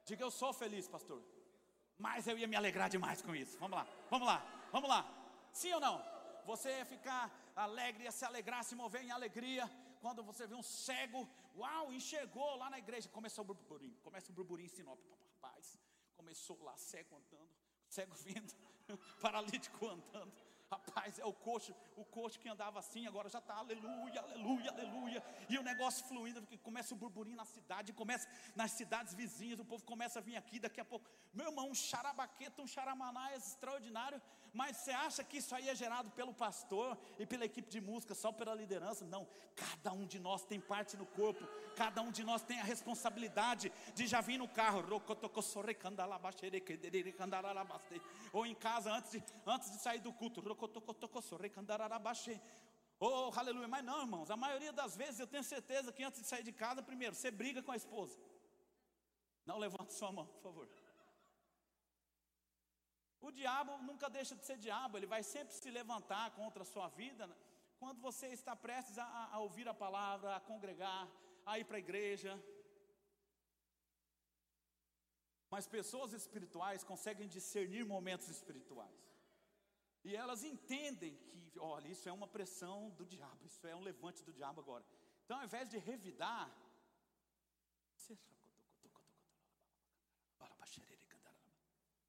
Diga 0.04 0.24
eu 0.24 0.30
sou 0.30 0.52
feliz, 0.52 0.88
pastor. 0.88 1.22
Mas 1.98 2.26
eu 2.26 2.38
ia 2.38 2.46
me 2.46 2.56
alegrar 2.56 2.88
demais 2.88 3.20
com 3.22 3.34
isso. 3.34 3.58
Vamos 3.58 3.76
lá, 3.76 3.86
vamos 4.10 4.26
lá, 4.26 4.68
vamos 4.72 4.88
lá. 4.88 5.00
Sim 5.52 5.72
ou 5.74 5.80
não? 5.80 6.02
Você 6.46 6.68
ia 6.78 6.84
ficar 6.84 7.30
alegre, 7.54 8.04
ia 8.04 8.10
se 8.10 8.24
alegrar, 8.24 8.64
se 8.64 8.74
mover 8.74 9.02
em 9.02 9.10
alegria 9.10 9.70
quando 10.00 10.22
você 10.24 10.46
vê 10.48 10.54
um 10.56 10.62
cego, 10.62 11.28
uau, 11.56 11.92
enxergou 11.92 12.56
lá 12.56 12.68
na 12.68 12.78
igreja, 12.78 13.08
começou 13.08 13.44
o 13.44 13.46
burburinho, 13.46 13.96
começa 14.02 14.32
o 14.32 14.34
burburinho 14.34 14.66
em 14.66 14.68
Sinop, 14.68 14.98
rapaz, 15.36 15.78
Começou 16.16 16.60
lá 16.62 16.76
cego 16.76 17.16
andando, 17.16 17.50
cego 17.88 18.14
vendo, 18.14 18.54
paralítico 19.20 19.88
andando. 19.88 20.32
Rapaz, 20.72 21.18
é 21.18 21.26
o 21.26 21.34
coxo, 21.34 21.74
o 22.02 22.04
coxo 22.16 22.38
que 22.42 22.48
andava 22.48 22.78
assim, 22.78 23.06
agora 23.06 23.28
já 23.28 23.40
está 23.40 23.56
aleluia, 23.56 24.20
aleluia, 24.22 24.70
aleluia. 24.70 25.22
E 25.50 25.58
o 25.58 25.62
negócio 25.62 26.02
fluindo, 26.06 26.40
porque 26.40 26.56
começa 26.56 26.94
o 26.94 26.96
burburinho 26.96 27.36
na 27.36 27.44
cidade, 27.44 27.92
começa 27.92 28.26
nas 28.56 28.70
cidades 28.70 29.12
vizinhas, 29.12 29.60
o 29.60 29.66
povo 29.66 29.84
começa 29.84 30.18
a 30.18 30.22
vir 30.22 30.34
aqui, 30.34 30.58
daqui 30.58 30.80
a 30.80 30.84
pouco, 30.92 31.10
meu 31.34 31.48
irmão, 31.50 31.68
um 31.68 31.74
xarabaqueta, 31.74 32.62
um 32.62 32.66
xaramaná 32.66 33.24
extraordinário. 33.36 34.18
Mas 34.52 34.76
você 34.76 34.90
acha 34.90 35.24
que 35.24 35.38
isso 35.38 35.54
aí 35.54 35.68
é 35.68 35.74
gerado 35.74 36.10
pelo 36.10 36.34
pastor 36.34 36.98
e 37.18 37.24
pela 37.24 37.44
equipe 37.44 37.70
de 37.70 37.80
música, 37.80 38.14
só 38.14 38.30
pela 38.30 38.54
liderança? 38.54 39.04
Não, 39.04 39.26
cada 39.56 39.92
um 39.92 40.04
de 40.06 40.18
nós 40.18 40.44
tem 40.44 40.60
parte 40.60 40.96
no 40.96 41.06
corpo, 41.06 41.42
cada 41.74 42.02
um 42.02 42.10
de 42.10 42.22
nós 42.22 42.42
tem 42.42 42.60
a 42.60 42.64
responsabilidade 42.64 43.72
de 43.94 44.06
já 44.06 44.20
vir 44.20 44.38
no 44.38 44.46
carro, 44.46 44.84
ou 48.32 48.44
em 48.44 48.54
casa 48.54 48.92
antes 48.92 49.12
de, 49.12 49.24
antes 49.46 49.70
de 49.70 49.78
sair 49.78 50.00
do 50.00 50.12
culto, 50.12 50.42
Oh, 53.04 53.32
aleluia. 53.34 53.66
Mas 53.66 53.84
não, 53.84 54.02
irmãos, 54.02 54.30
a 54.30 54.36
maioria 54.36 54.72
das 54.72 54.96
vezes 54.96 55.18
eu 55.18 55.26
tenho 55.26 55.42
certeza 55.42 55.92
que 55.92 56.04
antes 56.04 56.20
de 56.20 56.26
sair 56.26 56.44
de 56.44 56.52
casa, 56.52 56.80
primeiro, 56.82 57.16
você 57.16 57.32
briga 57.32 57.60
com 57.60 57.72
a 57.72 57.76
esposa. 57.76 58.16
Não 59.44 59.58
levante 59.58 59.92
sua 59.92 60.12
mão, 60.12 60.26
por 60.26 60.40
favor. 60.40 60.68
O 63.22 63.30
diabo 63.30 63.72
nunca 63.88 64.10
deixa 64.10 64.34
de 64.34 64.44
ser 64.44 64.58
diabo, 64.58 64.96
ele 64.96 65.06
vai 65.14 65.22
sempre 65.22 65.54
se 65.54 65.70
levantar 65.70 66.32
contra 66.32 66.62
a 66.64 66.70
sua 66.74 66.88
vida 66.88 67.26
né? 67.26 67.36
quando 67.78 68.00
você 68.00 68.26
está 68.38 68.54
prestes 68.54 68.98
a, 68.98 69.06
a 69.34 69.38
ouvir 69.38 69.66
a 69.68 69.74
palavra, 69.74 70.36
a 70.36 70.40
congregar, 70.40 71.08
a 71.46 71.58
ir 71.58 71.64
para 71.64 71.76
a 71.76 71.84
igreja. 71.86 72.32
Mas 75.48 75.68
pessoas 75.68 76.12
espirituais 76.12 76.82
conseguem 76.82 77.28
discernir 77.28 77.84
momentos 77.84 78.28
espirituais. 78.28 79.00
E 80.04 80.16
elas 80.16 80.42
entendem 80.42 81.14
que, 81.28 81.58
olha, 81.58 81.88
isso 81.88 82.08
é 82.08 82.12
uma 82.12 82.26
pressão 82.26 82.90
do 82.90 83.06
diabo, 83.06 83.46
isso 83.46 83.64
é 83.66 83.74
um 83.76 83.80
levante 83.90 84.24
do 84.24 84.32
diabo 84.32 84.60
agora. 84.60 84.84
Então, 85.24 85.38
ao 85.38 85.44
invés 85.44 85.68
de 85.68 85.78
revidar, 85.78 86.50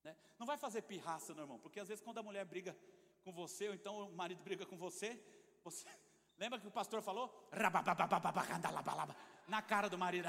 né? 0.04 0.16
não 0.38 0.46
vai 0.46 0.58
fazer 0.58 0.82
pirraça, 0.82 1.34
não, 1.34 1.44
irmão, 1.44 1.60
porque 1.60 1.80
às 1.80 1.88
vezes 1.88 2.04
quando 2.04 2.18
a 2.18 2.24
mulher 2.24 2.46
briga 2.46 2.76
com 3.24 3.32
você, 3.32 3.70
ou 3.70 3.74
então 3.74 4.10
o 4.10 4.12
marido 4.14 4.44
briga 4.44 4.66
com 4.66 4.78
você, 4.78 5.20
você 5.64 5.88
lembra 6.38 6.60
que 6.60 6.68
o 6.68 6.72
pastor 6.72 7.02
falou? 7.02 7.48
Na 9.48 9.62
cara 9.62 9.90
do 9.90 9.98
marido. 9.98 10.28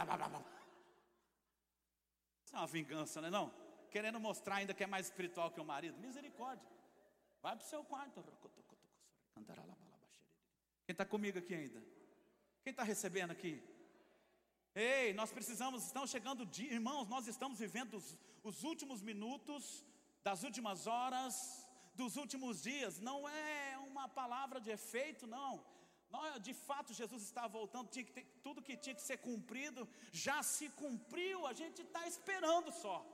Isso 2.45 2.55
é 2.55 2.59
uma 2.59 2.67
vingança, 2.67 3.21
não 3.21 3.29
é 3.29 3.31
não? 3.31 3.55
Querendo 3.91 4.19
mostrar 4.21 4.57
ainda 4.57 4.75
que 4.75 4.83
é 4.83 4.87
mais 4.87 5.07
espiritual 5.07 5.51
que 5.51 5.61
o 5.61 5.65
marido. 5.65 5.99
Misericórdia. 5.99 6.69
Vai 7.43 7.57
para 7.57 7.65
o 7.65 7.69
seu 7.69 7.85
quarto. 7.85 8.25
Quem 10.85 10.93
está 10.93 11.05
comigo 11.05 11.39
aqui 11.39 11.55
ainda? 11.55 11.83
Quem 12.63 12.71
está 12.71 12.83
recebendo 12.83 13.31
aqui? 13.31 13.63
Ei, 14.77 15.13
nós 15.15 15.31
precisamos, 15.31 15.85
estão 15.85 16.05
chegando 16.05 16.49
irmãos, 16.59 17.07
nós 17.07 17.29
estamos 17.29 17.61
vivendo 17.61 17.95
os, 17.95 18.19
os 18.43 18.65
últimos 18.65 19.01
minutos, 19.03 19.85
das 20.25 20.43
últimas 20.43 20.89
horas, 20.89 21.65
dos 21.95 22.17
últimos 22.17 22.63
dias. 22.65 22.99
Não 22.99 23.29
é 23.29 23.79
uma 23.79 24.09
palavra 24.09 24.61
de 24.61 24.71
efeito, 24.73 25.29
não. 25.29 25.65
de 26.43 26.53
fato, 26.53 26.93
Jesus 26.93 27.23
está 27.23 27.47
voltando, 27.47 27.89
que 27.89 28.03
ter, 28.03 28.25
tudo 28.43 28.61
que 28.61 28.77
tinha 28.77 28.97
que 28.97 29.01
ser 29.11 29.19
cumprido 29.19 29.89
já 30.11 30.43
se 30.43 30.69
cumpriu, 30.71 31.47
a 31.47 31.53
gente 31.53 31.83
está 31.83 32.05
esperando 32.09 32.73
só. 32.73 33.07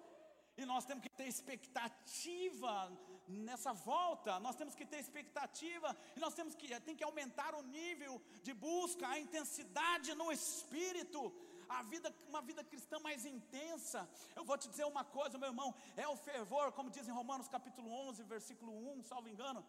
E 0.57 0.65
nós 0.65 0.87
temos 0.87 1.03
que 1.03 1.11
ter 1.11 1.27
expectativa 1.27 2.91
nessa 3.29 3.73
volta, 3.75 4.41
nós 4.41 4.57
temos 4.57 4.75
que 4.75 4.87
ter 4.87 4.99
expectativa, 4.99 5.95
e 6.17 6.21
nós 6.21 6.33
temos 6.33 6.55
que, 6.55 6.69
tem 6.81 6.97
que 6.97 7.05
aumentar 7.05 7.55
o 7.55 7.63
nível 7.63 8.21
de 8.43 8.55
busca, 8.55 9.07
a 9.07 9.21
intensidade 9.21 10.15
no 10.15 10.33
espírito, 10.33 11.33
a 11.79 11.83
vida, 11.83 12.15
uma 12.29 12.43
vida 12.43 12.63
cristã 12.65 12.99
mais 12.99 13.25
intensa. 13.25 14.09
Eu 14.35 14.45
vou 14.45 14.59
te 14.59 14.69
dizer 14.69 14.85
uma 14.85 15.05
coisa, 15.19 15.39
meu 15.39 15.51
irmão, 15.53 15.75
é 15.97 16.07
o 16.09 16.17
fervor, 16.17 16.73
como 16.73 16.91
diz 16.97 17.07
em 17.09 17.19
Romanos 17.21 17.49
capítulo 17.49 17.91
11, 18.09 18.23
versículo 18.35 18.73
1, 18.99 19.05
salvo 19.05 19.29
engano. 19.29 19.65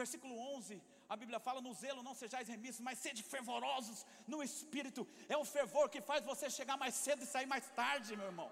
Versículo 0.00 0.34
11, 0.56 0.82
a 1.08 1.16
Bíblia 1.16 1.40
fala: 1.40 1.60
No 1.66 1.72
zelo 1.72 2.02
não 2.02 2.14
sejais 2.14 2.48
remissos, 2.54 2.82
mas 2.88 2.98
sede 2.98 3.22
fervorosos 3.22 4.04
no 4.26 4.42
espírito. 4.42 5.06
É 5.26 5.36
o 5.36 5.44
fervor 5.44 5.88
que 5.88 6.02
faz 6.10 6.22
você 6.32 6.50
chegar 6.50 6.76
mais 6.76 6.94
cedo 6.94 7.22
e 7.22 7.32
sair 7.34 7.46
mais 7.46 7.66
tarde, 7.70 8.16
meu 8.16 8.26
irmão. 8.26 8.50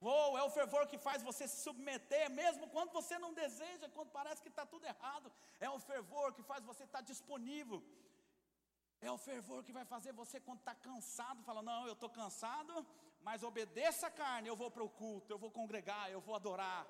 Ou 0.00 0.38
é 0.38 0.42
o 0.42 0.50
fervor 0.50 0.86
que 0.86 0.98
faz 0.98 1.22
você 1.22 1.46
se 1.48 1.58
submeter, 1.66 2.30
mesmo 2.30 2.68
quando 2.68 2.92
você 2.92 3.18
não 3.18 3.32
deseja, 3.32 3.88
quando 3.96 4.10
parece 4.10 4.42
que 4.42 4.48
está 4.48 4.64
tudo 4.64 4.86
errado. 4.92 5.30
É 5.60 5.68
o 5.68 5.78
fervor 5.78 6.32
que 6.32 6.42
faz 6.42 6.62
você 6.64 6.84
estar 6.84 6.98
tá 6.98 7.04
disponível. 7.12 7.82
É 9.06 9.10
o 9.16 9.18
fervor 9.18 9.58
que 9.62 9.76
vai 9.78 9.84
fazer 9.84 10.12
você, 10.20 10.36
quando 10.46 10.60
está 10.60 10.74
cansado, 10.88 11.42
falar: 11.48 11.62
Não, 11.70 11.80
eu 11.86 11.92
estou 11.96 12.08
cansado, 12.20 12.74
mas 13.26 13.42
obedeça 13.50 14.06
a 14.06 14.14
carne, 14.22 14.48
eu 14.48 14.56
vou 14.60 14.70
para 14.74 14.84
o 14.86 14.88
culto, 15.00 15.32
eu 15.32 15.40
vou 15.42 15.50
congregar, 15.58 16.04
eu 16.10 16.20
vou 16.26 16.34
adorar. 16.34 16.80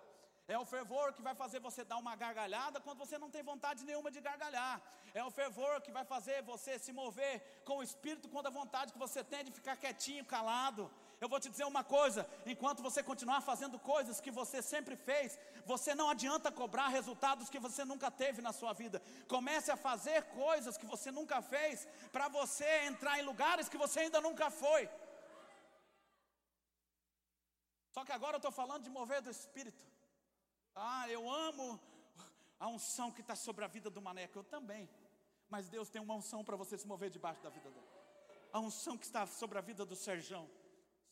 É 0.47 0.57
o 0.63 0.67
fervor 0.73 1.07
que 1.17 1.23
vai 1.29 1.35
fazer 1.43 1.59
você 1.67 1.83
dar 1.91 1.97
uma 1.97 2.15
gargalhada 2.23 2.81
quando 2.85 2.99
você 3.05 3.19
não 3.23 3.31
tem 3.35 3.43
vontade 3.43 3.85
nenhuma 3.89 4.11
de 4.17 4.21
gargalhar. 4.29 4.75
É 5.21 5.25
o 5.25 5.31
fervor 5.39 5.81
que 5.85 5.91
vai 5.99 6.05
fazer 6.05 6.37
você 6.53 6.79
se 6.79 6.93
mover 6.93 7.35
com 7.69 7.79
o 7.79 7.87
espírito 7.89 8.29
quando 8.29 8.49
a 8.49 8.57
vontade 8.61 8.93
que 8.93 9.05
você 9.07 9.25
tem 9.33 9.43
de 9.49 9.53
ficar 9.59 9.77
quietinho, 9.85 10.25
calado. 10.35 10.85
Eu 11.25 11.29
vou 11.33 11.41
te 11.41 11.49
dizer 11.53 11.65
uma 11.65 11.83
coisa: 11.83 12.23
enquanto 12.53 12.83
você 12.87 13.03
continuar 13.11 13.41
fazendo 13.41 13.77
coisas 13.79 14.21
que 14.25 14.31
você 14.31 14.59
sempre 14.61 14.95
fez, 14.95 15.39
você 15.73 15.95
não 16.01 16.09
adianta 16.15 16.53
cobrar 16.53 16.89
resultados 16.89 17.49
que 17.53 17.59
você 17.67 17.83
nunca 17.83 18.11
teve 18.11 18.43
na 18.47 18.53
sua 18.53 18.73
vida. 18.81 19.01
Comece 19.27 19.71
a 19.71 19.77
fazer 19.89 20.19
coisas 20.43 20.77
que 20.77 20.91
você 20.95 21.11
nunca 21.19 21.41
fez, 21.41 21.89
para 22.13 22.29
você 22.29 22.69
entrar 22.91 23.19
em 23.19 23.23
lugares 23.31 23.71
que 23.71 23.79
você 23.85 24.01
ainda 24.01 24.21
nunca 24.21 24.51
foi. 24.51 24.83
Só 27.95 28.05
que 28.05 28.13
agora 28.13 28.35
eu 28.35 28.43
estou 28.43 28.53
falando 28.53 28.83
de 28.83 28.91
mover 28.91 29.23
do 29.23 29.31
espírito. 29.31 29.85
Ah, 30.75 31.09
eu 31.09 31.23
amo 31.49 31.81
a 32.61 32.69
unção 32.69 33.11
que 33.11 33.23
está 33.23 33.37
sobre 33.47 33.65
a 33.65 33.69
vida 33.69 33.89
do 33.89 34.03
maneco. 34.03 34.39
Eu 34.41 34.45
também. 34.45 34.91
Mas 35.49 35.71
Deus 35.71 35.89
tem 35.89 36.03
uma 36.03 36.17
unção 36.21 36.45
para 36.45 36.57
você 36.63 36.77
se 36.77 36.87
mover 36.87 37.09
debaixo 37.09 37.43
da 37.43 37.49
vida 37.49 37.71
dele. 37.71 37.91
A 38.53 38.61
unção 38.61 38.99
que 38.99 39.07
está 39.07 39.27
sobre 39.27 39.57
a 39.57 39.63
vida 39.63 39.87
do 39.87 39.97
Serjão, 39.97 40.45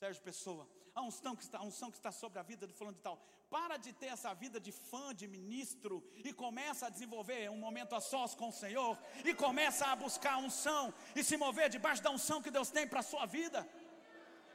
Sérgio 0.03 0.22
Pessoa. 0.30 0.64
A 0.98 1.03
unção 1.09 1.32
que 1.36 1.44
está, 1.46 1.59
a 1.59 1.66
unção 1.70 1.88
que 1.92 1.98
está 2.00 2.11
sobre 2.11 2.38
a 2.40 2.42
vida 2.50 2.66
do 2.66 2.74
fulano 2.78 2.96
de 2.96 3.03
tal. 3.09 3.16
Para 3.48 3.76
de 3.84 3.90
ter 4.00 4.11
essa 4.16 4.30
vida 4.42 4.59
de 4.66 4.72
fã, 4.72 5.14
de 5.20 5.26
ministro, 5.36 5.94
e 6.28 6.32
começa 6.44 6.86
a 6.86 6.94
desenvolver 6.94 7.42
um 7.50 7.61
momento 7.66 7.94
a 7.98 8.00
sós 8.00 8.34
com 8.40 8.48
o 8.48 8.59
Senhor, 8.62 8.98
e 9.24 9.32
começa 9.44 9.86
a 9.86 9.94
buscar 10.05 10.34
a 10.34 10.42
unção, 10.48 10.82
e 11.14 11.22
se 11.28 11.36
mover 11.44 11.68
debaixo 11.76 12.03
da 12.07 12.11
unção 12.11 12.42
que 12.44 12.55
Deus 12.59 12.68
tem 12.76 12.86
para 12.92 13.00
a 13.00 13.11
sua 13.12 13.26
vida. 13.26 13.61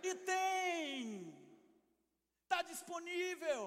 E 0.04 0.14
tem, 0.32 1.34
está 2.43 2.62
disponível. 2.74 3.62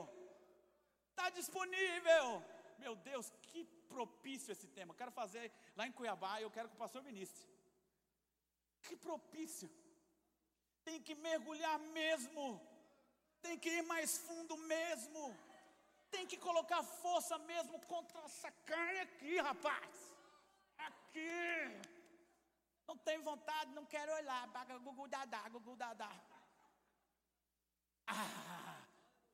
Está 1.10 1.30
disponível. 1.40 2.26
Meu 2.84 2.94
Deus, 3.10 3.32
que 3.48 3.64
propício 3.94 4.52
esse 4.52 4.68
tema. 4.78 4.98
Quero 5.00 5.12
fazer 5.22 5.50
lá 5.78 5.86
em 5.86 5.92
Cuiabá 5.92 6.34
eu 6.42 6.50
quero 6.50 6.68
que 6.68 6.78
o 6.78 6.84
pastor 6.84 7.02
ministre. 7.02 7.48
Que 8.82 8.96
propício. 8.96 9.70
Tem 10.84 11.00
que 11.06 11.14
mergulhar 11.14 11.78
mesmo. 12.00 12.44
Tem 13.42 13.58
que 13.58 13.70
ir 13.78 13.82
mais 13.82 14.18
fundo 14.18 14.56
mesmo. 14.56 15.36
Tem 16.10 16.26
que 16.26 16.36
colocar 16.36 16.82
força 16.82 17.38
mesmo 17.38 17.78
contra 17.92 18.20
essa 18.22 18.50
carne 18.70 19.00
aqui, 19.00 19.38
rapaz. 19.38 19.94
Aqui. 20.78 21.30
Não 22.88 22.96
tenho 22.96 23.22
vontade, 23.22 23.72
não 23.72 23.86
quero 23.86 24.12
olhar. 24.12 24.48
Gugu 24.86 25.06
dadá, 25.08 25.48
gugu 25.48 25.76
dadá. 25.76 26.10
Ah. 28.06 28.80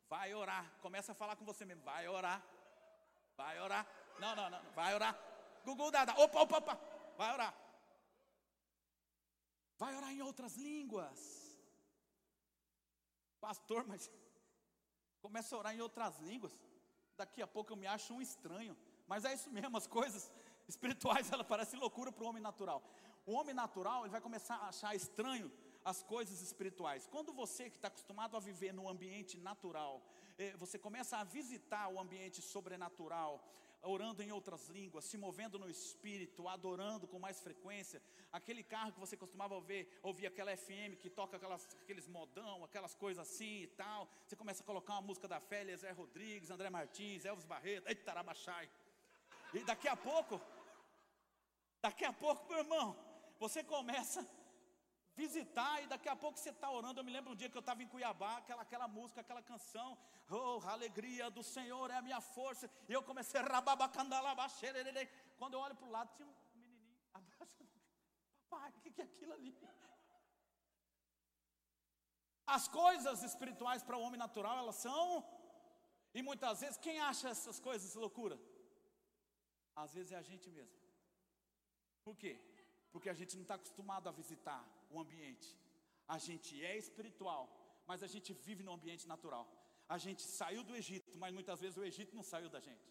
Vai 0.09 0.35
orar. 0.35 0.65
Começa 0.81 1.13
a 1.13 1.15
falar 1.15 1.37
com 1.37 1.45
você 1.45 1.65
mesmo. 1.65 1.83
Vai 1.83 2.07
orar. 2.07 2.43
Vai 3.37 3.61
orar. 3.61 3.87
Não, 4.19 4.35
não, 4.37 4.49
não. 4.51 4.63
Vai 4.73 4.95
orar. 4.95 5.15
Google 5.65 5.91
Dada. 5.91 6.13
Opa, 6.13 6.43
opa, 6.43 6.59
opa. 6.59 6.81
Vai 7.19 7.33
orar. 7.33 7.55
Vai 9.79 9.97
orar 9.97 10.11
em 10.13 10.23
outras 10.23 10.55
línguas. 10.57 11.36
Pastor, 13.41 13.87
mas 13.87 14.11
começa 15.21 15.55
a 15.55 15.59
orar 15.59 15.75
em 15.75 15.81
outras 15.81 16.19
línguas. 16.21 16.53
Daqui 17.17 17.41
a 17.43 17.47
pouco 17.47 17.73
eu 17.73 17.77
me 17.77 17.87
acho 17.87 18.13
um 18.15 18.21
estranho. 18.21 18.77
Mas 19.07 19.25
é 19.25 19.33
isso 19.33 19.51
mesmo, 19.51 19.77
as 19.77 19.87
coisas 19.87 20.31
espirituais, 20.69 21.31
ela 21.33 21.45
parece 21.45 21.77
loucura 21.77 22.11
para 22.13 22.25
o 22.25 22.29
homem 22.29 22.43
natural. 22.43 22.83
O 23.25 23.33
homem 23.33 23.55
natural, 23.55 24.03
ele 24.03 24.11
vai 24.11 24.21
começar 24.21 24.57
a 24.57 24.69
achar 24.69 24.95
estranho 24.95 25.51
as 25.85 26.03
coisas 26.03 26.41
espirituais. 26.43 27.07
Quando 27.07 27.33
você 27.33 27.71
que 27.71 27.77
está 27.77 27.89
acostumado 27.89 28.37
a 28.37 28.41
viver 28.41 28.73
no 28.73 28.89
ambiente 28.89 29.39
natural, 29.39 30.03
eh, 30.37 30.55
você 30.57 30.79
começa 30.79 31.17
a 31.17 31.25
visitar 31.25 31.89
o 31.89 32.01
ambiente 32.01 32.43
sobrenatural, 32.43 33.33
orando 33.87 34.23
em 34.23 34.33
outras 34.33 34.69
línguas, 34.69 35.05
se 35.05 35.17
movendo 35.17 35.59
no 35.59 35.69
espírito, 35.69 36.49
adorando 36.49 37.07
com 37.07 37.19
mais 37.19 37.41
frequência, 37.41 38.03
aquele 38.33 38.63
carro 38.63 38.93
que 38.93 39.01
você 39.01 39.17
costumava 39.17 39.55
ouvir, 39.55 39.89
ouvir 40.03 40.27
aquela 40.27 40.57
FM 40.57 40.97
que 41.01 41.09
toca 41.09 41.37
aquelas, 41.37 41.67
aqueles 41.83 42.07
modão, 42.07 42.65
aquelas 42.65 42.95
coisas 42.95 43.27
assim 43.27 43.63
e 43.63 43.67
tal, 43.69 44.09
você 44.27 44.37
começa 44.37 44.63
a 44.63 44.67
colocar 44.67 44.95
uma 44.95 45.03
música 45.03 45.29
da 45.29 45.41
Félia, 45.41 45.77
Zé 45.77 45.93
Rodrigues, 45.93 46.51
André 46.51 46.69
Martins, 46.71 47.25
Elvis 47.25 47.45
Barreto, 47.45 47.89
eita, 47.89 48.05
Tarabachai. 48.05 48.69
E 49.55 49.61
daqui 49.61 49.89
a 49.89 49.97
pouco, 49.97 50.41
daqui 51.81 52.05
a 52.05 52.13
pouco, 52.13 52.49
meu 52.49 52.59
irmão, 52.59 52.97
você 53.39 53.63
começa 53.63 54.27
visitar 55.23 55.83
e 55.83 55.87
daqui 55.93 56.09
a 56.09 56.17
pouco 56.25 56.39
você 56.39 56.51
está 56.51 56.71
orando. 56.71 57.01
Eu 57.01 57.05
me 57.05 57.13
lembro 57.17 57.33
um 57.33 57.37
dia 57.41 57.49
que 57.49 57.59
eu 57.61 57.65
estava 57.67 57.83
em 57.83 57.89
Cuiabá, 57.89 58.37
aquela, 58.39 58.63
aquela 58.63 58.87
música, 58.87 59.21
aquela 59.23 59.43
canção, 59.43 59.97
oh, 60.31 60.61
a 60.65 60.73
alegria 60.73 61.31
do 61.31 61.43
Senhor 61.43 61.91
é 61.91 61.97
a 61.97 62.03
minha 62.03 62.21
força. 62.21 62.71
E 62.89 62.93
eu 62.93 63.03
comecei 63.03 63.41
a 63.41 63.45
rababacandalabaxerere. 63.45 65.09
Quando 65.39 65.55
eu 65.55 65.61
olho 65.61 65.75
para 65.75 65.89
o 65.89 65.91
lado, 65.91 66.11
tinha 66.17 66.29
um 66.29 66.35
menininho 66.55 66.97
abaixo. 67.15 67.65
Papai, 68.49 68.71
o 68.71 68.81
que, 68.83 68.91
que 68.91 69.01
é 69.01 69.05
aquilo 69.05 69.33
ali? 69.33 69.57
As 72.47 72.69
coisas 72.69 73.23
espirituais 73.23 73.83
para 73.83 73.97
o 73.97 74.03
homem 74.03 74.19
natural, 74.19 74.57
elas 74.59 74.77
são. 74.77 75.25
E 76.15 76.23
muitas 76.23 76.61
vezes, 76.61 76.79
quem 76.79 77.01
acha 77.01 77.29
essas 77.29 77.59
coisas 77.59 77.95
loucura? 77.95 78.39
Às 79.75 79.93
vezes 79.95 80.13
é 80.13 80.17
a 80.17 80.23
gente 80.23 80.49
mesmo. 80.51 80.79
Por 82.05 82.17
quê? 82.17 82.41
Porque 82.93 83.11
a 83.11 83.15
gente 83.15 83.35
não 83.35 83.43
está 83.43 83.57
acostumado 83.57 84.09
a 84.09 84.13
visitar 84.13 84.65
o 84.91 85.01
ambiente. 85.01 85.49
A 86.09 86.19
gente 86.19 86.53
é 86.65 86.77
espiritual, 86.77 87.45
mas 87.87 88.03
a 88.03 88.07
gente 88.07 88.33
vive 88.33 88.63
no 88.63 88.73
ambiente 88.73 89.07
natural. 89.07 89.47
A 89.89 89.99
gente 89.99 90.23
saiu 90.23 90.63
do 90.69 90.75
Egito, 90.75 91.17
mas 91.19 91.33
muitas 91.33 91.61
vezes 91.61 91.77
o 91.77 91.85
Egito 91.85 92.15
não 92.15 92.23
saiu 92.23 92.49
da 92.49 92.61
gente. 92.61 92.89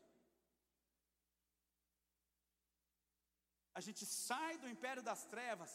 A 3.73 3.81
gente 3.81 4.05
sai 4.05 4.57
do 4.57 4.69
império 4.69 5.03
das 5.03 5.25
trevas, 5.25 5.71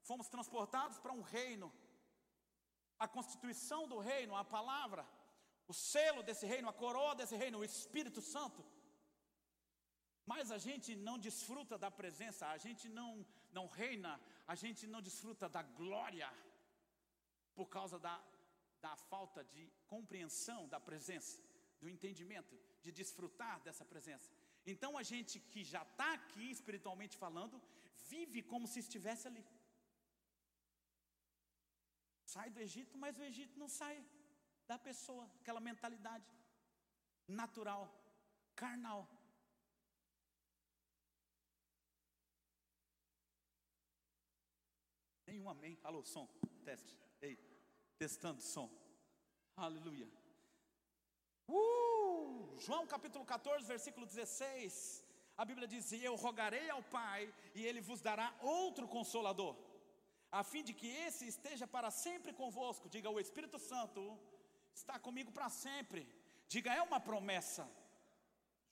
fomos 0.00 0.28
transportados 0.28 0.98
para 0.98 1.12
um 1.12 1.20
reino. 1.20 1.70
A 2.98 3.06
constituição 3.06 3.86
do 3.86 3.98
reino, 3.98 4.34
a 4.34 4.44
palavra, 4.44 5.06
o 5.68 5.74
selo 5.74 6.22
desse 6.22 6.46
reino, 6.46 6.68
a 6.68 6.72
coroa 6.72 7.14
desse 7.14 7.36
reino, 7.36 7.58
o 7.58 7.64
Espírito 7.64 8.22
Santo. 8.22 8.64
Mas 10.26 10.50
a 10.50 10.58
gente 10.66 10.90
não 11.08 11.16
desfruta 11.18 11.76
da 11.84 11.90
presença, 11.90 12.46
a 12.46 12.58
gente 12.66 12.88
não, 12.88 13.10
não 13.52 13.66
reina, 13.66 14.12
a 14.46 14.54
gente 14.54 14.86
não 14.86 15.02
desfruta 15.08 15.48
da 15.48 15.62
glória 15.62 16.30
por 17.54 17.66
causa 17.76 17.98
da, 17.98 18.14
da 18.80 18.94
falta 18.96 19.44
de 19.44 19.64
compreensão 19.86 20.60
da 20.74 20.80
presença, 20.80 21.42
do 21.80 21.88
entendimento, 21.88 22.54
de 22.82 22.90
desfrutar 23.00 23.60
dessa 23.66 23.84
presença. 23.84 24.30
Então 24.72 24.96
a 24.96 25.02
gente 25.02 25.38
que 25.52 25.62
já 25.62 25.82
está 25.82 26.14
aqui 26.14 26.50
espiritualmente 26.50 27.16
falando, 27.24 27.60
vive 28.08 28.42
como 28.42 28.66
se 28.66 28.80
estivesse 28.80 29.26
ali. 29.28 29.44
Sai 32.34 32.48
do 32.50 32.60
Egito, 32.66 32.96
mas 32.96 33.18
o 33.18 33.22
Egito 33.30 33.58
não 33.58 33.68
sai 33.68 33.96
da 34.66 34.78
pessoa, 34.78 35.24
aquela 35.40 35.60
mentalidade 35.60 36.26
natural, 37.28 37.82
carnal. 38.54 39.00
Nenhum 45.34 45.50
amém. 45.50 45.76
Alô, 45.82 46.00
som, 46.04 46.26
teste. 46.64 46.96
Ei, 47.20 47.36
testando 47.98 48.40
som. 48.40 48.68
Aleluia. 49.56 50.08
Uh, 51.48 52.56
João 52.64 52.86
capítulo 52.86 53.24
14, 53.24 53.66
versículo 53.66 54.06
16. 54.06 55.04
A 55.36 55.44
Bíblia 55.44 55.66
diz: 55.66 55.90
eu 55.92 56.14
rogarei 56.14 56.70
ao 56.70 56.84
Pai, 56.84 57.22
e 57.52 57.66
Ele 57.66 57.80
vos 57.80 58.00
dará 58.00 58.28
outro 58.58 58.86
consolador, 58.86 59.56
a 60.30 60.44
fim 60.44 60.62
de 60.62 60.72
que 60.72 60.86
esse 61.06 61.26
esteja 61.26 61.66
para 61.66 61.90
sempre 61.90 62.32
convosco. 62.32 62.88
Diga, 62.88 63.10
o 63.10 63.18
Espírito 63.18 63.58
Santo 63.58 64.00
está 64.72 65.00
comigo 65.00 65.32
para 65.32 65.48
sempre. 65.48 66.02
Diga, 66.46 66.72
é 66.72 66.82
uma 66.90 67.00
promessa. 67.00 67.68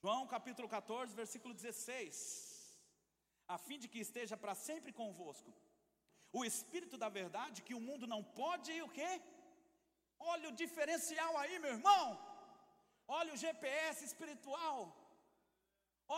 João 0.00 0.28
capítulo 0.28 0.68
14, 0.68 1.12
versículo 1.22 1.54
16. 1.54 2.06
A 3.48 3.58
fim 3.58 3.80
de 3.80 3.88
que 3.88 3.98
esteja 3.98 4.36
para 4.36 4.54
sempre 4.54 4.92
convosco 4.92 5.52
O 6.38 6.42
Espírito 6.50 6.96
da 7.02 7.08
verdade 7.20 7.64
que 7.66 7.76
o 7.78 7.84
mundo 7.88 8.06
não 8.14 8.22
pode 8.40 8.70
o 8.86 8.90
quê? 8.98 9.10
Olha 10.32 10.48
o 10.50 10.56
diferencial 10.62 11.32
aí, 11.42 11.54
meu 11.64 11.72
irmão. 11.76 12.06
Olha 13.18 13.32
o 13.34 13.40
GPS 13.44 13.98
espiritual. 14.10 14.78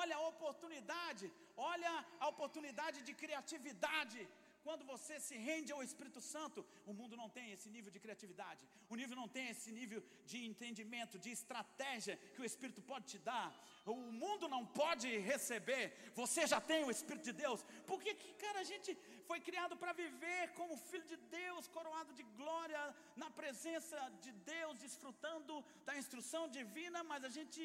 Olha 0.00 0.14
a 0.16 0.26
oportunidade, 0.32 1.26
olha 1.72 1.92
a 2.22 2.28
oportunidade 2.32 2.98
de 3.08 3.12
criatividade 3.22 4.20
quando 4.66 4.84
você 4.92 5.14
se 5.26 5.36
rende 5.48 5.70
ao 5.72 5.82
Espírito 5.86 6.20
Santo, 6.32 6.60
o 6.90 6.94
mundo 6.98 7.14
não 7.20 7.28
tem 7.36 7.46
esse 7.54 7.68
nível 7.74 7.90
de 7.94 8.00
criatividade, 8.04 8.62
o 8.92 8.96
nível 9.00 9.16
não 9.20 9.28
tem 9.36 9.46
esse 9.54 9.70
nível 9.78 10.00
de 10.30 10.38
entendimento, 10.50 11.18
de 11.24 11.30
estratégia 11.38 12.16
que 12.34 12.42
o 12.42 12.48
Espírito 12.50 12.80
pode 12.90 13.06
te 13.12 13.18
dar. 13.30 13.48
O 13.94 13.96
mundo 14.22 14.48
não 14.54 14.62
pode 14.82 15.08
receber, 15.32 15.84
você 16.20 16.42
já 16.52 16.60
tem 16.70 16.80
o 16.84 16.92
Espírito 16.96 17.26
de 17.30 17.34
Deus. 17.44 17.60
Porque, 17.90 18.14
cara, 18.44 18.60
a 18.60 18.68
gente 18.72 18.90
foi 19.28 19.38
criado 19.48 19.76
para 19.82 19.92
viver 19.92 20.42
como 20.60 20.82
filho 20.88 21.08
de 21.12 21.18
Deus, 21.40 21.68
coroado 21.76 22.14
de 22.20 22.24
glória, 22.40 22.82
na 23.22 23.30
presença 23.42 23.98
de 24.24 24.32
Deus, 24.54 24.80
desfrutando 24.86 25.62
da 25.84 25.96
instrução 26.02 26.44
divina, 26.58 27.02
mas 27.12 27.22
a 27.30 27.32
gente 27.38 27.62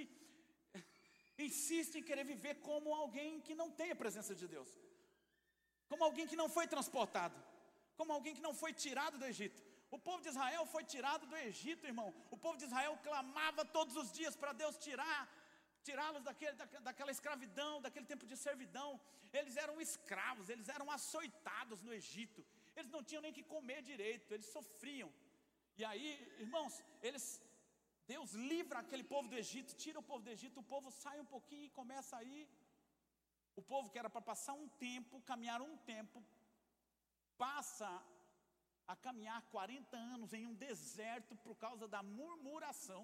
insiste 1.47 1.95
em 1.97 2.07
querer 2.11 2.27
viver 2.35 2.55
como 2.69 2.93
alguém 3.01 3.39
que 3.47 3.55
não 3.63 3.71
tem 3.81 3.91
a 3.91 4.01
presença 4.03 4.35
de 4.43 4.47
Deus 4.57 4.69
como 5.89 6.03
alguém 6.07 6.27
que 6.31 6.39
não 6.41 6.49
foi 6.57 6.65
transportado, 6.73 7.37
como 7.97 8.13
alguém 8.13 8.35
que 8.37 8.45
não 8.47 8.53
foi 8.61 8.71
tirado 8.85 9.17
do 9.21 9.27
Egito. 9.33 9.61
O 9.95 9.99
povo 10.07 10.21
de 10.25 10.29
Israel 10.33 10.63
foi 10.73 10.83
tirado 10.93 11.25
do 11.31 11.37
Egito, 11.49 11.89
irmão. 11.91 12.09
O 12.35 12.37
povo 12.43 12.57
de 12.61 12.65
Israel 12.69 12.93
clamava 13.07 13.63
todos 13.77 13.95
os 14.01 14.09
dias 14.17 14.35
para 14.41 14.53
Deus 14.61 14.77
tirar, 14.87 15.21
tirá-los 15.87 16.23
daquele, 16.27 16.55
daquela 16.87 17.11
escravidão, 17.17 17.81
daquele 17.85 18.05
tempo 18.11 18.27
de 18.31 18.37
servidão. 18.37 18.89
Eles 19.39 19.57
eram 19.63 19.81
escravos, 19.87 20.47
eles 20.47 20.69
eram 20.69 20.87
açoitados 20.97 21.81
no 21.81 21.93
Egito. 22.01 22.45
Eles 22.77 22.91
não 22.95 23.03
tinham 23.03 23.23
nem 23.25 23.33
que 23.37 23.43
comer 23.55 23.81
direito, 23.91 24.31
eles 24.31 24.49
sofriam. 24.57 25.11
E 25.79 25.83
aí, 25.91 26.07
irmãos, 26.45 26.73
eles 27.01 27.25
Deus 28.13 28.31
livra 28.51 28.77
aquele 28.79 29.03
povo 29.03 29.27
do 29.31 29.37
Egito, 29.41 29.75
tira 29.83 29.99
o 29.99 30.07
povo 30.11 30.23
do 30.23 30.31
Egito, 30.35 30.59
o 30.59 30.69
povo 30.71 30.89
sai 31.03 31.17
um 31.23 31.29
pouquinho 31.33 31.65
e 31.65 31.75
começa 31.81 32.13
a 32.17 32.23
ir 32.23 32.47
o 33.60 33.68
povo 33.72 33.89
que 33.91 33.99
era 34.01 34.10
para 34.16 34.30
passar 34.32 34.53
um 34.62 34.68
tempo, 34.88 35.22
caminhar 35.32 35.62
um 35.70 35.76
tempo, 35.91 36.18
passa 37.43 37.89
a 38.91 38.95
caminhar 39.05 39.39
40 39.55 39.97
anos 40.14 40.34
em 40.38 40.45
um 40.49 40.55
deserto 40.68 41.34
por 41.45 41.55
causa 41.64 41.88
da 41.93 42.01
murmuração, 42.18 43.01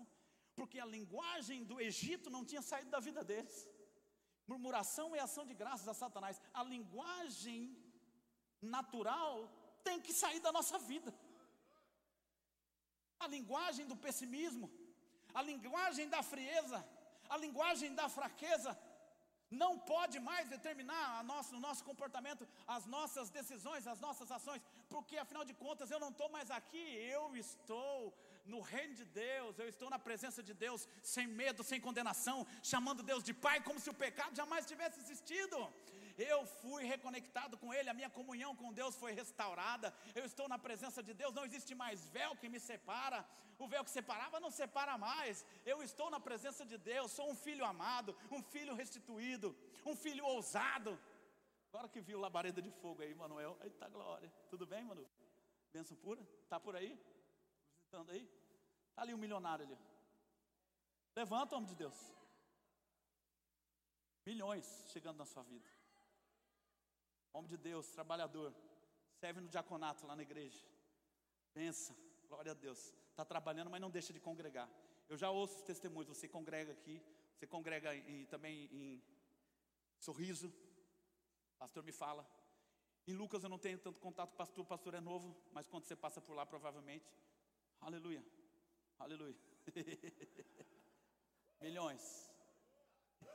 porque 0.57 0.79
a 0.79 0.91
linguagem 0.95 1.59
do 1.71 1.79
Egito 1.89 2.29
não 2.35 2.43
tinha 2.49 2.63
saído 2.69 2.89
da 2.95 3.01
vida 3.07 3.23
deles. 3.29 3.57
Murmuração 4.51 5.07
é 5.15 5.19
ação 5.19 5.45
de 5.49 5.55
graças 5.61 5.87
a 5.87 5.99
Satanás. 6.03 6.41
A 6.53 6.63
linguagem 6.73 7.59
natural 8.77 9.33
tem 9.87 9.99
que 10.05 10.13
sair 10.21 10.39
da 10.47 10.51
nossa 10.57 10.77
vida. 10.91 11.13
A 13.23 13.27
linguagem 13.35 13.85
do 13.91 13.97
pessimismo, 14.05 14.67
a 15.33 15.41
linguagem 15.51 16.07
da 16.15 16.21
frieza, 16.31 16.79
a 17.29 17.37
linguagem 17.37 17.93
da 17.99 18.07
fraqueza, 18.17 18.71
não 19.49 19.77
pode 19.77 20.19
mais 20.19 20.47
determinar 20.49 21.23
nosso, 21.23 21.55
o 21.55 21.59
nosso 21.59 21.83
comportamento, 21.83 22.47
as 22.67 22.85
nossas 22.85 23.29
decisões, 23.29 23.87
as 23.87 23.99
nossas 23.99 24.31
ações, 24.31 24.61
porque 24.89 25.17
afinal 25.17 25.45
de 25.45 25.53
contas 25.53 25.91
eu 25.91 25.99
não 25.99 26.09
estou 26.09 26.29
mais 26.29 26.49
aqui, 26.51 26.85
eu 27.15 27.35
estou 27.35 28.13
no 28.45 28.61
reino 28.61 28.93
de 28.93 29.05
Deus, 29.05 29.57
eu 29.57 29.67
estou 29.67 29.89
na 29.89 29.97
presença 29.97 30.41
de 30.43 30.53
Deus, 30.53 30.87
sem 31.01 31.27
medo, 31.27 31.63
sem 31.63 31.81
condenação, 31.81 32.45
chamando 32.61 33.01
Deus 33.01 33.23
de 33.23 33.33
Pai, 33.33 33.61
como 33.61 33.79
se 33.79 33.89
o 33.89 33.93
pecado 33.93 34.35
jamais 34.35 34.65
tivesse 34.65 34.99
existido 34.99 35.57
eu 36.17 36.45
fui 36.45 36.83
reconectado 36.83 37.57
com 37.57 37.73
Ele, 37.73 37.89
a 37.89 37.93
minha 37.93 38.09
comunhão 38.09 38.55
com 38.55 38.73
Deus 38.73 38.95
foi 38.95 39.11
restaurada, 39.13 39.93
eu 40.13 40.25
estou 40.25 40.47
na 40.47 40.57
presença 40.57 41.03
de 41.03 41.13
Deus, 41.13 41.33
não 41.33 41.45
existe 41.45 41.75
mais 41.75 42.07
véu 42.09 42.35
que 42.35 42.49
me 42.49 42.59
separa, 42.59 43.25
o 43.57 43.67
véu 43.67 43.83
que 43.83 43.89
separava 43.89 44.39
não 44.39 44.51
separa 44.51 44.97
mais, 44.97 45.45
eu 45.65 45.81
estou 45.81 46.09
na 46.09 46.19
presença 46.19 46.65
de 46.65 46.77
Deus, 46.77 47.11
sou 47.11 47.29
um 47.29 47.35
filho 47.35 47.65
amado, 47.65 48.15
um 48.31 48.41
filho 48.41 48.73
restituído, 48.73 49.55
um 49.85 49.95
filho 49.95 50.25
ousado. 50.25 50.99
Agora 51.69 51.89
que 51.89 52.01
viu 52.01 52.19
labareda 52.19 52.61
de 52.61 52.71
fogo 52.71 53.01
aí, 53.01 53.13
Manuel, 53.13 53.57
eita 53.61 53.87
glória, 53.89 54.31
tudo 54.49 54.65
bem, 54.65 54.83
Manu? 54.83 55.05
Benção 55.73 55.97
pura? 55.97 56.21
Está 56.43 56.59
por 56.59 56.75
aí? 56.75 56.97
Visitando 57.79 58.11
aí? 58.11 58.29
Está 58.89 59.01
ali 59.01 59.13
um 59.13 59.17
milionário 59.17 59.65
ali. 59.65 59.77
Levanta, 61.15 61.55
homem 61.55 61.67
de 61.67 61.75
Deus. 61.75 61.95
Milhões 64.25 64.85
chegando 64.87 65.17
na 65.17 65.25
sua 65.25 65.43
vida. 65.43 65.74
Homem 67.35 67.49
de 67.49 67.57
Deus, 67.57 67.89
trabalhador, 67.89 68.55
serve 69.19 69.41
no 69.41 69.49
diaconato 69.49 70.07
lá 70.07 70.15
na 70.15 70.23
igreja. 70.23 70.65
Pensa, 71.53 71.93
glória 72.29 72.53
a 72.53 72.55
Deus. 72.55 72.93
Está 73.09 73.25
trabalhando, 73.25 73.69
mas 73.69 73.81
não 73.81 73.91
deixa 73.91 74.13
de 74.13 74.21
congregar. 74.21 74.69
Eu 75.09 75.17
já 75.17 75.29
ouço 75.29 75.57
os 75.57 75.61
testemunhos. 75.61 76.07
Você 76.07 76.29
congrega 76.29 76.71
aqui, 76.71 77.03
você 77.33 77.45
congrega 77.45 77.93
em, 77.93 78.25
também 78.27 78.69
em 78.71 79.03
sorriso. 79.99 80.47
O 80.47 81.57
pastor 81.57 81.83
me 81.83 81.91
fala. 81.91 82.25
Em 83.05 83.11
Lucas 83.11 83.43
eu 83.43 83.49
não 83.49 83.59
tenho 83.59 83.79
tanto 83.79 83.99
contato 83.99 84.29
com 84.29 84.35
o 84.35 84.37
pastor, 84.37 84.63
o 84.63 84.67
pastor 84.67 84.93
é 84.93 85.01
novo, 85.01 85.35
mas 85.51 85.67
quando 85.67 85.83
você 85.83 85.95
passa 85.95 86.21
por 86.21 86.37
lá, 86.37 86.45
provavelmente. 86.45 87.13
Aleluia. 87.81 88.25
Aleluia. 88.97 89.35
Milhões. 91.59 92.31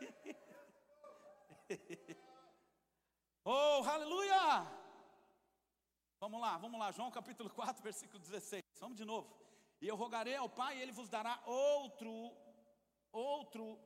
Oh, 3.42 3.82
aleluia! 3.86 4.70
Vamos 6.18 6.38
lá, 6.38 6.58
vamos 6.58 6.78
lá, 6.78 6.92
João 6.92 7.10
capítulo 7.10 7.48
4, 7.48 7.82
versículo 7.82 8.18
16. 8.18 8.62
Vamos 8.78 8.98
de 8.98 9.04
novo. 9.04 9.34
E 9.80 9.88
eu 9.88 9.96
rogarei 9.96 10.36
ao 10.36 10.48
Pai, 10.48 10.76
e 10.76 10.82
Ele 10.82 10.92
vos 10.92 11.08
dará 11.08 11.42
outro, 11.46 12.32
outro 13.10 13.78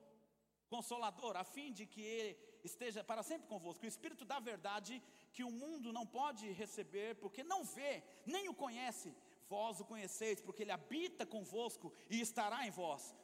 consolador, 0.69 1.37
a 1.37 1.45
fim 1.45 1.71
de 1.73 1.87
que 1.87 2.03
Ele 2.03 2.37
esteja 2.65 3.05
para 3.05 3.23
sempre 3.23 3.47
convosco. 3.47 3.85
O 3.85 3.89
Espírito 3.89 4.25
da 4.25 4.41
verdade, 4.41 5.01
que 5.33 5.45
o 5.45 5.53
mundo 5.53 5.93
não 5.93 6.05
pode 6.05 6.51
receber, 6.51 7.15
porque 7.17 7.45
não 7.45 7.63
vê, 7.63 8.03
nem 8.27 8.49
o 8.49 8.55
conhece. 8.55 9.15
Vós 9.49 9.79
o 9.79 9.85
conheceis, 9.85 10.41
porque 10.41 10.65
Ele 10.65 10.73
habita 10.73 11.25
convosco 11.25 11.93
e 12.11 12.21
estará 12.21 12.67
em 12.67 12.73
vós. 12.73 13.15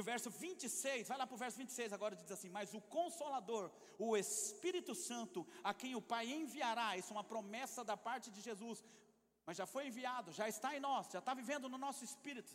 E 0.00 0.02
o 0.02 0.10
verso 0.12 0.30
26, 0.30 1.08
vai 1.08 1.18
lá 1.18 1.26
para 1.26 1.34
o 1.34 1.42
verso 1.42 1.58
26 1.62 1.92
agora, 1.96 2.16
diz 2.20 2.30
assim: 2.34 2.50
Mas 2.56 2.72
o 2.78 2.80
Consolador, 2.94 3.64
o 4.06 4.16
Espírito 4.16 4.92
Santo, 4.94 5.40
a 5.70 5.72
quem 5.80 5.92
o 5.94 6.00
Pai 6.12 6.24
enviará, 6.36 6.86
isso 6.96 7.10
é 7.12 7.16
uma 7.16 7.26
promessa 7.32 7.84
da 7.90 7.96
parte 8.06 8.28
de 8.36 8.40
Jesus, 8.46 8.78
mas 9.44 9.58
já 9.58 9.66
foi 9.72 9.82
enviado, 9.88 10.32
já 10.38 10.46
está 10.48 10.68
em 10.74 10.80
nós, 10.80 11.10
já 11.14 11.18
está 11.18 11.34
vivendo 11.40 11.68
no 11.68 11.76
nosso 11.76 12.02
espírito. 12.02 12.52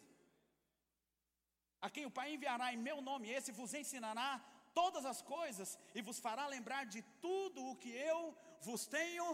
A 1.85 1.87
quem 1.95 2.07
o 2.07 2.15
Pai 2.17 2.27
enviará 2.33 2.73
em 2.73 2.79
meu 2.87 2.97
nome, 3.09 3.29
esse 3.29 3.51
vos 3.59 3.75
ensinará 3.81 4.31
todas 4.79 5.05
as 5.05 5.21
coisas 5.35 5.77
e 5.93 6.01
vos 6.01 6.17
fará 6.27 6.47
lembrar 6.47 6.83
de 6.95 7.03
tudo 7.27 7.63
o 7.63 7.75
que 7.83 7.91
eu 8.11 8.35
vos 8.67 8.87
tenho 8.87 9.27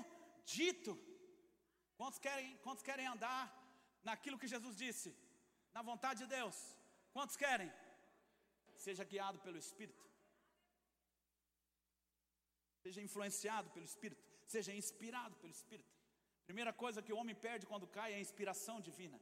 dito. 0.57 0.99
Quantos 1.95 2.19
querem, 2.19 2.57
quantos 2.65 2.83
querem 2.89 3.07
andar 3.07 3.43
naquilo 4.03 4.41
que 4.41 4.53
Jesus 4.55 4.75
disse? 4.75 5.15
Na 5.77 5.81
vontade 5.91 6.19
de 6.23 6.29
Deus? 6.37 6.59
Quantos 7.13 7.37
querem? 7.37 7.71
Seja 8.85 9.03
guiado 9.11 9.37
pelo 9.45 9.57
Espírito. 9.65 10.03
Seja 12.83 13.01
influenciado 13.07 13.69
pelo 13.75 13.85
Espírito. 13.91 14.23
Seja 14.53 14.73
inspirado 14.81 15.35
pelo 15.41 15.53
Espírito. 15.59 15.93
Primeira 16.49 16.73
coisa 16.73 17.03
que 17.05 17.13
o 17.13 17.19
homem 17.21 17.35
perde 17.35 17.69
quando 17.71 17.91
cai 17.97 18.09
é 18.13 18.15
a 18.15 18.25
inspiração 18.27 18.77
divina. 18.87 19.19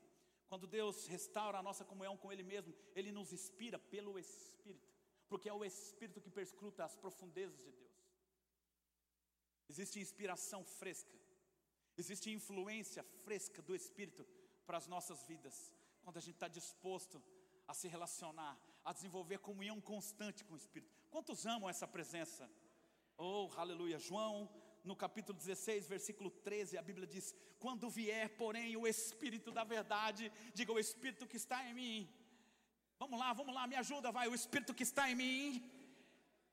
Quando 0.49 0.65
Deus 0.65 1.05
restaura 1.15 1.57
a 1.59 1.65
nossa 1.67 1.83
comunhão 1.89 2.15
com 2.21 2.31
Ele 2.31 2.45
mesmo, 2.53 2.73
Ele 2.95 3.11
nos 3.11 3.33
inspira 3.37 3.77
pelo 3.77 4.17
Espírito, 4.17 4.89
porque 5.27 5.49
é 5.49 5.53
o 5.53 5.65
Espírito 5.65 6.21
que 6.21 6.37
perscruta 6.39 6.83
as 6.85 6.95
profundezas 6.95 7.61
de 7.65 7.71
Deus. 7.71 7.97
Existe 9.71 9.99
inspiração 9.99 10.63
fresca, 10.63 11.15
existe 11.95 12.31
influência 12.31 13.03
fresca 13.25 13.61
do 13.61 13.75
Espírito 13.75 14.25
para 14.65 14.77
as 14.77 14.87
nossas 14.87 15.21
vidas, 15.27 15.71
quando 16.01 16.17
a 16.17 16.21
gente 16.21 16.37
está 16.39 16.47
disposto 16.47 17.21
a 17.67 17.73
se 17.75 17.87
relacionar, 17.87 18.57
a 18.89 18.93
desenvolver 18.97 19.37
comunhão 19.37 19.79
constante 19.79 20.43
com 20.43 20.55
o 20.55 20.61
Espírito. 20.61 20.91
Quantos 21.11 21.45
amam 21.45 21.69
essa 21.69 21.87
presença? 21.95 22.49
Oh, 23.15 23.47
aleluia. 23.63 23.99
João, 23.99 24.49
no 24.83 24.95
capítulo 24.95 25.37
16, 25.37 25.87
versículo 25.87 26.31
13, 26.31 26.75
a 26.75 26.81
Bíblia 26.81 27.05
diz: 27.05 27.35
Quando 27.59 27.87
vier, 27.87 28.27
porém, 28.41 28.75
o 28.75 28.87
Espírito 28.87 29.51
da 29.51 29.63
verdade, 29.63 30.31
diga 30.55 30.71
o 30.71 30.79
Espírito 30.79 31.27
que 31.27 31.37
está 31.37 31.63
em 31.67 31.75
mim. 31.81 32.09
Vamos 32.97 33.19
lá, 33.19 33.31
vamos 33.31 33.53
lá, 33.53 33.67
me 33.67 33.75
ajuda, 33.75 34.11
vai. 34.11 34.27
O 34.27 34.33
Espírito 34.33 34.73
que 34.73 34.87
está 34.91 35.07
em 35.11 35.17
mim 35.23 35.71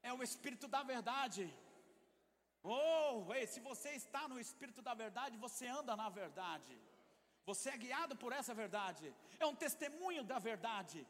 é 0.03 0.12
o 0.12 0.22
Espírito 0.22 0.68
da 0.68 0.82
verdade. 0.82 1.45
Oh, 2.62 3.32
ei, 3.32 3.47
se 3.47 3.61
você 3.61 3.93
está 4.03 4.28
no 4.28 4.39
Espírito 4.39 4.82
da 4.82 4.93
verdade, 4.93 5.39
você 5.39 5.66
anda 5.68 5.97
na 5.97 6.11
verdade. 6.11 6.78
Você 7.47 7.70
é 7.70 7.78
guiado 7.78 8.14
por 8.14 8.30
essa 8.41 8.53
verdade. 8.53 9.14
É 9.39 9.47
um 9.47 9.55
testemunho 9.55 10.22
da 10.22 10.39
verdade. 10.39 11.07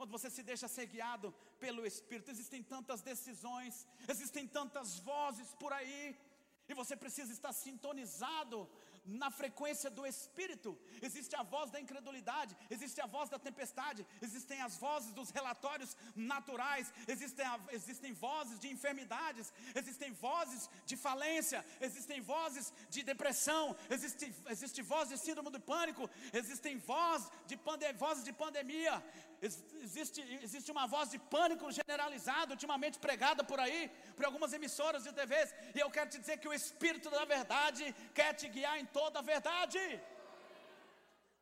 Quando 0.00 0.12
você 0.12 0.30
se 0.30 0.42
deixa 0.42 0.66
ser 0.66 0.86
guiado 0.86 1.28
pelo 1.62 1.84
Espírito, 1.84 2.30
existem 2.30 2.62
tantas 2.62 3.02
decisões, 3.02 3.86
existem 4.08 4.46
tantas 4.46 4.98
vozes 5.00 5.48
por 5.62 5.74
aí, 5.74 6.18
e 6.66 6.72
você 6.72 6.96
precisa 6.96 7.30
estar 7.34 7.52
sintonizado 7.52 8.66
na 9.10 9.30
frequência 9.30 9.90
do 9.90 10.06
Espírito. 10.06 10.78
Existe 11.02 11.34
a 11.36 11.42
voz 11.42 11.70
da 11.70 11.80
incredulidade, 11.80 12.56
existe 12.70 13.00
a 13.00 13.06
voz 13.06 13.28
da 13.28 13.38
tempestade, 13.38 14.06
existem 14.22 14.60
as 14.60 14.76
vozes 14.76 15.12
dos 15.12 15.30
relatórios 15.30 15.96
naturais, 16.14 16.92
existem, 17.08 17.46
existem 17.72 18.12
vozes 18.12 18.58
de 18.60 18.68
enfermidades, 18.68 19.52
existem 19.74 20.12
vozes 20.12 20.68
de 20.86 20.96
falência, 20.96 21.64
existem 21.80 22.20
vozes 22.20 22.72
de 22.88 23.02
depressão, 23.02 23.76
existe, 23.88 24.32
existe 24.48 24.82
voz 24.82 25.08
de 25.08 25.18
síndrome 25.18 25.50
do 25.50 25.60
pânico, 25.60 26.08
existem 26.32 26.78
voz 26.78 27.30
de 27.46 27.56
pande, 27.56 27.92
vozes 27.94 28.24
de 28.24 28.32
pandemia, 28.32 29.02
existe, 29.42 30.20
existe 30.42 30.70
uma 30.70 30.86
voz 30.86 31.10
de 31.10 31.18
pânico 31.18 31.70
generalizado, 31.72 32.52
ultimamente 32.52 32.98
pregada 32.98 33.42
por 33.42 33.58
aí, 33.58 33.90
por 34.14 34.24
algumas 34.24 34.52
emissoras 34.52 35.02
de 35.04 35.12
TVs, 35.12 35.54
e 35.74 35.80
eu 35.80 35.90
quero 35.90 36.10
te 36.10 36.18
dizer 36.18 36.38
que 36.38 36.48
o 36.48 36.52
Espírito 36.52 37.10
da 37.10 37.24
verdade 37.24 37.94
quer 38.14 38.34
te 38.34 38.48
guiar 38.48 38.78
em 38.78 38.86
toda 39.00 39.18
a 39.20 39.28
verdade. 39.34 39.80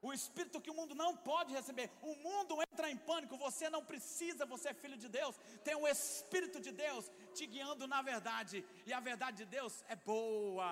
O 0.06 0.10
espírito 0.18 0.62
que 0.64 0.72
o 0.72 0.78
mundo 0.78 0.94
não 1.02 1.12
pode 1.30 1.52
receber. 1.58 1.86
O 2.10 2.14
mundo 2.26 2.60
entra 2.66 2.88
em 2.92 2.98
pânico, 3.10 3.42
você 3.46 3.66
não 3.74 3.82
precisa, 3.90 4.50
você 4.54 4.68
é 4.68 4.80
filho 4.82 4.98
de 5.04 5.08
Deus. 5.18 5.36
Tem 5.66 5.74
o 5.74 5.88
espírito 5.94 6.60
de 6.66 6.72
Deus 6.84 7.04
te 7.36 7.46
guiando 7.52 7.86
na 7.94 8.00
verdade, 8.10 8.56
e 8.88 8.92
a 8.98 9.00
verdade 9.10 9.38
de 9.42 9.46
Deus 9.56 9.74
é 9.94 9.96
boa. 10.12 10.70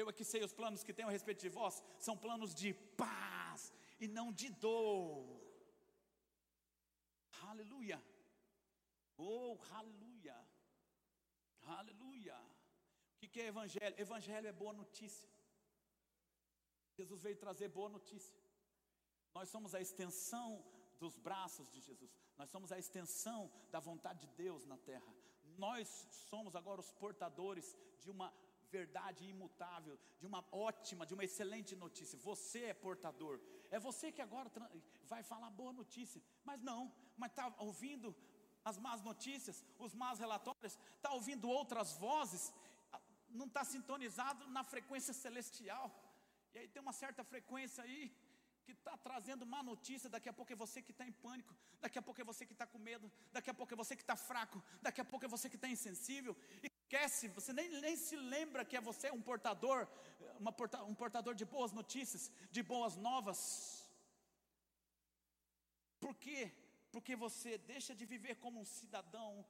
Eu 0.00 0.08
aqui 0.08 0.24
sei 0.30 0.42
os 0.42 0.56
planos 0.60 0.82
que 0.86 0.96
tenho 0.96 1.08
a 1.10 1.16
respeito 1.16 1.42
de 1.46 1.50
vós, 1.58 1.82
são 2.06 2.16
planos 2.24 2.52
de 2.62 2.70
paz 3.04 3.60
e 4.00 4.08
não 4.16 4.26
de 4.40 4.48
dor. 4.66 5.22
Aleluia. 7.50 7.98
Oh, 9.18 9.56
aleluia. 9.78 10.36
Aleluia. 11.78 12.36
O 13.24 13.28
que 13.28 13.40
é 13.40 13.46
evangelho? 13.46 13.94
Evangelho 13.98 14.46
é 14.46 14.52
boa 14.52 14.72
notícia. 14.72 15.28
Jesus 16.98 17.22
veio 17.22 17.36
trazer 17.36 17.68
boa 17.68 17.88
notícia. 17.88 18.36
Nós 19.34 19.48
somos 19.48 19.74
a 19.74 19.80
extensão 19.80 20.64
dos 21.00 21.16
braços 21.16 21.70
de 21.70 21.80
Jesus. 21.80 22.12
Nós 22.36 22.50
somos 22.50 22.70
a 22.70 22.78
extensão 22.78 23.50
da 23.70 23.80
vontade 23.80 24.26
de 24.26 24.28
Deus 24.42 24.66
na 24.66 24.76
terra. 24.76 25.12
Nós 25.56 25.88
somos 26.30 26.54
agora 26.54 26.80
os 26.80 26.92
portadores 26.92 27.76
de 28.00 28.10
uma 28.10 28.32
verdade 28.70 29.24
imutável, 29.24 29.98
de 30.20 30.26
uma 30.26 30.44
ótima, 30.52 31.06
de 31.06 31.14
uma 31.14 31.24
excelente 31.24 31.74
notícia. 31.74 32.18
Você 32.18 32.64
é 32.64 32.74
portador. 32.74 33.40
É 33.70 33.78
você 33.78 34.12
que 34.12 34.20
agora 34.20 34.50
vai 35.04 35.22
falar 35.22 35.50
boa 35.50 35.72
notícia. 35.72 36.22
Mas 36.44 36.60
não, 36.60 36.92
mas 37.16 37.30
está 37.30 37.54
ouvindo 37.58 38.14
as 38.64 38.78
más 38.78 39.02
notícias, 39.02 39.62
os 39.78 39.94
más 39.94 40.18
relatórios, 40.18 40.78
está 40.96 41.12
ouvindo 41.12 41.48
outras 41.48 41.92
vozes, 41.98 42.52
não 43.40 43.46
está 43.46 43.64
sintonizado 43.64 44.46
na 44.56 44.62
frequência 44.72 45.12
celestial. 45.12 45.86
E 46.54 46.58
aí 46.58 46.68
tem 46.68 46.80
uma 46.80 46.92
certa 46.92 47.22
frequência 47.32 47.82
aí 47.82 48.04
que 48.64 48.72
está 48.72 48.96
trazendo 48.96 49.44
má 49.44 49.62
notícia. 49.62 50.08
Daqui 50.08 50.28
a 50.28 50.32
pouco 50.32 50.52
é 50.52 50.56
você 50.56 50.80
que 50.80 50.92
está 50.92 51.06
em 51.06 51.12
pânico, 51.24 51.54
daqui 51.80 51.98
a 51.98 52.02
pouco 52.02 52.20
é 52.20 52.24
você 52.24 52.46
que 52.46 52.52
está 52.52 52.66
com 52.66 52.78
medo, 52.78 53.10
daqui 53.32 53.50
a 53.50 53.54
pouco 53.54 53.74
é 53.74 53.76
você 53.76 53.94
que 53.96 54.02
está 54.02 54.16
fraco, 54.16 54.62
daqui 54.80 55.00
a 55.00 55.04
pouco 55.04 55.24
é 55.26 55.28
você 55.28 55.48
que 55.52 55.56
está 55.56 55.68
insensível. 55.68 56.36
Esquece, 56.62 57.28
você 57.28 57.52
nem, 57.52 57.68
nem 57.86 57.96
se 57.96 58.16
lembra 58.16 58.64
que 58.64 58.76
é 58.76 58.80
você 58.80 59.10
um 59.10 59.22
portador, 59.30 59.86
uma 60.38 60.52
porta, 60.52 60.82
um 60.84 60.94
portador 60.94 61.34
de 61.34 61.44
boas 61.44 61.72
notícias, 61.72 62.30
de 62.50 62.62
boas 62.62 62.96
novas. 62.96 63.42
Por 65.98 66.14
quê? 66.14 66.52
Porque 66.92 67.16
você 67.16 67.58
deixa 67.58 67.94
de 67.94 68.06
viver 68.06 68.36
como 68.36 68.60
um 68.60 68.64
cidadão 68.64 69.44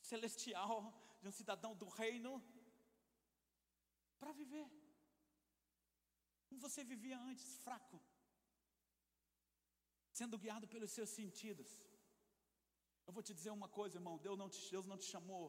celestial, 0.00 0.92
de 1.22 1.28
um 1.28 1.32
cidadão 1.40 1.74
do 1.74 1.88
reino, 1.88 2.42
para 4.20 4.32
viver. 4.32 4.68
Como 6.48 6.60
você 6.60 6.82
vivia 6.92 7.18
antes, 7.18 7.56
fraco, 7.66 8.00
sendo 10.18 10.38
guiado 10.38 10.66
pelos 10.68 10.90
seus 10.90 11.10
sentidos. 11.10 11.70
Eu 13.06 13.12
vou 13.12 13.22
te 13.22 13.34
dizer 13.34 13.50
uma 13.50 13.68
coisa, 13.68 13.98
irmão: 13.98 14.18
Deus 14.18 14.38
não 14.42 14.48
te, 14.48 14.60
Deus 14.70 14.86
não 14.86 14.98
te 15.02 15.06
chamou 15.14 15.44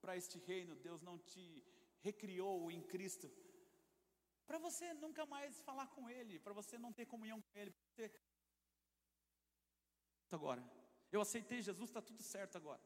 para 0.00 0.16
este 0.16 0.38
reino, 0.38 0.74
Deus 0.88 1.02
não 1.02 1.18
te 1.18 1.44
recriou 2.00 2.70
em 2.70 2.82
Cristo, 2.92 3.28
para 4.46 4.58
você 4.58 4.94
nunca 4.94 5.26
mais 5.26 5.60
falar 5.68 5.88
com 5.88 6.08
Ele, 6.08 6.38
para 6.38 6.52
você 6.52 6.78
não 6.78 6.92
ter 6.92 7.06
comunhão 7.06 7.40
com 7.42 7.58
Ele. 7.58 7.72
Você... 7.90 8.10
Agora, 10.30 10.62
eu 11.10 11.20
aceitei 11.20 11.60
Jesus, 11.62 11.90
está 11.90 12.00
tudo 12.00 12.22
certo 12.22 12.56
agora. 12.56 12.82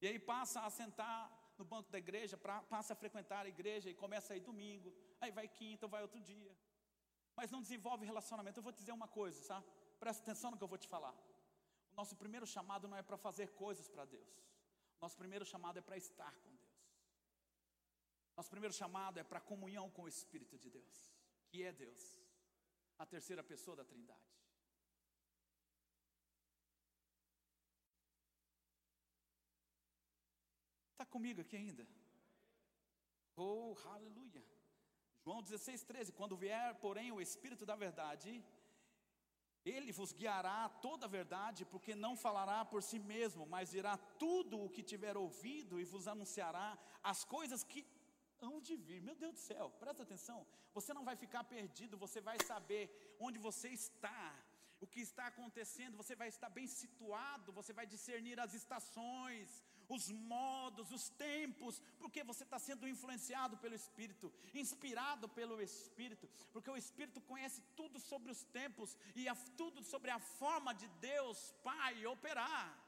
E 0.00 0.06
aí 0.06 0.18
passa 0.18 0.60
a 0.60 0.70
sentar 0.70 1.16
no 1.58 1.64
banco 1.64 1.90
da 1.90 1.98
igreja, 1.98 2.36
pra, 2.36 2.62
passa 2.62 2.92
a 2.92 2.96
frequentar 2.96 3.46
a 3.46 3.48
igreja 3.48 3.90
e 3.90 3.94
começa 3.94 4.32
a 4.32 4.36
ir 4.36 4.40
domingo, 4.40 4.92
aí 5.20 5.30
vai 5.30 5.48
quinta, 5.48 5.86
vai 5.86 6.02
outro 6.02 6.20
dia. 6.20 6.56
Mas 7.34 7.50
não 7.50 7.60
desenvolve 7.60 8.04
relacionamento. 8.04 8.58
Eu 8.58 8.62
vou 8.62 8.72
te 8.72 8.78
dizer 8.78 8.92
uma 8.92 9.08
coisa, 9.08 9.42
sabe? 9.42 9.66
Presta 9.98 10.22
atenção 10.22 10.50
no 10.50 10.56
que 10.56 10.64
eu 10.64 10.68
vou 10.68 10.78
te 10.78 10.88
falar. 10.88 11.14
O 11.92 11.96
nosso 11.96 12.16
primeiro 12.16 12.46
chamado 12.46 12.88
não 12.88 12.96
é 12.96 13.02
para 13.02 13.16
fazer 13.16 13.48
coisas 13.54 13.88
para 13.88 14.04
Deus. 14.04 14.32
O 14.98 15.02
nosso 15.02 15.16
primeiro 15.16 15.44
chamado 15.44 15.78
é 15.78 15.82
para 15.82 15.96
estar 15.96 16.34
com 16.42 16.54
Deus. 16.54 16.66
Nosso 18.36 18.50
primeiro 18.50 18.74
chamado 18.74 19.18
é 19.18 19.24
para 19.24 19.40
comunhão 19.40 19.90
com 19.90 20.02
o 20.02 20.08
Espírito 20.08 20.58
de 20.58 20.68
Deus, 20.70 21.10
que 21.48 21.62
é 21.62 21.72
Deus, 21.72 22.20
a 22.98 23.06
terceira 23.06 23.42
pessoa 23.42 23.74
da 23.76 23.84
Trindade. 23.84 24.35
Está 31.06 31.12
comigo 31.18 31.40
aqui 31.40 31.56
ainda? 31.56 31.84
Oh, 33.36 33.74
aleluia. 33.96 34.42
João 35.24 35.40
16, 35.40 35.84
13. 35.90 36.12
Quando 36.18 36.40
vier, 36.44 36.74
porém, 36.84 37.12
o 37.12 37.20
Espírito 37.26 37.64
da 37.70 37.76
Verdade, 37.84 38.30
ele 39.64 39.92
vos 39.98 40.12
guiará 40.20 40.58
toda 40.86 41.06
a 41.06 41.14
verdade, 41.18 41.64
porque 41.72 41.94
não 41.94 42.14
falará 42.24 42.58
por 42.72 42.82
si 42.88 42.98
mesmo, 42.98 43.46
mas 43.54 43.70
dirá 43.76 43.94
tudo 44.24 44.60
o 44.64 44.70
que 44.74 44.82
tiver 44.92 45.16
ouvido 45.16 45.80
e 45.80 45.84
vos 45.92 46.08
anunciará 46.14 46.68
as 47.12 47.22
coisas 47.36 47.62
que 47.62 47.86
hão 48.40 48.60
de 48.60 48.74
vir. 48.88 49.00
Meu 49.08 49.16
Deus 49.22 49.34
do 49.34 49.42
céu, 49.50 49.66
presta 49.82 50.02
atenção. 50.02 50.40
Você 50.74 50.92
não 50.92 51.04
vai 51.04 51.16
ficar 51.24 51.44
perdido, 51.44 52.02
você 52.04 52.20
vai 52.20 52.38
saber 52.50 52.84
onde 53.20 53.38
você 53.48 53.68
está 53.68 54.22
o 54.80 54.86
que 54.86 55.00
está 55.00 55.26
acontecendo, 55.28 56.00
você 56.02 56.14
vai 56.22 56.28
estar 56.28 56.50
bem 56.50 56.66
situado, 56.66 57.52
você 57.52 57.72
vai 57.72 57.86
discernir 57.94 58.38
as 58.40 58.52
estações, 58.60 59.64
os 59.88 60.10
modos, 60.10 60.90
os 60.92 61.08
tempos, 61.10 61.80
porque 61.98 62.22
você 62.24 62.44
está 62.44 62.58
sendo 62.58 62.88
influenciado 62.88 63.56
pelo 63.58 63.74
Espírito, 63.74 64.32
inspirado 64.54 65.28
pelo 65.28 65.60
Espírito, 65.62 66.28
porque 66.52 66.70
o 66.70 66.76
Espírito 66.76 67.20
conhece 67.20 67.60
tudo 67.74 67.98
sobre 68.00 68.30
os 68.32 68.42
tempos 68.44 68.96
e 69.14 69.28
a, 69.28 69.34
tudo 69.56 69.82
sobre 69.82 70.10
a 70.10 70.18
forma 70.18 70.74
de 70.74 70.88
Deus 71.00 71.52
Pai 71.62 72.04
operar. 72.06 72.84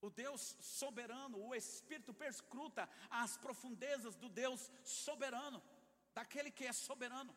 O 0.00 0.10
Deus 0.10 0.56
soberano, 0.60 1.38
o 1.38 1.54
Espírito 1.54 2.12
perscruta 2.12 2.88
as 3.10 3.36
profundezas 3.36 4.14
do 4.16 4.28
Deus 4.28 4.70
soberano, 4.84 5.62
daquele 6.14 6.50
que 6.50 6.66
é 6.66 6.72
soberano. 6.72 7.34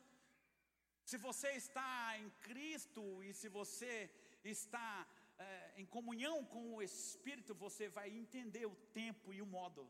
Se 1.04 1.18
você 1.18 1.52
está 1.54 2.18
em 2.20 2.30
Cristo 2.42 3.24
e 3.24 3.34
se 3.34 3.50
você 3.50 4.12
está 4.44 5.08
é, 5.40 5.74
em 5.82 5.86
comunhão 5.86 6.38
com 6.54 6.64
o 6.76 6.82
Espírito, 6.82 7.54
você 7.56 7.88
vai 7.98 8.10
entender 8.22 8.66
o 8.66 8.76
tempo 9.02 9.34
e 9.34 9.42
o 9.42 9.46
modo. 9.46 9.90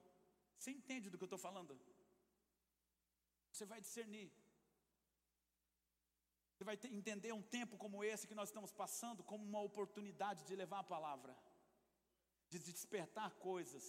Você 0.58 0.72
entende 0.72 1.10
do 1.10 1.18
que 1.18 1.24
eu 1.24 1.32
estou 1.32 1.40
falando? 1.48 1.80
Você 3.52 3.66
vai 3.66 3.82
discernir. 3.82 4.32
Você 6.54 6.64
vai 6.64 6.78
entender 7.00 7.32
um 7.32 7.42
tempo 7.42 7.78
como 7.78 8.04
esse 8.04 8.28
que 8.28 8.36
nós 8.40 8.50
estamos 8.50 8.72
passando 8.72 9.24
como 9.24 9.44
uma 9.44 9.62
oportunidade 9.62 10.44
de 10.46 10.56
levar 10.56 10.80
a 10.80 10.92
palavra, 10.96 11.34
de 12.50 12.60
despertar 12.60 13.30
coisas, 13.36 13.86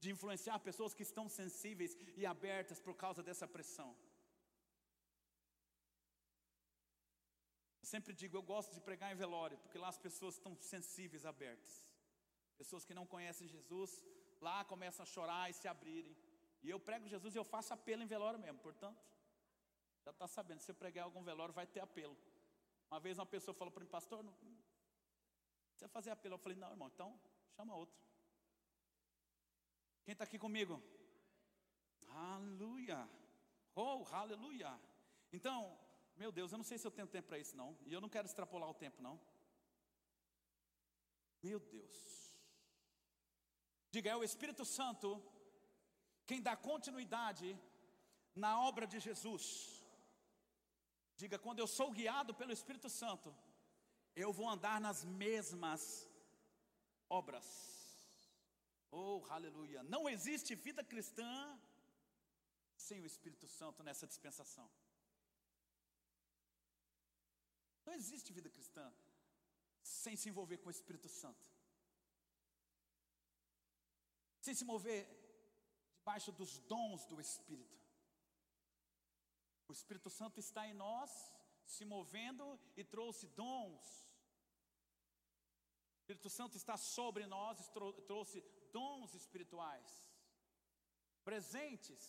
de 0.00 0.10
influenciar 0.10 0.58
pessoas 0.60 0.94
que 0.94 1.02
estão 1.02 1.28
sensíveis 1.28 1.94
e 2.16 2.24
abertas 2.24 2.80
por 2.80 2.94
causa 2.96 3.22
dessa 3.22 3.46
pressão. 3.46 3.94
Sempre 7.92 8.12
digo, 8.20 8.36
eu 8.36 8.42
gosto 8.54 8.72
de 8.76 8.80
pregar 8.88 9.08
em 9.12 9.20
velório, 9.24 9.58
porque 9.58 9.78
lá 9.84 9.88
as 9.94 9.98
pessoas 10.06 10.34
estão 10.34 10.52
sensíveis, 10.72 11.24
abertas. 11.32 11.72
Pessoas 12.62 12.84
que 12.84 12.94
não 12.98 13.06
conhecem 13.14 13.48
Jesus, 13.54 13.90
lá 14.46 14.64
começam 14.72 15.02
a 15.02 15.06
chorar 15.14 15.44
e 15.50 15.54
se 15.60 15.66
abrirem. 15.66 16.16
E 16.62 16.70
eu 16.74 16.78
prego 16.88 17.08
Jesus 17.14 17.34
e 17.34 17.38
eu 17.38 17.44
faço 17.54 17.72
apelo 17.74 18.02
em 18.02 18.06
velório 18.06 18.38
mesmo, 18.38 18.60
portanto, 18.68 19.00
já 20.04 20.12
está 20.12 20.26
sabendo, 20.26 20.60
se 20.60 20.70
eu 20.70 20.74
pregar 20.74 21.04
algum 21.04 21.22
velório 21.22 21.54
vai 21.60 21.66
ter 21.66 21.80
apelo. 21.80 22.16
Uma 22.90 23.00
vez 23.00 23.18
uma 23.18 23.26
pessoa 23.26 23.54
falou 23.54 23.72
para 23.72 23.84
mim, 23.84 23.90
pastor, 23.90 24.22
não 24.22 24.32
precisa 25.70 25.88
fazer 25.88 26.10
apelo. 26.10 26.34
Eu 26.34 26.38
falei, 26.38 26.58
não, 26.58 26.70
irmão, 26.70 26.88
então 26.88 27.20
chama 27.56 27.74
outro. 27.74 27.96
Quem 30.04 30.12
está 30.12 30.24
aqui 30.24 30.38
comigo? 30.38 30.82
Aleluia. 32.08 33.08
Oh, 33.74 34.04
aleluia. 34.12 34.78
Então, 35.32 35.78
meu 36.22 36.30
Deus, 36.38 36.52
eu 36.52 36.58
não 36.60 36.68
sei 36.70 36.76
se 36.78 36.86
eu 36.86 36.96
tenho 36.96 37.12
tempo 37.16 37.28
para 37.28 37.38
isso, 37.42 37.56
não. 37.60 37.70
E 37.88 37.92
eu 37.96 38.00
não 38.04 38.12
quero 38.14 38.28
extrapolar 38.30 38.68
o 38.70 38.80
tempo, 38.84 38.98
não. 39.06 39.14
Meu 41.48 41.58
Deus. 41.74 41.98
Diga, 43.94 44.10
é 44.10 44.16
o 44.16 44.26
Espírito 44.30 44.64
Santo 44.78 45.08
quem 46.30 46.40
dá 46.48 46.54
continuidade 46.70 47.48
na 48.44 48.50
obra 48.68 48.86
de 48.92 48.98
Jesus. 49.06 49.44
Diga, 51.20 51.38
quando 51.44 51.60
eu 51.62 51.68
sou 51.78 51.88
guiado 51.98 52.32
pelo 52.40 52.52
Espírito 52.58 52.88
Santo, 53.00 53.34
eu 54.24 54.30
vou 54.38 54.48
andar 54.54 54.78
nas 54.86 55.00
mesmas 55.22 55.82
obras. 57.08 57.48
Oh, 58.90 59.24
aleluia! 59.38 59.82
Não 59.94 60.02
existe 60.14 60.54
vida 60.54 60.84
cristã 60.92 61.32
sem 62.76 63.00
o 63.00 63.06
Espírito 63.12 63.48
Santo 63.58 63.82
nessa 63.82 64.06
dispensação. 64.12 64.68
Não 67.90 67.96
existe 68.02 68.34
vida 68.36 68.48
cristã 68.56 68.84
sem 69.82 70.14
se 70.16 70.28
envolver 70.28 70.58
com 70.58 70.68
o 70.68 70.76
Espírito 70.76 71.08
Santo. 71.08 71.46
Sem 74.46 74.54
se 74.58 74.64
mover 74.64 75.00
debaixo 75.98 76.30
dos 76.40 76.52
dons 76.72 77.04
do 77.06 77.20
Espírito. 77.20 77.78
O 79.66 79.72
Espírito 79.72 80.08
Santo 80.18 80.38
está 80.38 80.62
em 80.68 80.76
nós, 80.84 81.10
se 81.74 81.84
movendo 81.94 82.46
e 82.76 82.84
trouxe 82.84 83.26
dons. 83.42 83.84
O 85.90 85.98
Espírito 86.02 86.30
Santo 86.38 86.56
está 86.56 86.76
sobre 86.76 87.26
nós 87.26 87.58
e 87.60 87.70
trouxe 88.12 88.40
dons 88.72 89.14
espirituais, 89.14 89.90
presentes, 91.24 92.06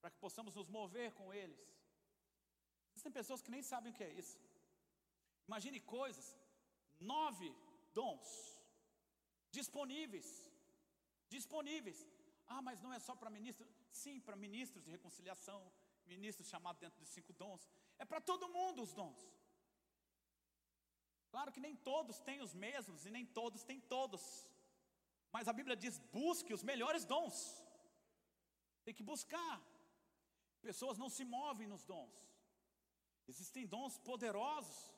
para 0.00 0.10
que 0.10 0.18
possamos 0.26 0.54
nos 0.54 0.70
mover 0.78 1.12
com 1.20 1.28
eles. 1.42 1.62
Existem 2.92 3.12
pessoas 3.20 3.42
que 3.42 3.54
nem 3.56 3.62
sabem 3.62 3.92
o 3.92 3.96
que 3.96 4.04
é 4.04 4.12
isso. 4.22 4.43
Imagine 5.48 5.80
coisas, 5.80 6.26
nove 6.98 7.48
dons 7.92 8.54
disponíveis, 9.58 10.28
disponíveis. 11.28 11.98
Ah, 12.46 12.62
mas 12.62 12.80
não 12.84 12.92
é 12.92 12.98
só 12.98 13.14
para 13.14 13.30
ministros? 13.30 13.68
Sim, 13.90 14.20
para 14.20 14.36
ministros 14.36 14.84
de 14.84 14.90
reconciliação, 14.90 15.60
ministros 16.06 16.48
chamados 16.48 16.80
dentro 16.80 16.98
dos 17.00 17.08
cinco 17.16 17.32
dons. 17.32 17.62
É 17.98 18.04
para 18.04 18.20
todo 18.20 18.48
mundo 18.48 18.82
os 18.82 18.92
dons. 18.92 19.20
Claro 21.30 21.52
que 21.52 21.64
nem 21.66 21.74
todos 21.74 22.20
têm 22.20 22.40
os 22.46 22.54
mesmos 22.54 23.04
e 23.06 23.10
nem 23.10 23.24
todos 23.26 23.64
têm 23.64 23.80
todos. 23.80 24.22
Mas 25.32 25.48
a 25.48 25.52
Bíblia 25.52 25.76
diz: 25.76 25.98
busque 26.20 26.54
os 26.54 26.62
melhores 26.62 27.04
dons. 27.04 27.36
Tem 28.84 28.94
que 28.94 29.02
buscar. 29.02 29.56
Pessoas 30.60 30.98
não 31.02 31.08
se 31.08 31.24
movem 31.24 31.66
nos 31.66 31.84
dons. 31.84 32.14
Existem 33.26 33.66
dons 33.66 33.96
poderosos. 33.98 34.93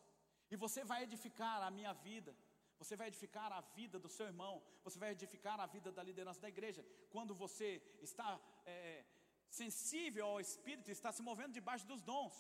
E 0.51 0.57
você 0.57 0.85
vai 0.85 1.03
edificar 1.03 1.63
a 1.63 1.71
minha 1.71 1.93
vida. 1.93 2.35
Você 2.81 2.95
vai 3.01 3.09
edificar 3.09 3.51
a 3.53 3.61
vida 3.79 3.99
do 3.99 4.09
seu 4.17 4.27
irmão, 4.27 4.63
você 4.85 4.99
vai 5.03 5.11
edificar 5.17 5.59
a 5.59 5.67
vida 5.67 5.91
da 5.91 6.03
liderança 6.03 6.41
da 6.41 6.49
igreja. 6.55 6.85
Quando 7.15 7.35
você 7.35 7.69
está 8.03 8.29
é, 8.67 9.05
sensível 9.49 10.27
ao 10.27 10.41
Espírito, 10.41 10.91
está 10.91 11.11
se 11.11 11.23
movendo 11.23 11.53
debaixo 11.61 11.87
dos 11.87 12.03
dons, 12.03 12.35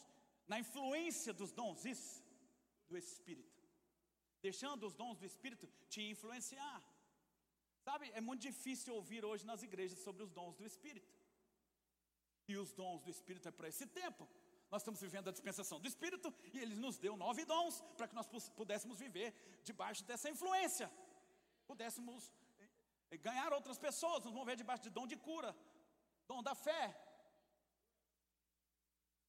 na 0.47 0.59
influência 0.65 1.33
dos 1.33 1.53
dons, 1.53 1.85
isso, 1.85 2.23
do 2.89 2.97
Espírito, 2.99 3.63
deixando 4.43 4.87
os 4.87 4.95
dons 4.95 5.17
do 5.19 5.27
Espírito 5.33 5.67
te 5.89 6.03
influenciar. 6.03 6.79
Sabe, 7.87 8.11
é 8.11 8.21
muito 8.21 8.43
difícil 8.43 8.95
ouvir 8.95 9.25
hoje 9.25 9.47
nas 9.47 9.63
igrejas 9.63 9.99
sobre 10.01 10.23
os 10.23 10.31
dons 10.31 10.57
do 10.57 10.67
Espírito. 10.67 11.15
E 12.49 12.57
os 12.57 12.73
dons 12.73 13.03
do 13.03 13.11
Espírito 13.11 13.49
é 13.49 13.51
para 13.51 13.69
esse 13.69 13.87
tempo. 13.87 14.29
Nós 14.71 14.83
estamos 14.83 15.01
vivendo 15.01 15.29
a 15.29 15.33
dispensação 15.33 15.79
do 15.81 15.89
Espírito 15.93 16.35
e 16.53 16.59
Ele 16.59 16.75
nos 16.75 16.99
deu 16.99 17.17
nove 17.17 17.45
dons 17.45 17.81
para 17.97 18.09
que 18.09 18.14
nós 18.14 18.27
pudéssemos 18.61 18.99
viver 18.99 19.35
debaixo 19.62 20.05
dessa 20.05 20.29
influência, 20.29 20.91
pudéssemos 21.67 22.33
eh, 23.11 23.17
ganhar 23.17 23.53
outras 23.53 23.79
pessoas, 23.79 24.25
nos 24.25 24.35
mover 24.35 24.57
debaixo 24.57 24.83
de 24.83 24.91
dom 24.91 25.07
de 25.07 25.17
cura, 25.17 25.57
dom 26.27 26.43
da 26.43 26.55
fé, 26.55 26.85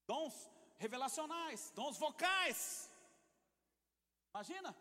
dons 0.05 0.49
revelacionais, 0.77 1.71
dons 1.75 1.97
vocais. 1.97 2.91
Imagina, 4.33 4.75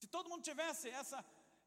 se 0.00 0.06
todo 0.06 0.30
mundo 0.30 0.42
tivesse 0.42 0.88
essa, 0.88 1.24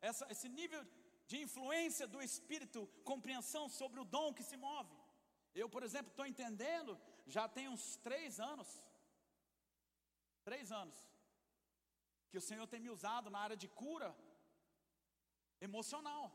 essa, 0.09 0.26
esse 0.34 0.47
nível 0.49 0.84
de 1.28 1.38
influência 1.45 2.07
do 2.07 2.22
Espírito, 2.22 2.88
compreensão 3.03 3.70
sobre 3.70 3.99
o 3.99 4.05
dom 4.05 4.34
que 4.34 4.43
se 4.43 4.57
move. 4.57 4.95
Eu, 5.53 5.68
por 5.70 5.84
exemplo, 5.84 6.12
estou 6.12 6.26
entendendo, 6.26 6.99
já 7.26 7.47
tem 7.47 7.67
uns 7.67 7.97
três 7.97 8.39
anos, 8.39 8.69
três 10.43 10.72
anos, 10.72 10.97
que 12.30 12.38
o 12.38 12.45
Senhor 12.49 12.67
tem 12.67 12.80
me 12.80 12.89
usado 12.89 13.30
na 13.30 13.39
área 13.39 13.57
de 13.57 13.67
cura 13.67 14.15
emocional. 15.59 16.32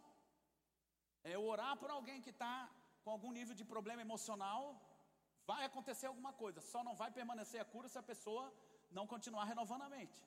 É 1.24 1.36
orar 1.36 1.76
por 1.76 1.90
alguém 1.90 2.20
que 2.20 2.30
está 2.30 2.70
com 3.02 3.10
algum 3.10 3.32
nível 3.32 3.54
de 3.54 3.64
problema 3.64 4.02
emocional, 4.02 4.62
vai 5.46 5.64
acontecer 5.64 6.06
alguma 6.06 6.32
coisa, 6.32 6.60
só 6.60 6.82
não 6.82 6.94
vai 6.94 7.10
permanecer 7.10 7.60
a 7.60 7.64
cura 7.64 7.88
se 7.88 7.98
a 7.98 8.02
pessoa 8.02 8.44
não 8.90 9.06
continuar 9.06 9.44
renovando 9.44 9.82
a 9.82 9.88
mente. 9.88 10.20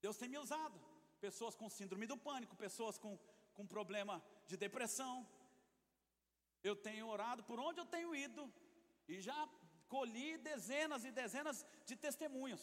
Deus 0.00 0.16
tem 0.16 0.28
me 0.28 0.38
usado, 0.38 0.78
pessoas 1.20 1.54
com 1.54 1.68
síndrome 1.68 2.06
do 2.06 2.16
pânico, 2.16 2.54
pessoas 2.56 2.98
com, 2.98 3.18
com 3.54 3.66
problema 3.66 4.22
de 4.46 4.56
depressão, 4.56 5.26
eu 6.62 6.74
tenho 6.76 7.06
orado 7.06 7.42
por 7.44 7.58
onde 7.58 7.80
eu 7.80 7.86
tenho 7.86 8.14
ido 8.14 8.52
e 9.08 9.20
já 9.20 9.48
colhi 9.88 10.36
dezenas 10.36 11.04
e 11.04 11.10
dezenas 11.10 11.64
de 11.86 11.96
testemunhos. 11.96 12.62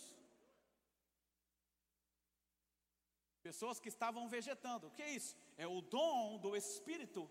Pessoas 3.41 3.79
que 3.79 3.89
estavam 3.89 4.27
vegetando. 4.27 4.87
O 4.87 4.91
que 4.91 5.01
é 5.01 5.11
isso? 5.19 5.35
É 5.57 5.67
o 5.67 5.81
dom 5.81 6.39
do 6.39 6.55
Espírito. 6.55 7.29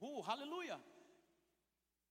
Uh, 0.00 0.22
aleluia! 0.34 0.80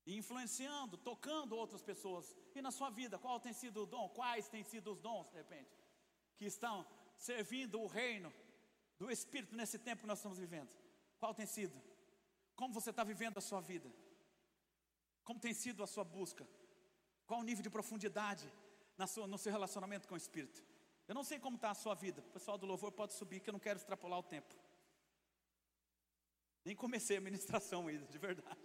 Influenciando, 0.05 0.97
tocando 0.97 1.55
outras 1.55 1.83
pessoas. 1.83 2.35
E 2.55 2.61
na 2.61 2.71
sua 2.71 2.89
vida, 2.89 3.17
qual 3.17 3.39
tem 3.39 3.53
sido 3.53 3.83
o 3.83 3.85
dom? 3.85 4.09
Quais 4.09 4.49
têm 4.49 4.63
sido 4.63 4.91
os 4.91 4.99
dons, 4.99 5.29
de 5.29 5.37
repente, 5.37 5.71
que 6.35 6.45
estão 6.45 6.85
servindo 7.17 7.79
o 7.79 7.87
reino 7.87 8.33
do 8.97 9.09
Espírito 9.11 9.55
nesse 9.55 9.77
tempo 9.77 10.01
que 10.01 10.07
nós 10.07 10.19
estamos 10.19 10.37
vivendo? 10.37 10.69
Qual 11.19 11.33
tem 11.33 11.45
sido? 11.45 11.79
Como 12.55 12.73
você 12.73 12.89
está 12.89 13.03
vivendo 13.03 13.37
a 13.37 13.41
sua 13.41 13.61
vida? 13.61 13.89
Como 15.29 15.39
tem 15.39 15.53
sido 15.53 15.83
a 15.83 15.85
sua 15.85 16.03
busca? 16.03 16.43
Qual 17.27 17.39
o 17.39 17.43
nível 17.43 17.61
de 17.61 17.69
profundidade 17.69 18.51
sua, 19.07 19.27
no 19.27 19.37
seu 19.37 19.51
relacionamento 19.51 20.07
com 20.07 20.15
o 20.15 20.17
Espírito? 20.17 20.65
Eu 21.07 21.13
não 21.13 21.23
sei 21.23 21.37
como 21.37 21.55
está 21.55 21.69
a 21.69 21.75
sua 21.75 21.93
vida. 21.93 22.19
O 22.21 22.31
pessoal 22.31 22.57
do 22.57 22.65
louvor 22.65 22.91
pode 22.91 23.13
subir, 23.13 23.39
que 23.39 23.47
eu 23.47 23.51
não 23.51 23.59
quero 23.59 23.77
extrapolar 23.77 24.17
o 24.17 24.23
tempo. 24.23 24.55
Nem 26.65 26.75
comecei 26.75 27.17
a 27.17 27.21
ministração 27.21 27.85
ainda, 27.87 28.07
de 28.07 28.17
verdade. 28.17 28.59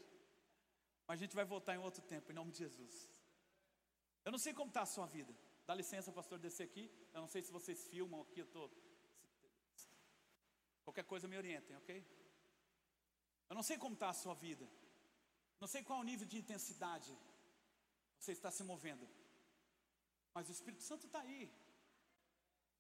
Mas 1.07 1.19
a 1.19 1.23
gente 1.23 1.37
vai 1.37 1.45
voltar 1.45 1.75
em 1.75 1.79
outro 1.79 2.01
tempo, 2.01 2.33
em 2.33 2.35
nome 2.35 2.51
de 2.51 2.61
Jesus. 2.61 3.11
Eu 4.25 4.33
não 4.33 4.39
sei 4.39 4.55
como 4.55 4.71
está 4.71 4.81
a 4.81 4.87
sua 4.87 5.05
vida. 5.05 5.37
Dá 5.67 5.75
licença, 5.75 6.11
pastor, 6.13 6.39
descer 6.39 6.63
aqui. 6.63 6.91
Eu 7.13 7.21
não 7.21 7.29
sei 7.29 7.43
se 7.43 7.53
vocês 7.53 7.87
filmam 7.89 8.23
aqui, 8.23 8.41
eu 8.41 8.47
estou. 8.47 8.71
Qualquer 10.83 11.05
coisa 11.05 11.29
me 11.29 11.37
orientem, 11.37 11.77
ok? 11.77 12.03
Eu 13.51 13.55
não 13.55 13.63
sei 13.63 13.77
como 13.77 13.93
está 13.93 14.09
a 14.09 14.15
sua 14.15 14.33
vida. 14.33 14.67
Não 15.61 15.69
sei 15.69 15.83
qual 15.83 16.03
nível 16.03 16.27
de 16.27 16.39
intensidade 16.39 17.13
você 18.19 18.33
está 18.33 18.51
se 18.51 18.65
movendo. 18.65 19.07
Mas 20.35 20.49
o 20.49 20.53
Espírito 20.53 20.83
Santo 20.83 21.07
está 21.07 21.21
aí. 21.21 21.43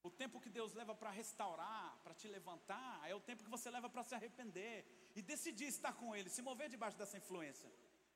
O 0.02 0.10
tempo 0.10 0.40
que 0.44 0.50
Deus 0.50 0.74
leva 0.74 0.94
para 0.94 1.10
restaurar, 1.10 1.98
para 2.04 2.14
te 2.20 2.28
levantar, 2.28 2.92
é 3.10 3.14
o 3.14 3.20
tempo 3.28 3.44
que 3.44 3.54
você 3.56 3.70
leva 3.70 3.88
para 3.88 4.02
se 4.08 4.14
arrepender 4.14 4.76
e 5.16 5.22
decidir 5.22 5.68
estar 5.68 5.92
com 6.00 6.14
Ele, 6.16 6.28
se 6.28 6.42
mover 6.42 6.68
debaixo 6.68 6.98
dessa 6.98 7.16
influência. 7.16 7.70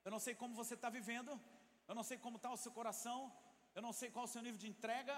Eu 0.05 0.11
não 0.11 0.19
sei 0.19 0.35
como 0.35 0.55
você 0.55 0.75
está 0.75 0.91
vivendo, 0.91 1.33
eu 1.89 1.95
não 1.95 2.03
sei 2.03 2.19
como 2.19 2.37
está 2.37 2.51
o 2.53 2.59
seu 2.65 2.73
coração, 2.73 3.33
eu 3.75 3.83
não 3.87 3.93
sei 4.01 4.11
qual 4.11 4.27
o 4.27 4.33
seu 4.35 4.43
nível 4.43 4.61
de 4.65 4.69
entrega, 4.69 5.17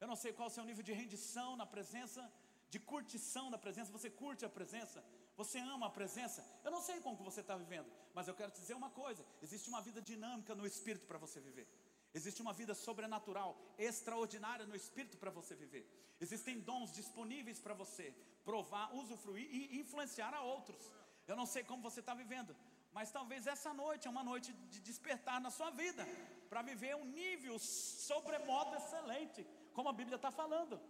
eu 0.00 0.06
não 0.06 0.16
sei 0.22 0.32
qual 0.32 0.48
o 0.48 0.54
seu 0.56 0.64
nível 0.64 0.84
de 0.88 0.92
rendição 0.92 1.56
na 1.56 1.66
presença, 1.74 2.22
de 2.70 2.78
curtição 2.78 3.50
na 3.50 3.58
presença. 3.58 3.90
Você 3.98 4.10
curte 4.22 4.44
a 4.44 4.48
presença, 4.48 5.04
você 5.36 5.58
ama 5.58 5.86
a 5.86 5.90
presença? 5.90 6.44
Eu 6.64 6.70
não 6.70 6.80
sei 6.80 7.00
como 7.00 7.16
você 7.16 7.40
está 7.40 7.56
vivendo, 7.56 7.90
mas 8.14 8.26
eu 8.26 8.34
quero 8.34 8.50
te 8.50 8.60
dizer 8.60 8.74
uma 8.74 8.90
coisa: 8.90 9.24
existe 9.42 9.68
uma 9.68 9.82
vida 9.82 10.00
dinâmica 10.00 10.54
no 10.54 10.66
Espírito 10.66 11.06
para 11.06 11.18
você 11.18 11.40
viver. 11.40 11.68
Existe 12.14 12.40
uma 12.40 12.54
vida 12.54 12.74
sobrenatural, 12.74 13.60
extraordinária 13.78 14.64
no 14.64 14.74
Espírito 14.74 15.18
para 15.18 15.30
você 15.30 15.54
viver. 15.54 15.84
Existem 16.18 16.58
dons 16.58 16.90
disponíveis 16.92 17.60
para 17.60 17.74
você 17.74 18.14
provar, 18.42 18.94
usufruir 18.94 19.46
e 19.54 19.78
influenciar 19.78 20.32
a 20.32 20.40
outros. 20.40 20.90
Eu 21.26 21.36
não 21.36 21.44
sei 21.44 21.62
como 21.62 21.82
você 21.82 22.00
está 22.00 22.14
vivendo, 22.14 22.56
mas 22.90 23.10
talvez 23.10 23.46
essa 23.46 23.74
noite 23.74 24.06
é 24.06 24.10
uma 24.10 24.24
noite 24.24 24.50
de 24.70 24.80
despertar 24.80 25.38
na 25.40 25.50
sua 25.50 25.70
vida 25.70 26.06
para 26.48 26.62
viver 26.62 26.96
um 26.96 27.04
nível 27.04 27.58
sobremodo 27.58 28.74
excelente, 28.76 29.46
como 29.74 29.90
a 29.90 29.92
Bíblia 29.92 30.16
está 30.16 30.30
falando. 30.30 30.80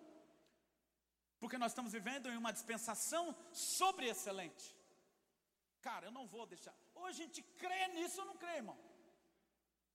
Porque 1.40 1.58
nós 1.58 1.72
estamos 1.72 1.92
vivendo 1.92 2.28
em 2.28 2.36
uma 2.36 2.52
dispensação 2.52 3.24
sobre 3.52 4.08
excelente. 4.08 4.66
Cara, 5.80 6.06
eu 6.06 6.12
não 6.18 6.26
vou 6.26 6.46
deixar. 6.46 6.74
Ou 6.94 7.06
a 7.06 7.12
gente 7.12 7.42
crê 7.62 7.88
nisso 7.88 8.20
ou 8.20 8.26
não 8.26 8.36
crê, 8.36 8.56
irmão. 8.56 8.78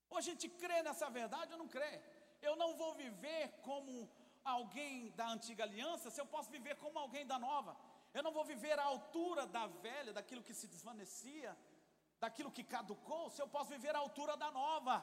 Ou 0.10 0.18
a 0.18 0.22
gente 0.22 0.48
crê 0.62 0.82
nessa 0.84 1.10
verdade 1.10 1.54
ou 1.54 1.60
não 1.60 1.68
crê. 1.68 2.02
Eu 2.42 2.56
não 2.56 2.76
vou 2.76 2.94
viver 2.96 3.44
como 3.68 4.10
alguém 4.44 5.12
da 5.12 5.28
antiga 5.36 5.64
aliança 5.64 6.10
se 6.10 6.20
eu 6.20 6.26
posso 6.26 6.50
viver 6.50 6.76
como 6.78 6.98
alguém 7.00 7.26
da 7.26 7.38
nova. 7.38 7.76
Eu 8.14 8.24
não 8.24 8.32
vou 8.32 8.44
viver 8.44 8.78
à 8.80 8.84
altura 8.84 9.46
da 9.48 9.68
velha, 9.68 10.14
daquilo 10.14 10.44
que 10.44 10.54
se 10.54 10.68
desvanecia, 10.68 11.58
daquilo 12.20 12.52
que 12.52 12.64
caducou, 12.64 13.30
se 13.30 13.42
eu 13.42 13.48
posso 13.48 13.70
viver 13.70 13.96
à 13.96 14.00
altura 14.00 14.36
da 14.36 14.52
nova. 14.52 14.96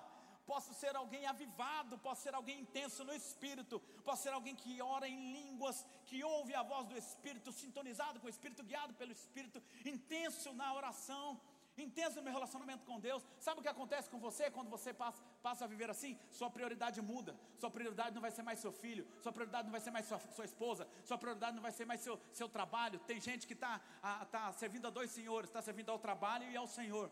Posso 0.51 0.73
ser 0.81 0.95
alguém 0.97 1.25
avivado, 1.33 1.99
posso 2.07 2.23
ser 2.23 2.35
alguém 2.35 2.61
intenso 2.65 3.05
no 3.09 3.15
espírito, 3.21 3.77
posso 4.07 4.23
ser 4.25 4.33
alguém 4.33 4.55
que 4.63 4.81
ora 4.95 5.07
em 5.07 5.21
línguas, 5.39 5.79
que 6.09 6.19
ouve 6.25 6.55
a 6.55 6.63
voz 6.73 6.87
do 6.91 6.97
espírito, 6.97 7.53
sintonizado 7.53 8.19
com 8.21 8.27
o 8.29 8.35
espírito, 8.35 8.69
guiado 8.71 8.95
pelo 8.95 9.13
espírito, 9.13 9.63
intenso 9.95 10.53
na 10.61 10.69
oração 10.81 11.27
intenso 11.83 12.17
no 12.17 12.23
meu 12.23 12.33
relacionamento 12.33 12.85
com 12.85 12.99
Deus. 12.99 13.23
Sabe 13.39 13.61
o 13.61 13.63
que 13.63 13.69
acontece 13.69 14.11
com 14.11 14.19
você 14.19 14.51
quando 14.51 14.69
você 14.69 14.93
passa, 14.93 15.23
passa 15.43 15.65
a 15.65 15.69
viver 15.69 15.89
assim? 15.91 16.19
Sua 16.31 16.51
prioridade 16.51 17.01
muda. 17.01 17.37
Sua 17.59 17.71
prioridade 17.71 18.15
não 18.15 18.21
vai 18.21 18.31
ser 18.31 18.43
mais 18.43 18.59
seu 18.59 18.73
filho, 18.73 19.07
sua 19.23 19.33
prioridade 19.33 19.65
não 19.65 19.73
vai 19.73 19.81
ser 19.81 19.91
mais 19.91 20.07
sua, 20.07 20.19
sua 20.19 20.45
esposa, 20.45 20.89
sua 21.05 21.19
prioridade 21.19 21.55
não 21.55 21.63
vai 21.63 21.73
ser 21.73 21.85
mais 21.85 22.01
seu, 22.01 22.21
seu 22.33 22.49
trabalho. 22.49 22.99
Tem 23.01 23.21
gente 23.21 23.47
que 23.47 23.53
está 23.53 23.81
tá 24.31 24.53
servindo 24.53 24.87
a 24.87 24.91
dois 24.91 25.11
senhores, 25.11 25.49
está 25.49 25.63
servindo 25.63 25.91
ao 25.91 25.99
trabalho 25.99 26.51
e 26.51 26.57
ao 26.57 26.67
Senhor. 26.67 27.11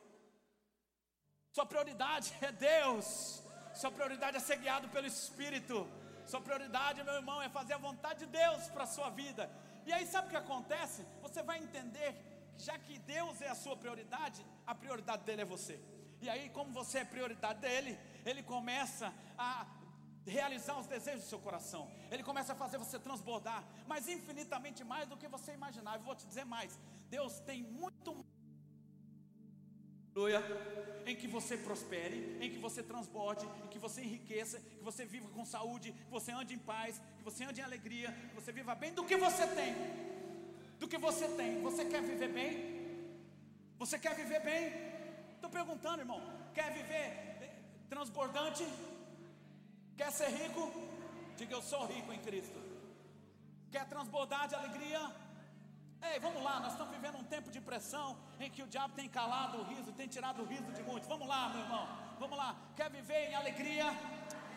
Sua 1.57 1.65
prioridade 1.65 2.35
é 2.43 2.53
Deus. 2.53 3.43
Sua 3.81 3.91
prioridade 3.91 4.37
é 4.37 4.41
ser 4.41 4.59
guiado 4.59 4.89
pelo 4.95 5.07
Espírito. 5.07 5.89
Sua 6.31 6.39
prioridade, 6.39 7.03
meu 7.03 7.15
irmão, 7.15 7.41
é 7.41 7.49
fazer 7.49 7.73
a 7.73 7.79
vontade 7.79 8.19
de 8.25 8.27
Deus 8.27 8.69
para 8.75 8.85
a 8.85 8.87
sua 8.87 9.09
vida. 9.09 9.51
E 9.87 9.91
aí, 9.91 10.07
sabe 10.07 10.27
o 10.27 10.31
que 10.31 10.37
acontece? 10.37 11.07
Você 11.23 11.43
vai 11.43 11.57
entender 11.59 12.11
já 12.59 12.79
que 12.79 12.99
Deus 12.99 13.41
é 13.41 13.49
a 13.49 13.55
sua 13.55 13.75
prioridade, 13.75 14.45
a 14.67 14.75
prioridade 14.75 15.25
dele 15.25 15.43
é 15.43 15.47
você. 15.47 15.81
E 16.21 16.29
aí, 16.29 16.51
como 16.51 16.75
você 16.75 16.99
é 16.99 17.05
prioridade 17.07 17.61
dele, 17.61 17.99
ele 18.27 18.43
começa 18.43 19.11
a 19.39 19.67
realizar 20.27 20.79
os 20.79 20.87
desejos 20.87 21.23
do 21.25 21.29
seu 21.31 21.39
coração. 21.39 21.91
Ele 22.11 22.23
começa 22.23 22.53
a 22.53 22.57
fazer 22.57 22.77
você 22.77 22.99
transbordar, 22.99 23.65
mas 23.87 24.09
infinitamente 24.09 24.85
mais 24.85 25.09
do 25.09 25.17
que 25.17 25.27
você 25.27 25.53
imaginava. 25.55 25.97
Eu 25.97 26.03
vou 26.03 26.15
te 26.15 26.27
dizer 26.27 26.45
mais. 26.45 26.79
Deus 27.09 27.41
tem 27.41 27.63
muito 27.63 28.15
mais 28.15 28.36
em 31.07 31.15
que 31.15 31.29
você 31.29 31.57
prospere, 31.57 32.39
em 32.41 32.51
que 32.51 32.59
você 32.59 32.83
transborde, 32.83 33.47
em 33.65 33.69
que 33.69 33.79
você 33.79 34.01
enriqueça, 34.01 34.59
que 34.59 34.85
você 34.85 35.05
viva 35.05 35.29
com 35.29 35.45
saúde, 35.45 35.93
que 35.93 36.11
você 36.11 36.33
ande 36.33 36.55
em 36.55 36.59
paz, 36.59 37.01
que 37.19 37.25
você 37.25 37.45
ande 37.45 37.61
em 37.61 37.65
alegria, 37.65 38.11
que 38.29 38.35
você 38.35 38.51
viva 38.53 38.75
bem 38.75 38.93
do 38.93 39.05
que 39.05 39.17
você 39.17 39.47
tem 39.49 39.75
do 40.79 40.89
que 40.89 40.99
você 40.99 41.27
tem. 41.29 41.63
Você 41.63 41.85
quer 41.85 42.03
viver 42.03 42.29
bem? 42.29 42.51
Você 43.79 43.99
quer 43.99 44.15
viver 44.15 44.41
bem? 44.41 44.73
Estou 45.35 45.51
perguntando, 45.51 46.01
irmão. 46.01 46.21
Quer 46.55 46.73
viver 46.73 47.07
transbordante? 47.89 48.67
Quer 49.97 50.11
ser 50.13 50.29
rico? 50.29 50.65
Diga 51.37 51.55
eu 51.55 51.63
sou 51.63 51.87
rico 51.87 52.13
em 52.13 52.21
Cristo. 52.21 52.59
Quer 53.71 53.87
transbordar 53.89 54.49
de 54.49 54.55
alegria? 54.55 55.01
Ei, 56.09 56.19
vamos 56.27 56.43
lá, 56.43 56.61
nós 56.61 56.73
estamos 56.73 56.93
vivendo 56.97 57.17
um 57.19 57.25
tempo 57.25 57.51
de 57.51 57.61
pressão 57.61 58.17
em 58.39 58.51
que 58.51 58.63
o 58.63 58.67
diabo 58.67 58.95
tem 58.95 59.09
calado 59.09 59.59
o 59.59 59.65
riso, 59.65 59.93
tem 59.93 60.09
tirado 60.09 60.43
o 60.43 60.47
riso 60.47 60.71
de 60.73 60.83
muitos. 60.83 61.09
Vamos 61.09 61.29
lá, 61.29 61.49
meu 61.51 61.61
irmão, 61.61 61.87
vamos 62.19 62.37
lá. 62.37 62.57
Quer 62.77 62.91
viver 62.91 63.31
em 63.31 63.35
alegria? 63.35 63.87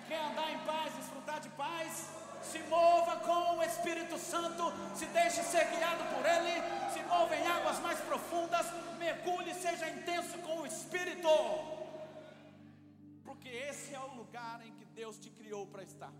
Quer 0.07 0.21
andar 0.29 0.51
em 0.51 0.59
paz, 0.59 0.95
desfrutar 0.95 1.39
de 1.39 1.49
paz? 1.49 2.19
se 2.41 2.59
mova 2.63 3.17
com 3.17 3.57
o 3.57 3.63
Espírito 3.63 4.17
Santo, 4.17 4.63
se 4.95 5.05
deixe 5.07 5.43
ser 5.43 5.65
guiado 5.71 6.03
por 6.13 6.25
Ele, 6.25 6.55
se 6.93 7.01
mova 7.03 7.35
em 7.35 7.45
águas 7.45 7.79
mais 7.79 7.99
profundas, 8.01 8.65
mergulhe, 8.97 9.53
seja 9.53 9.89
intenso 9.89 10.37
com 10.39 10.61
o 10.61 10.65
Espírito, 10.65 11.29
porque 13.23 13.49
esse 13.49 13.93
é 13.93 13.99
o 13.99 14.15
lugar 14.15 14.65
em 14.65 14.73
que 14.73 14.85
Deus 14.85 15.17
te 15.19 15.29
criou 15.29 15.67
para 15.67 15.83
estar. 15.83 16.13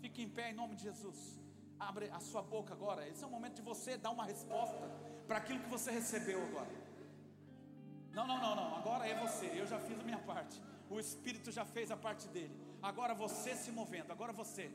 Fique 0.00 0.22
em 0.22 0.28
pé 0.28 0.50
em 0.50 0.54
nome 0.54 0.74
de 0.76 0.84
Jesus. 0.84 1.45
Abre 1.78 2.10
a 2.10 2.20
sua 2.20 2.42
boca 2.42 2.72
agora. 2.72 3.06
Esse 3.08 3.22
é 3.22 3.26
o 3.26 3.30
momento 3.30 3.56
de 3.56 3.62
você 3.62 3.96
dar 3.96 4.10
uma 4.10 4.24
resposta 4.24 4.90
para 5.26 5.38
aquilo 5.38 5.60
que 5.60 5.68
você 5.68 5.90
recebeu 5.90 6.42
agora. 6.42 6.70
Não, 8.12 8.26
não, 8.26 8.40
não, 8.40 8.56
não. 8.56 8.76
Agora 8.76 9.06
é 9.06 9.14
você. 9.20 9.46
Eu 9.54 9.66
já 9.66 9.78
fiz 9.78 9.98
a 10.00 10.02
minha 10.02 10.18
parte. 10.18 10.60
O 10.88 10.98
Espírito 10.98 11.50
já 11.52 11.64
fez 11.64 11.90
a 11.90 11.96
parte 11.96 12.28
dele. 12.28 12.54
Agora 12.82 13.14
você 13.14 13.54
se 13.54 13.70
movendo. 13.70 14.10
Agora 14.10 14.32
você. 14.32 14.70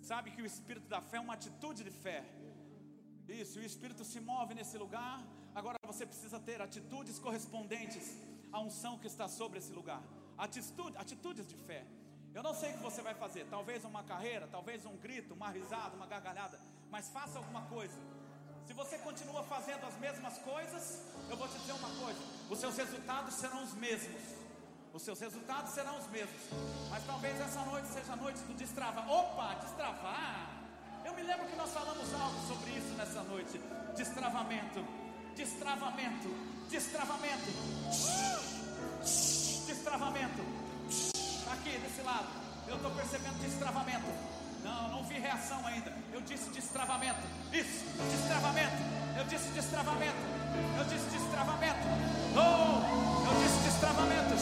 Sabe 0.00 0.30
que 0.30 0.40
o 0.42 0.46
espírito 0.46 0.88
da 0.88 1.00
fé 1.00 1.18
é 1.18 1.20
uma 1.20 1.34
atitude 1.34 1.84
de 1.84 1.90
fé. 1.90 2.24
Isso, 3.28 3.58
o 3.60 3.62
espírito 3.62 4.04
se 4.04 4.18
move 4.18 4.54
nesse 4.54 4.76
lugar. 4.78 5.22
Agora 5.54 5.76
você 5.86 6.06
precisa 6.06 6.38
ter 6.40 6.60
atitudes 6.60 7.18
correspondentes 7.18 8.16
à 8.52 8.60
unção 8.60 8.98
que 8.98 9.06
está 9.06 9.28
sobre 9.28 9.58
esse 9.58 9.72
lugar. 9.72 10.02
Atitude, 10.38 10.96
atitudes 10.96 11.46
de 11.46 11.54
fé. 11.54 11.84
Eu 12.34 12.42
não 12.42 12.54
sei 12.54 12.70
o 12.70 12.74
que 12.74 12.82
você 12.82 13.02
vai 13.02 13.14
fazer, 13.14 13.46
talvez 13.50 13.84
uma 13.84 14.02
carreira, 14.04 14.48
talvez 14.50 14.86
um 14.86 14.96
grito, 14.96 15.34
uma 15.34 15.50
risada, 15.50 15.96
uma 15.96 16.06
gargalhada, 16.06 16.60
mas 16.90 17.08
faça 17.08 17.38
alguma 17.38 17.62
coisa. 17.62 17.98
Se 18.66 18.72
você 18.72 18.98
continua 18.98 19.42
fazendo 19.44 19.84
as 19.84 19.96
mesmas 19.98 20.38
coisas, 20.38 21.02
eu 21.28 21.36
vou 21.36 21.48
te 21.48 21.58
dizer 21.58 21.72
uma 21.72 21.90
coisa: 22.04 22.20
os 22.48 22.58
seus 22.58 22.76
resultados 22.76 23.34
serão 23.34 23.64
os 23.64 23.74
mesmos 23.74 24.40
os 24.92 25.02
seus 25.02 25.20
resultados 25.20 25.72
serão 25.72 25.96
os 25.98 26.06
mesmos. 26.08 26.42
Mas 26.90 27.04
talvez 27.06 27.40
essa 27.40 27.60
noite 27.60 27.88
seja 27.88 28.12
a 28.12 28.16
noite 28.16 28.40
do 28.40 28.54
destravar. 28.54 29.08
Opa, 29.08 29.54
destravar! 29.54 30.50
Eu 31.04 31.14
me 31.14 31.22
lembro 31.22 31.46
que 31.46 31.56
nós 31.56 31.70
falamos 31.70 32.12
algo 32.12 32.40
sobre 32.48 32.72
isso 32.72 32.92
nessa 32.96 33.22
noite. 33.22 33.58
Destravamento, 33.96 34.84
destravamento, 35.36 36.28
destravamento, 36.68 37.50
destravamento. 39.66 40.69
Aqui 41.60 41.76
desse 41.76 42.00
lado, 42.00 42.24
eu 42.66 42.76
estou 42.76 42.90
percebendo 42.92 43.36
destravamento. 43.38 44.06
Não, 44.64 44.88
não 44.92 45.04
vi 45.04 45.18
reação 45.18 45.60
ainda. 45.66 45.92
Eu 46.10 46.22
disse 46.22 46.48
destravamento. 46.48 47.20
Isso, 47.52 47.84
destravamento. 48.10 48.76
Eu 49.18 49.24
disse 49.24 49.48
destravamento. 49.50 50.16
Eu 50.78 50.84
disse 50.84 51.04
destravamento. 51.10 51.84
Oh, 52.32 53.28
eu 53.28 53.44
disse 53.44 53.60
destravamento. 53.60 54.32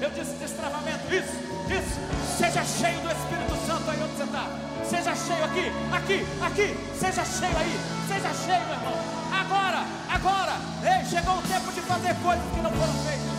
Eu 0.00 0.10
disse 0.10 0.34
destravamento. 0.36 1.14
Isso, 1.14 1.34
isso. 1.66 2.38
Seja 2.38 2.64
cheio 2.64 3.00
do 3.00 3.10
Espírito 3.10 3.66
Santo 3.66 3.90
aí 3.90 4.02
onde 4.04 4.14
você 4.14 4.22
está. 4.22 4.46
Seja 4.88 5.16
cheio 5.16 5.44
aqui, 5.44 5.66
aqui, 5.90 6.26
aqui. 6.46 6.96
Seja 6.96 7.24
cheio 7.24 7.58
aí. 7.58 7.74
Seja 8.06 8.34
cheio, 8.34 8.66
meu 8.66 8.74
irmão. 8.74 8.94
Agora, 9.34 9.84
agora. 10.08 10.54
Ei, 10.86 11.04
chegou 11.06 11.38
o 11.38 11.42
tempo 11.42 11.72
de 11.72 11.80
fazer 11.80 12.14
coisas 12.22 12.44
que 12.54 12.60
não 12.60 12.70
foram 12.70 12.94
feitas. 13.02 13.31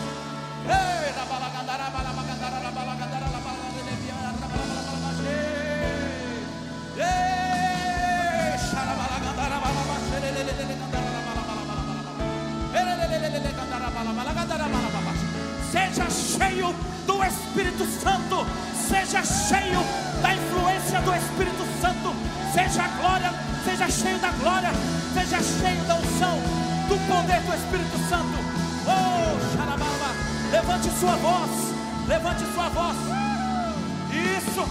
Seja 15.72 16.10
cheio 16.10 16.74
do 17.06 17.24
Espírito 17.24 17.84
Santo, 18.00 18.46
seja 18.88 19.24
cheio 19.24 19.80
da 20.22 20.34
influência 20.34 21.00
do 21.00 21.14
Espírito 21.14 21.66
Santo, 21.80 22.14
seja 22.52 22.86
glória, 22.98 23.32
seja 23.64 23.88
cheio 23.88 24.18
da 24.18 24.30
glória, 24.30 24.70
seja 25.12 25.42
cheio 25.42 25.82
da 25.84 25.94
unção, 25.96 26.38
do 26.88 26.96
poder 27.08 27.40
do 27.40 27.54
Espírito 27.54 28.08
Santo. 28.08 28.38
Oh, 28.86 29.56
xarabalaba, 29.56 29.93
levante 30.74 30.90
sua 30.98 31.16
voz, 31.16 31.50
levante 32.08 32.44
sua 32.52 32.68
voz. 32.68 32.96
Isso, 34.10 34.68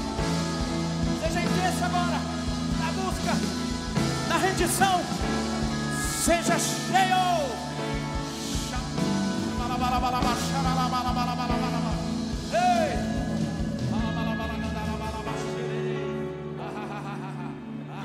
seja 1.22 1.40
intenso 1.40 1.86
agora, 1.86 2.20
na 2.80 2.92
busca, 2.92 3.34
na 4.28 4.38
rendição, 4.38 5.02
seja 6.26 6.60
cheio. 6.60 7.34